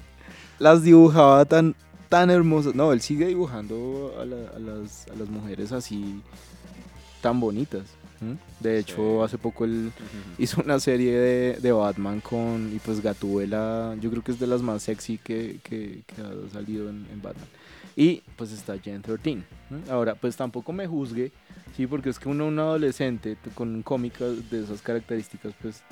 [0.59, 1.73] las dibujaba tan,
[2.09, 2.75] tan hermosas.
[2.75, 6.21] No, él sigue dibujando a, la- a las, a las mujeres así
[7.21, 7.83] tan bonitas.
[8.59, 9.23] De hecho, Sí.
[9.25, 9.91] hace poco él
[10.39, 14.47] hizo una serie de, de Batman con, y pues Gatúbela, yo creo que es de
[14.47, 17.47] las más sexy que, que- que ha salido en, en Batman.
[17.95, 19.31] Y pues está Gen 13.
[19.31, 19.43] ¿m?
[19.89, 21.31] Ahora, pues tampoco me juzgue,
[21.77, 25.83] sí, porque es que uno, un adolescente con un cómic de esas características, pues...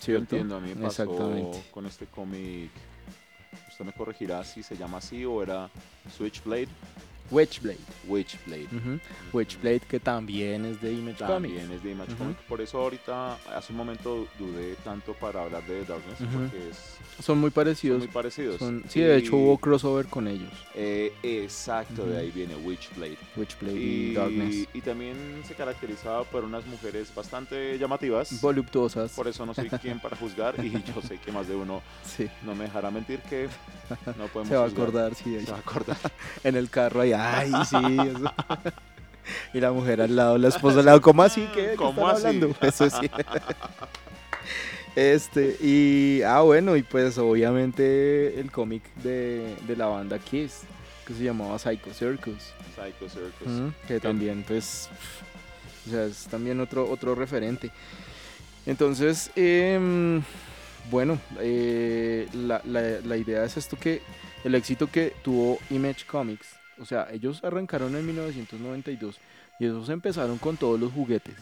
[0.00, 0.56] Sí, yo entiendo.
[0.56, 1.62] A mí me pasó Exactamente.
[1.72, 2.70] con este cómic.
[3.70, 5.68] Usted me corregirá si se llama así o era
[6.16, 6.68] Switchblade.
[7.30, 7.78] Witchblade.
[8.06, 8.66] Witchblade.
[8.72, 9.00] Ujú.
[9.32, 11.74] Witchblade que también es de Image También Comics.
[11.76, 12.18] es de Image Ujú.
[12.18, 12.40] Comics.
[12.48, 16.38] Por eso ahorita, hace un momento dudé tanto para hablar de Darkness, Ujú.
[16.38, 17.98] porque es, Son muy son parecidos.
[17.98, 18.58] muy parecidos.
[18.58, 20.50] Son- sí, de hecho Y, hubo crossover con ellos.
[20.74, 23.16] eh, exacto, de ahí viene Witchblade.
[23.36, 24.68] Witchblade y, Y, Darkness.
[24.74, 25.16] y también
[25.46, 28.40] se caracterizaba por unas mujeres bastante llamativas.
[28.40, 29.12] Voluptuosas.
[29.12, 32.28] Por eso no soy quien para juzgar y yo sé que más de uno Sí.
[32.44, 33.48] no me dejará mentir que
[34.18, 34.88] no podemos Se va a juzgar.
[34.88, 35.40] acordar, sí.
[35.44, 35.96] Se va a acordar.
[36.44, 37.76] En el carro ahí, ay, sí.
[37.76, 38.32] eso.
[39.54, 41.48] y la mujer al lado, la esposa al lado, ¿cómo así?
[41.54, 42.26] ¿Qué, ¿De qué ¿Cómo así?
[42.26, 42.54] hablando?
[42.62, 43.10] Eso sí.
[44.94, 50.60] Este, y, ah, bueno, y pues obviamente el cómic de, de la banda Kiss,
[51.06, 52.52] que se llamaba Psycho Circus.
[52.74, 53.72] Psycho Circus.
[53.86, 54.88] Que también pues
[55.86, 57.70] o sea es también otro otro referente
[58.66, 60.20] entonces em,
[60.90, 64.02] bueno eh, la, la- la idea es esto que
[64.42, 66.48] el éxito que tuvo Image Comics
[66.80, 69.16] o sea ellos arrancaron en 1992
[69.58, 71.34] y esos empezaron con todos los juguetes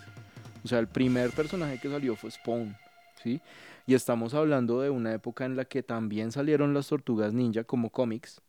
[0.64, 2.76] o sea el primer personaje que salió fue Spawn
[3.22, 3.40] sí
[3.86, 7.90] y estamos hablando de una época en la que también salieron las tortugas ninja como
[7.90, 8.40] cómics.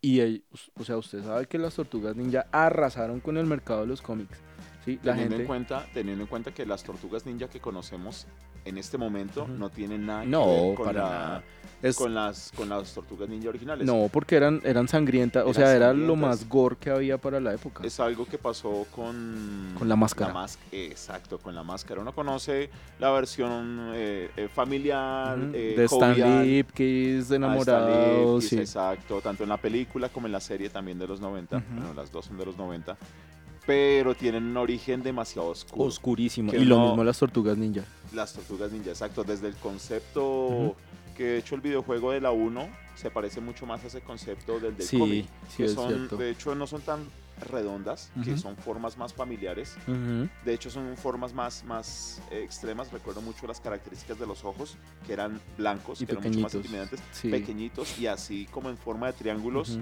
[0.00, 0.44] Y, el-
[0.76, 4.38] o sea, usted sabe que las tortugas ninja arrasaron con el mercado de los cómics.
[4.86, 4.98] ¿Sí?
[5.02, 5.42] La teniendo, gente...
[5.42, 8.26] en cuenta, teniendo en cuenta que las tortugas ninja que conocemos
[8.64, 9.52] en este momento Ujú.
[9.52, 11.42] no tienen nada que No, ver con, para la- nada.
[11.82, 13.86] Es- con, las, con las tortugas ninja originales.
[13.86, 17.38] No, porque eran, eran sangrientas, o Eran sea, era lo más gore que había para
[17.38, 17.86] la época.
[17.86, 19.74] Es algo que pasó con...
[19.78, 20.32] Con la máscara.
[20.32, 22.00] más- exacto, con la máscara.
[22.00, 28.48] Uno conoce la versión eh, eh, familiar, Ujú, eh, de Stan Lipkis, Stan enamorados, Lipkis,
[28.48, 28.58] sí.
[28.58, 31.58] Exacto, tanto en la película como en la serie también de los 90.
[31.58, 31.64] Ujú.
[31.74, 32.96] Bueno, las dos son de los 90.
[33.66, 35.84] Pero tienen un origen demasiado oscuro.
[35.84, 36.52] Oscurísimo.
[36.54, 37.82] Y lo mismo las tortugas ninja.
[38.14, 39.24] Las tortugas ninja, exacto.
[39.24, 40.76] Desde el concepto
[41.16, 44.60] que de hecho el videojuego de la 1 se parece mucho más a ese concepto
[44.60, 45.26] del del Sí, cómic.
[45.48, 46.16] sí, que son, cierto.
[46.16, 47.00] de hecho no son tan
[47.50, 49.74] redondas, que son formas más familiares.
[50.44, 52.92] De hecho son formas más, más eh, extremas.
[52.92, 54.76] Recuerdo mucho las características de los ojos,
[55.06, 56.64] que eran blancos, Y que eran mucho más pequeñitos.
[56.64, 57.00] intimidantes.
[57.12, 57.30] Sí.
[57.30, 59.78] Pequeñitos y así como en forma de triángulos,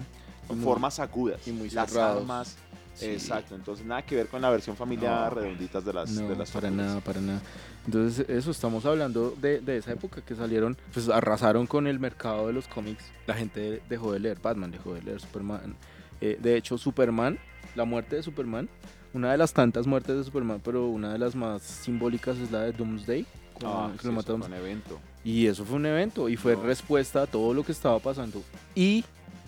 [0.49, 1.47] Muy- formas agudas.
[1.47, 2.57] y muy las armas.
[2.95, 3.07] Sí.
[3.07, 5.41] Exacto, entonces nada que ver con la versión familiar No.
[5.41, 6.87] redonditas de las, No, de las para tortugas.
[6.87, 7.41] nada, para nada.
[7.87, 12.47] Entonces, eso estamos hablando de, de esa época que salieron, pues arrasaron con el mercado
[12.47, 13.05] de los cómics.
[13.27, 15.75] La gente dejó de leer Batman, dejó de leer Superman.
[16.21, 17.39] Eh, de hecho, Superman,
[17.75, 18.69] la muerte de Superman,
[19.13, 22.63] una de las tantas muertes de Superman, pero una de las más simbólicas es la
[22.63, 23.27] de Doomsday.
[23.55, 25.01] con- Ah, que sí, lo eso fue un evento.
[25.23, 26.63] Y eso fue un evento y fue No.
[26.65, 28.43] respuesta a todo lo que estaba pasando.
[28.75, 29.05] Y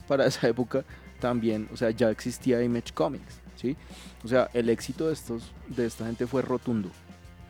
[0.07, 0.85] para esa época
[1.21, 3.77] también, o sea, ya existía Image Comics, ¿sí?
[4.25, 6.91] O sea, el éxito de estos de esta gente fue rotundo.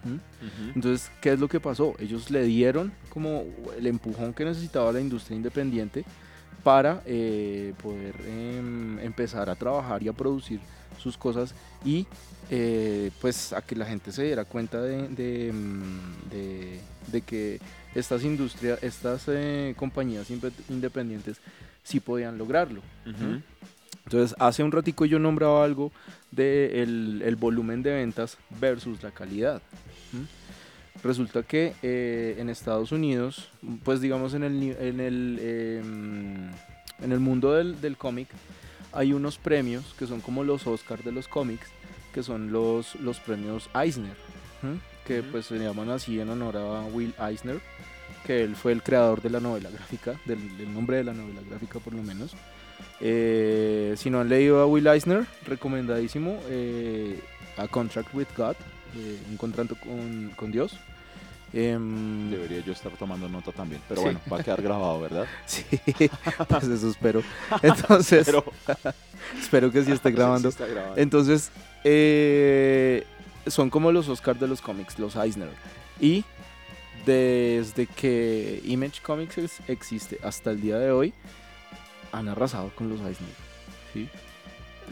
[0.04, 0.14] ¿m?
[0.14, 0.72] Ujú.
[0.74, 1.94] Entonces, ¿qué es lo que pasó?
[1.98, 3.44] Ellos le dieron como
[3.78, 6.04] el empujón que necesitaba la industria independiente
[6.62, 10.60] para eh, poder em, empezar a trabajar y a producir
[10.98, 12.06] sus cosas y
[12.50, 16.80] eh, pues a que la gente se diera cuenta de, de, mm, de-
[17.12, 17.60] de que
[17.94, 20.28] estas industrias, estas eh, compañías
[20.68, 21.38] independientes
[21.86, 22.80] sí podían lograrlo.
[23.06, 23.40] Ujú.
[24.04, 25.92] Entonces, hace un ratico yo nombraba algo
[26.32, 29.62] de el, el volumen de ventas versus la calidad.
[31.02, 33.50] Resulta que eh, en Estados Unidos,
[33.84, 36.50] pues digamos en el, en el, em,
[37.04, 38.28] en el mundo del, del cómic,
[38.92, 41.68] hay unos premios que son como los Oscars de los cómics,
[42.12, 44.16] que son los, los premios Eisner,
[45.06, 47.60] que pues se llaman así en honor a Will Eisner,
[48.26, 51.40] que él fue el creador de la novela gráfica, del, del nombre de la novela
[51.48, 52.32] gráfica por lo menos.
[53.00, 56.40] Eh, si no han leído a Will Eisner, recomendadísimo.
[56.48, 57.20] eh,
[57.58, 58.54] a Contract with God,
[58.96, 60.76] eh, un contrato con, con Dios.
[61.52, 63.80] Em, Debería yo estar tomando nota también.
[63.88, 64.04] Pero Sí.
[64.06, 65.24] bueno, va a quedar grabado, ¿verdad?
[65.46, 65.64] sí,
[66.48, 67.22] pues eso espero.
[67.62, 68.44] Entonces, Pero
[69.40, 70.50] espero que sí esté grabando.
[70.50, 71.00] Sí está grabando.
[71.00, 71.50] Entonces,
[71.84, 73.06] eh,
[73.46, 75.48] son como los Oscars de los cómics, los Eisner.
[76.00, 76.24] Y
[77.06, 81.14] desde que Image Comics ex- existe hasta el día de hoy,
[82.12, 83.30] han arrasado con los Eisner.
[83.94, 84.08] ¿sí?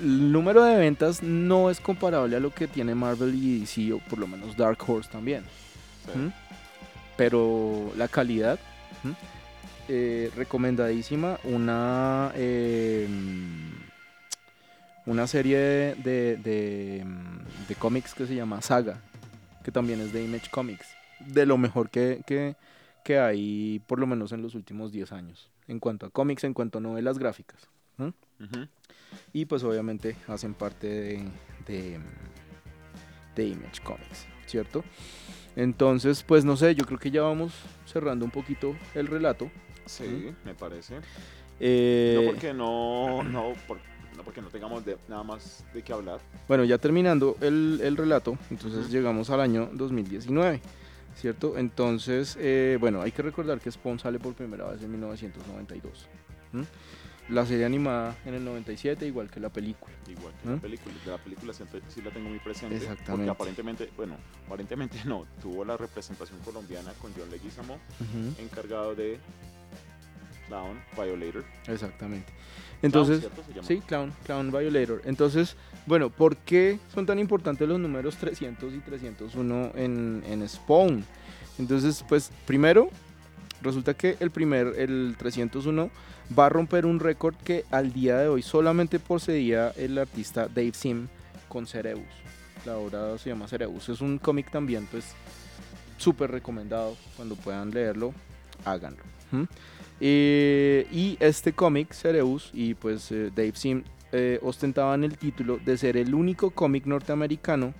[0.00, 3.98] El número de ventas no es comparable a lo que tiene Marvel y DC, o
[3.98, 5.44] por lo menos Dark Horse también.
[7.16, 8.58] Pero la calidad,
[9.88, 11.38] eh, recomendadísima.
[11.44, 13.06] Una, eh,
[15.06, 18.98] una serie de, de, de, mm, de cómics que se llama Saga,
[19.62, 20.86] que también es de Image Comics.
[21.20, 22.56] De lo mejor que, que,
[23.04, 26.54] que hay, por lo menos en los últimos 10 años, en cuanto a cómics, en
[26.54, 27.68] cuanto a novelas gráficas.
[29.32, 31.24] Y pues obviamente hacen parte de,
[31.66, 31.98] de,
[33.34, 34.84] de Image Comics, ¿cierto?
[35.56, 37.52] Entonces, pues no sé, yo creo que ya vamos
[37.86, 39.50] cerrando un poquito el relato.
[39.86, 40.98] Sí, me parece.
[41.60, 43.78] Eh, No porque no, no, por-
[44.16, 46.20] no porque no tengamos de- nada más de qué hablar.
[46.48, 48.88] Bueno, ya terminando el, el relato, entonces Ujú.
[48.92, 50.60] llegamos al año 2019,
[51.16, 51.56] ¿cierto?
[51.58, 56.06] Entonces, eh, bueno, hay que recordar que Spawn sale por primera vez en 1992.
[56.52, 56.64] ¿m?
[57.30, 59.94] La serie animada en el 97, igual que la película.
[60.06, 60.52] Igual que ¿Mm?
[60.54, 60.94] la película.
[61.06, 62.76] La película siento- sí la tengo muy presente.
[62.76, 63.10] Exactamente.
[63.12, 64.16] Porque aparentemente, bueno,
[64.46, 65.24] aparentemente no.
[65.40, 67.78] Tuvo la representación colombiana con John Leguizamo,
[68.38, 69.18] encargado de
[70.48, 71.44] Clown Violator.
[71.66, 72.32] Exactamente.
[72.82, 73.26] Entonces.
[73.62, 75.02] Sí, Clown, Clown Violator.
[75.04, 75.56] Entonces,
[75.86, 81.04] bueno, ¿por qué son tan importantes los números 300 y 301 en, en Spawn?
[81.58, 82.90] Entonces, pues primero,
[83.62, 85.90] resulta que el primer, el 301,
[86.38, 90.72] va a romper un récord que al día de hoy solamente poseía el artista Dave
[90.74, 91.08] Sim
[91.48, 92.04] con Cerebus.
[92.64, 93.88] La obra se llama Cerebus.
[93.88, 95.04] Es un cómic también, pues,
[95.98, 96.96] súper recomendado.
[97.16, 98.14] Cuando puedan leerlo,
[98.64, 99.02] háganlo.
[99.32, 99.46] ¿m?
[100.00, 105.78] Eh, y este cómic, Cerebus, y pues eh, Dave Sim eh, ostentaban el título de
[105.78, 107.74] ser el único cómic norteamericano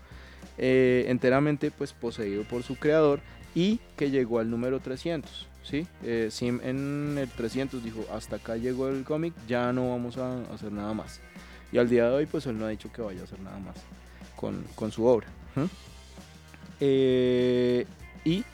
[0.56, 3.18] enteramente pues poseído por su creador
[3.56, 5.48] y que llegó al número 300.
[5.64, 5.84] ¿sí?
[6.30, 10.70] Sim en el 300 dijo, hasta acá llegó el cómic, ya no vamos a hacer
[10.70, 11.20] nada más.
[11.72, 13.58] Y al día de hoy, pues él no ha dicho que vaya a hacer nada
[13.58, 13.74] más
[14.36, 15.26] con, con su obra.
[16.80, 18.44] y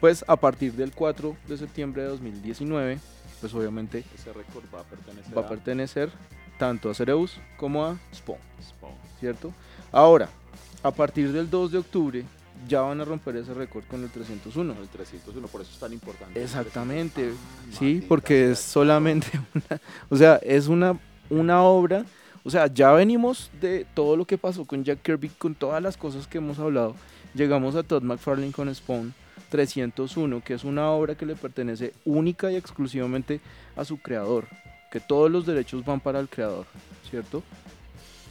[0.00, 2.98] pues a partir del 4 de septiembre de 2019,
[3.40, 6.10] pues obviamente Ese récord va a pertenecer va a pertenecer
[6.58, 8.94] tanto a Cereus como a Spawn, Spawn.
[9.18, 9.52] ¿cierto?
[9.92, 10.28] Ahora,
[10.82, 12.24] a partir del 2 de octubre
[12.68, 14.74] ya van a romper ese récord con el 301.
[14.80, 16.42] El 301, por eso es tan importante.
[16.42, 20.98] Exactamente, Ah, sí, porque es solamente una, o sea, es una,
[21.30, 22.04] una obra,
[22.44, 25.96] o sea, ya venimos de todo lo que pasó con Jack Kirby, con todas las
[25.96, 26.94] cosas que hemos hablado,
[27.34, 29.14] llegamos a Todd McFarlane con Spawn
[29.48, 33.40] 301, que es una obra que le pertenece única y exclusivamente
[33.76, 34.46] a su creador,
[34.90, 36.66] que todos los derechos van para el creador,
[37.08, 37.42] ¿cierto?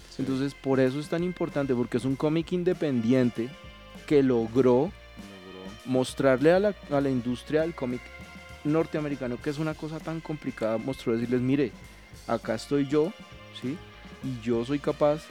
[0.09, 0.21] Sí.
[0.21, 3.49] Entonces, por eso es tan importante, porque es un cómic independiente
[4.07, 4.91] que logró Logró.
[5.85, 8.01] mostrarle a la, a la industria del cómic
[8.63, 11.71] norteamericano que es una cosa tan complicada, mostró decirles, mire,
[12.27, 13.13] acá estoy yo,
[13.61, 13.77] ¿sí?
[14.23, 15.23] Y yo soy capaz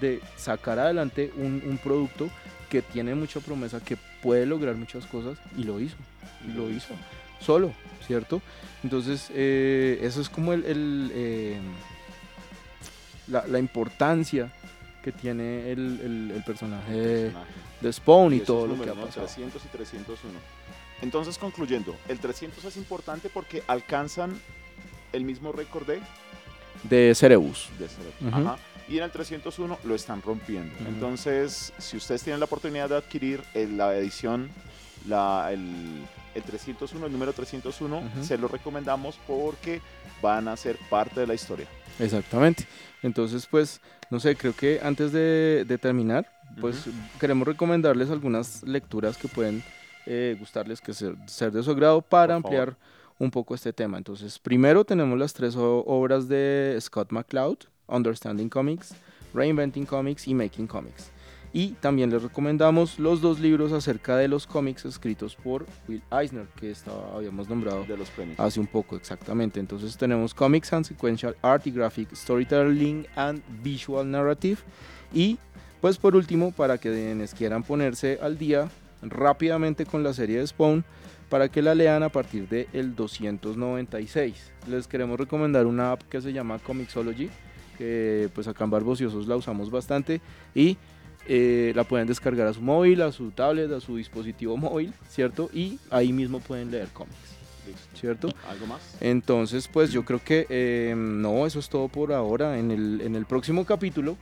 [0.00, 2.30] de sacar adelante un, un producto
[2.70, 5.96] que tiene mucha promesa, que puede lograr muchas cosas, y lo hizo,
[6.46, 6.94] y lo hizo,
[7.40, 7.72] solo,
[8.06, 8.40] ¿cierto?
[8.84, 11.58] Entonces, eh, eso es como el, el, eh,
[13.28, 14.52] la, la importancia
[15.02, 17.52] que tiene el, el- el personaje de, Personaje.
[17.80, 19.26] de Spawn y, todo lo que ha pasado.
[19.26, 20.38] 300 y 301.
[21.02, 24.38] Entonces, concluyendo, el 300 es importante porque alcanzan
[25.12, 26.00] el mismo récord de,
[26.84, 27.68] De Cerebus.
[27.78, 27.86] de.
[28.28, 28.56] Ajá.
[28.88, 30.74] Y en el 301 lo están rompiendo.
[30.88, 34.48] Entonces, si ustedes tienen la oportunidad de adquirir el- la edición,
[35.06, 36.02] la, el,
[36.34, 38.24] el 301, el número 301, Ujú.
[38.24, 39.80] se lo recomendamos porque
[40.22, 41.66] van a ser parte de la historia.
[41.98, 42.66] Exactamente.
[43.02, 43.80] Entonces, pues,
[44.10, 46.26] no sé, creo que antes de, de terminar,
[46.60, 46.86] pues
[47.20, 49.62] queremos recomendarles algunas lecturas que pueden
[50.06, 52.76] eh, gustarles, que ser, ser de su agrado para Por favor.
[53.18, 53.98] Un poco este tema.
[53.98, 58.94] Entonces, primero tenemos las tres obras de Scott McCloud, Understanding Comics,
[59.34, 61.10] Reinventing Comics y Making Comics.
[61.52, 66.46] Y también les recomendamos los dos libros acerca de los cómics escritos por Will Eisner,
[66.60, 68.38] que estaba, habíamos nombrado de los premios.
[68.38, 69.58] Hace un poco, exactamente.
[69.58, 74.58] Entonces tenemos Comics and Sequential Art y Graphic Storytelling and Visual Narrative.
[75.12, 75.38] Y
[75.80, 78.68] pues por último, para que quienes quieran ponerse al día
[79.00, 80.84] rápidamente con la serie de Spawn,
[81.28, 84.52] para que la lean a partir del 296.
[84.68, 87.30] Les queremos recomendar una app que se llama Comixology,
[87.76, 90.20] que pues acá en Barbociosos la usamos bastante
[90.54, 90.76] y
[91.26, 95.50] eh, la pueden descargar a su móvil, a su tablet, a su dispositivo móvil, ¿cierto?
[95.52, 97.38] Y ahí mismo pueden leer cómics.
[97.94, 98.28] ¿cierto?
[98.48, 98.96] ¿Algo más?
[99.00, 102.58] Entonces, pues yo creo que eh, no, eso es todo por ahora.
[102.58, 104.16] En el, en el próximo capítulo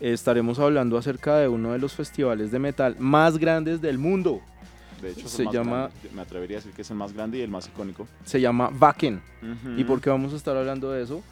[0.00, 4.40] estaremos hablando acerca de uno de los festivales de metal más grandes del mundo.
[5.02, 6.10] De hecho, Se llama- grande.
[6.14, 8.06] me atrevería a decir que es el más grande y el más icónico.
[8.24, 9.20] Se llama Wacken.
[9.76, 11.22] ¿Y por qué vamos a estar hablando de eso?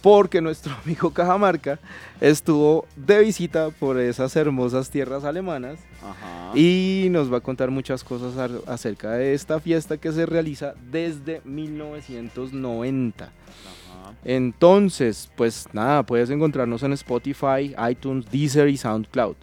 [0.00, 1.78] Porque nuestro amigo Cajamarca
[2.20, 6.56] estuvo de visita por esas hermosas tierras alemanas Ajá.
[6.58, 8.34] y nos va a contar muchas cosas
[8.66, 13.24] acerca de esta fiesta que se realiza desde 1990.
[13.24, 13.32] Ajá.
[14.24, 19.36] Entonces, pues nada, puedes encontrarnos en Spotify, iTunes, Deezer y SoundCloud.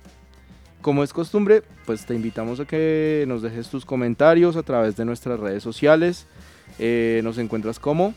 [0.82, 5.04] Como es costumbre, pues te invitamos a que nos dejes tus comentarios a través de
[5.04, 6.26] nuestras redes sociales.
[6.78, 8.14] Eh, nos encuentras como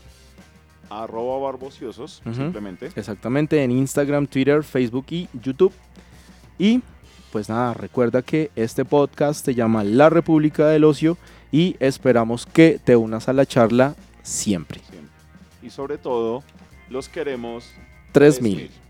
[0.89, 2.91] Arroba barbociosos, simplemente.
[2.95, 5.73] exactamente en Instagram, Twitter, Facebook y YouTube.
[6.57, 6.81] Y
[7.31, 11.17] pues nada, recuerda que este podcast se llama La República del Ocio
[11.51, 14.81] y esperamos que te unas a la charla siempre.
[14.87, 15.09] Siempre.
[15.63, 16.43] Y sobre todo,
[16.89, 17.65] los queremos
[18.11, 18.55] 3000.
[18.55, 18.82] 3000.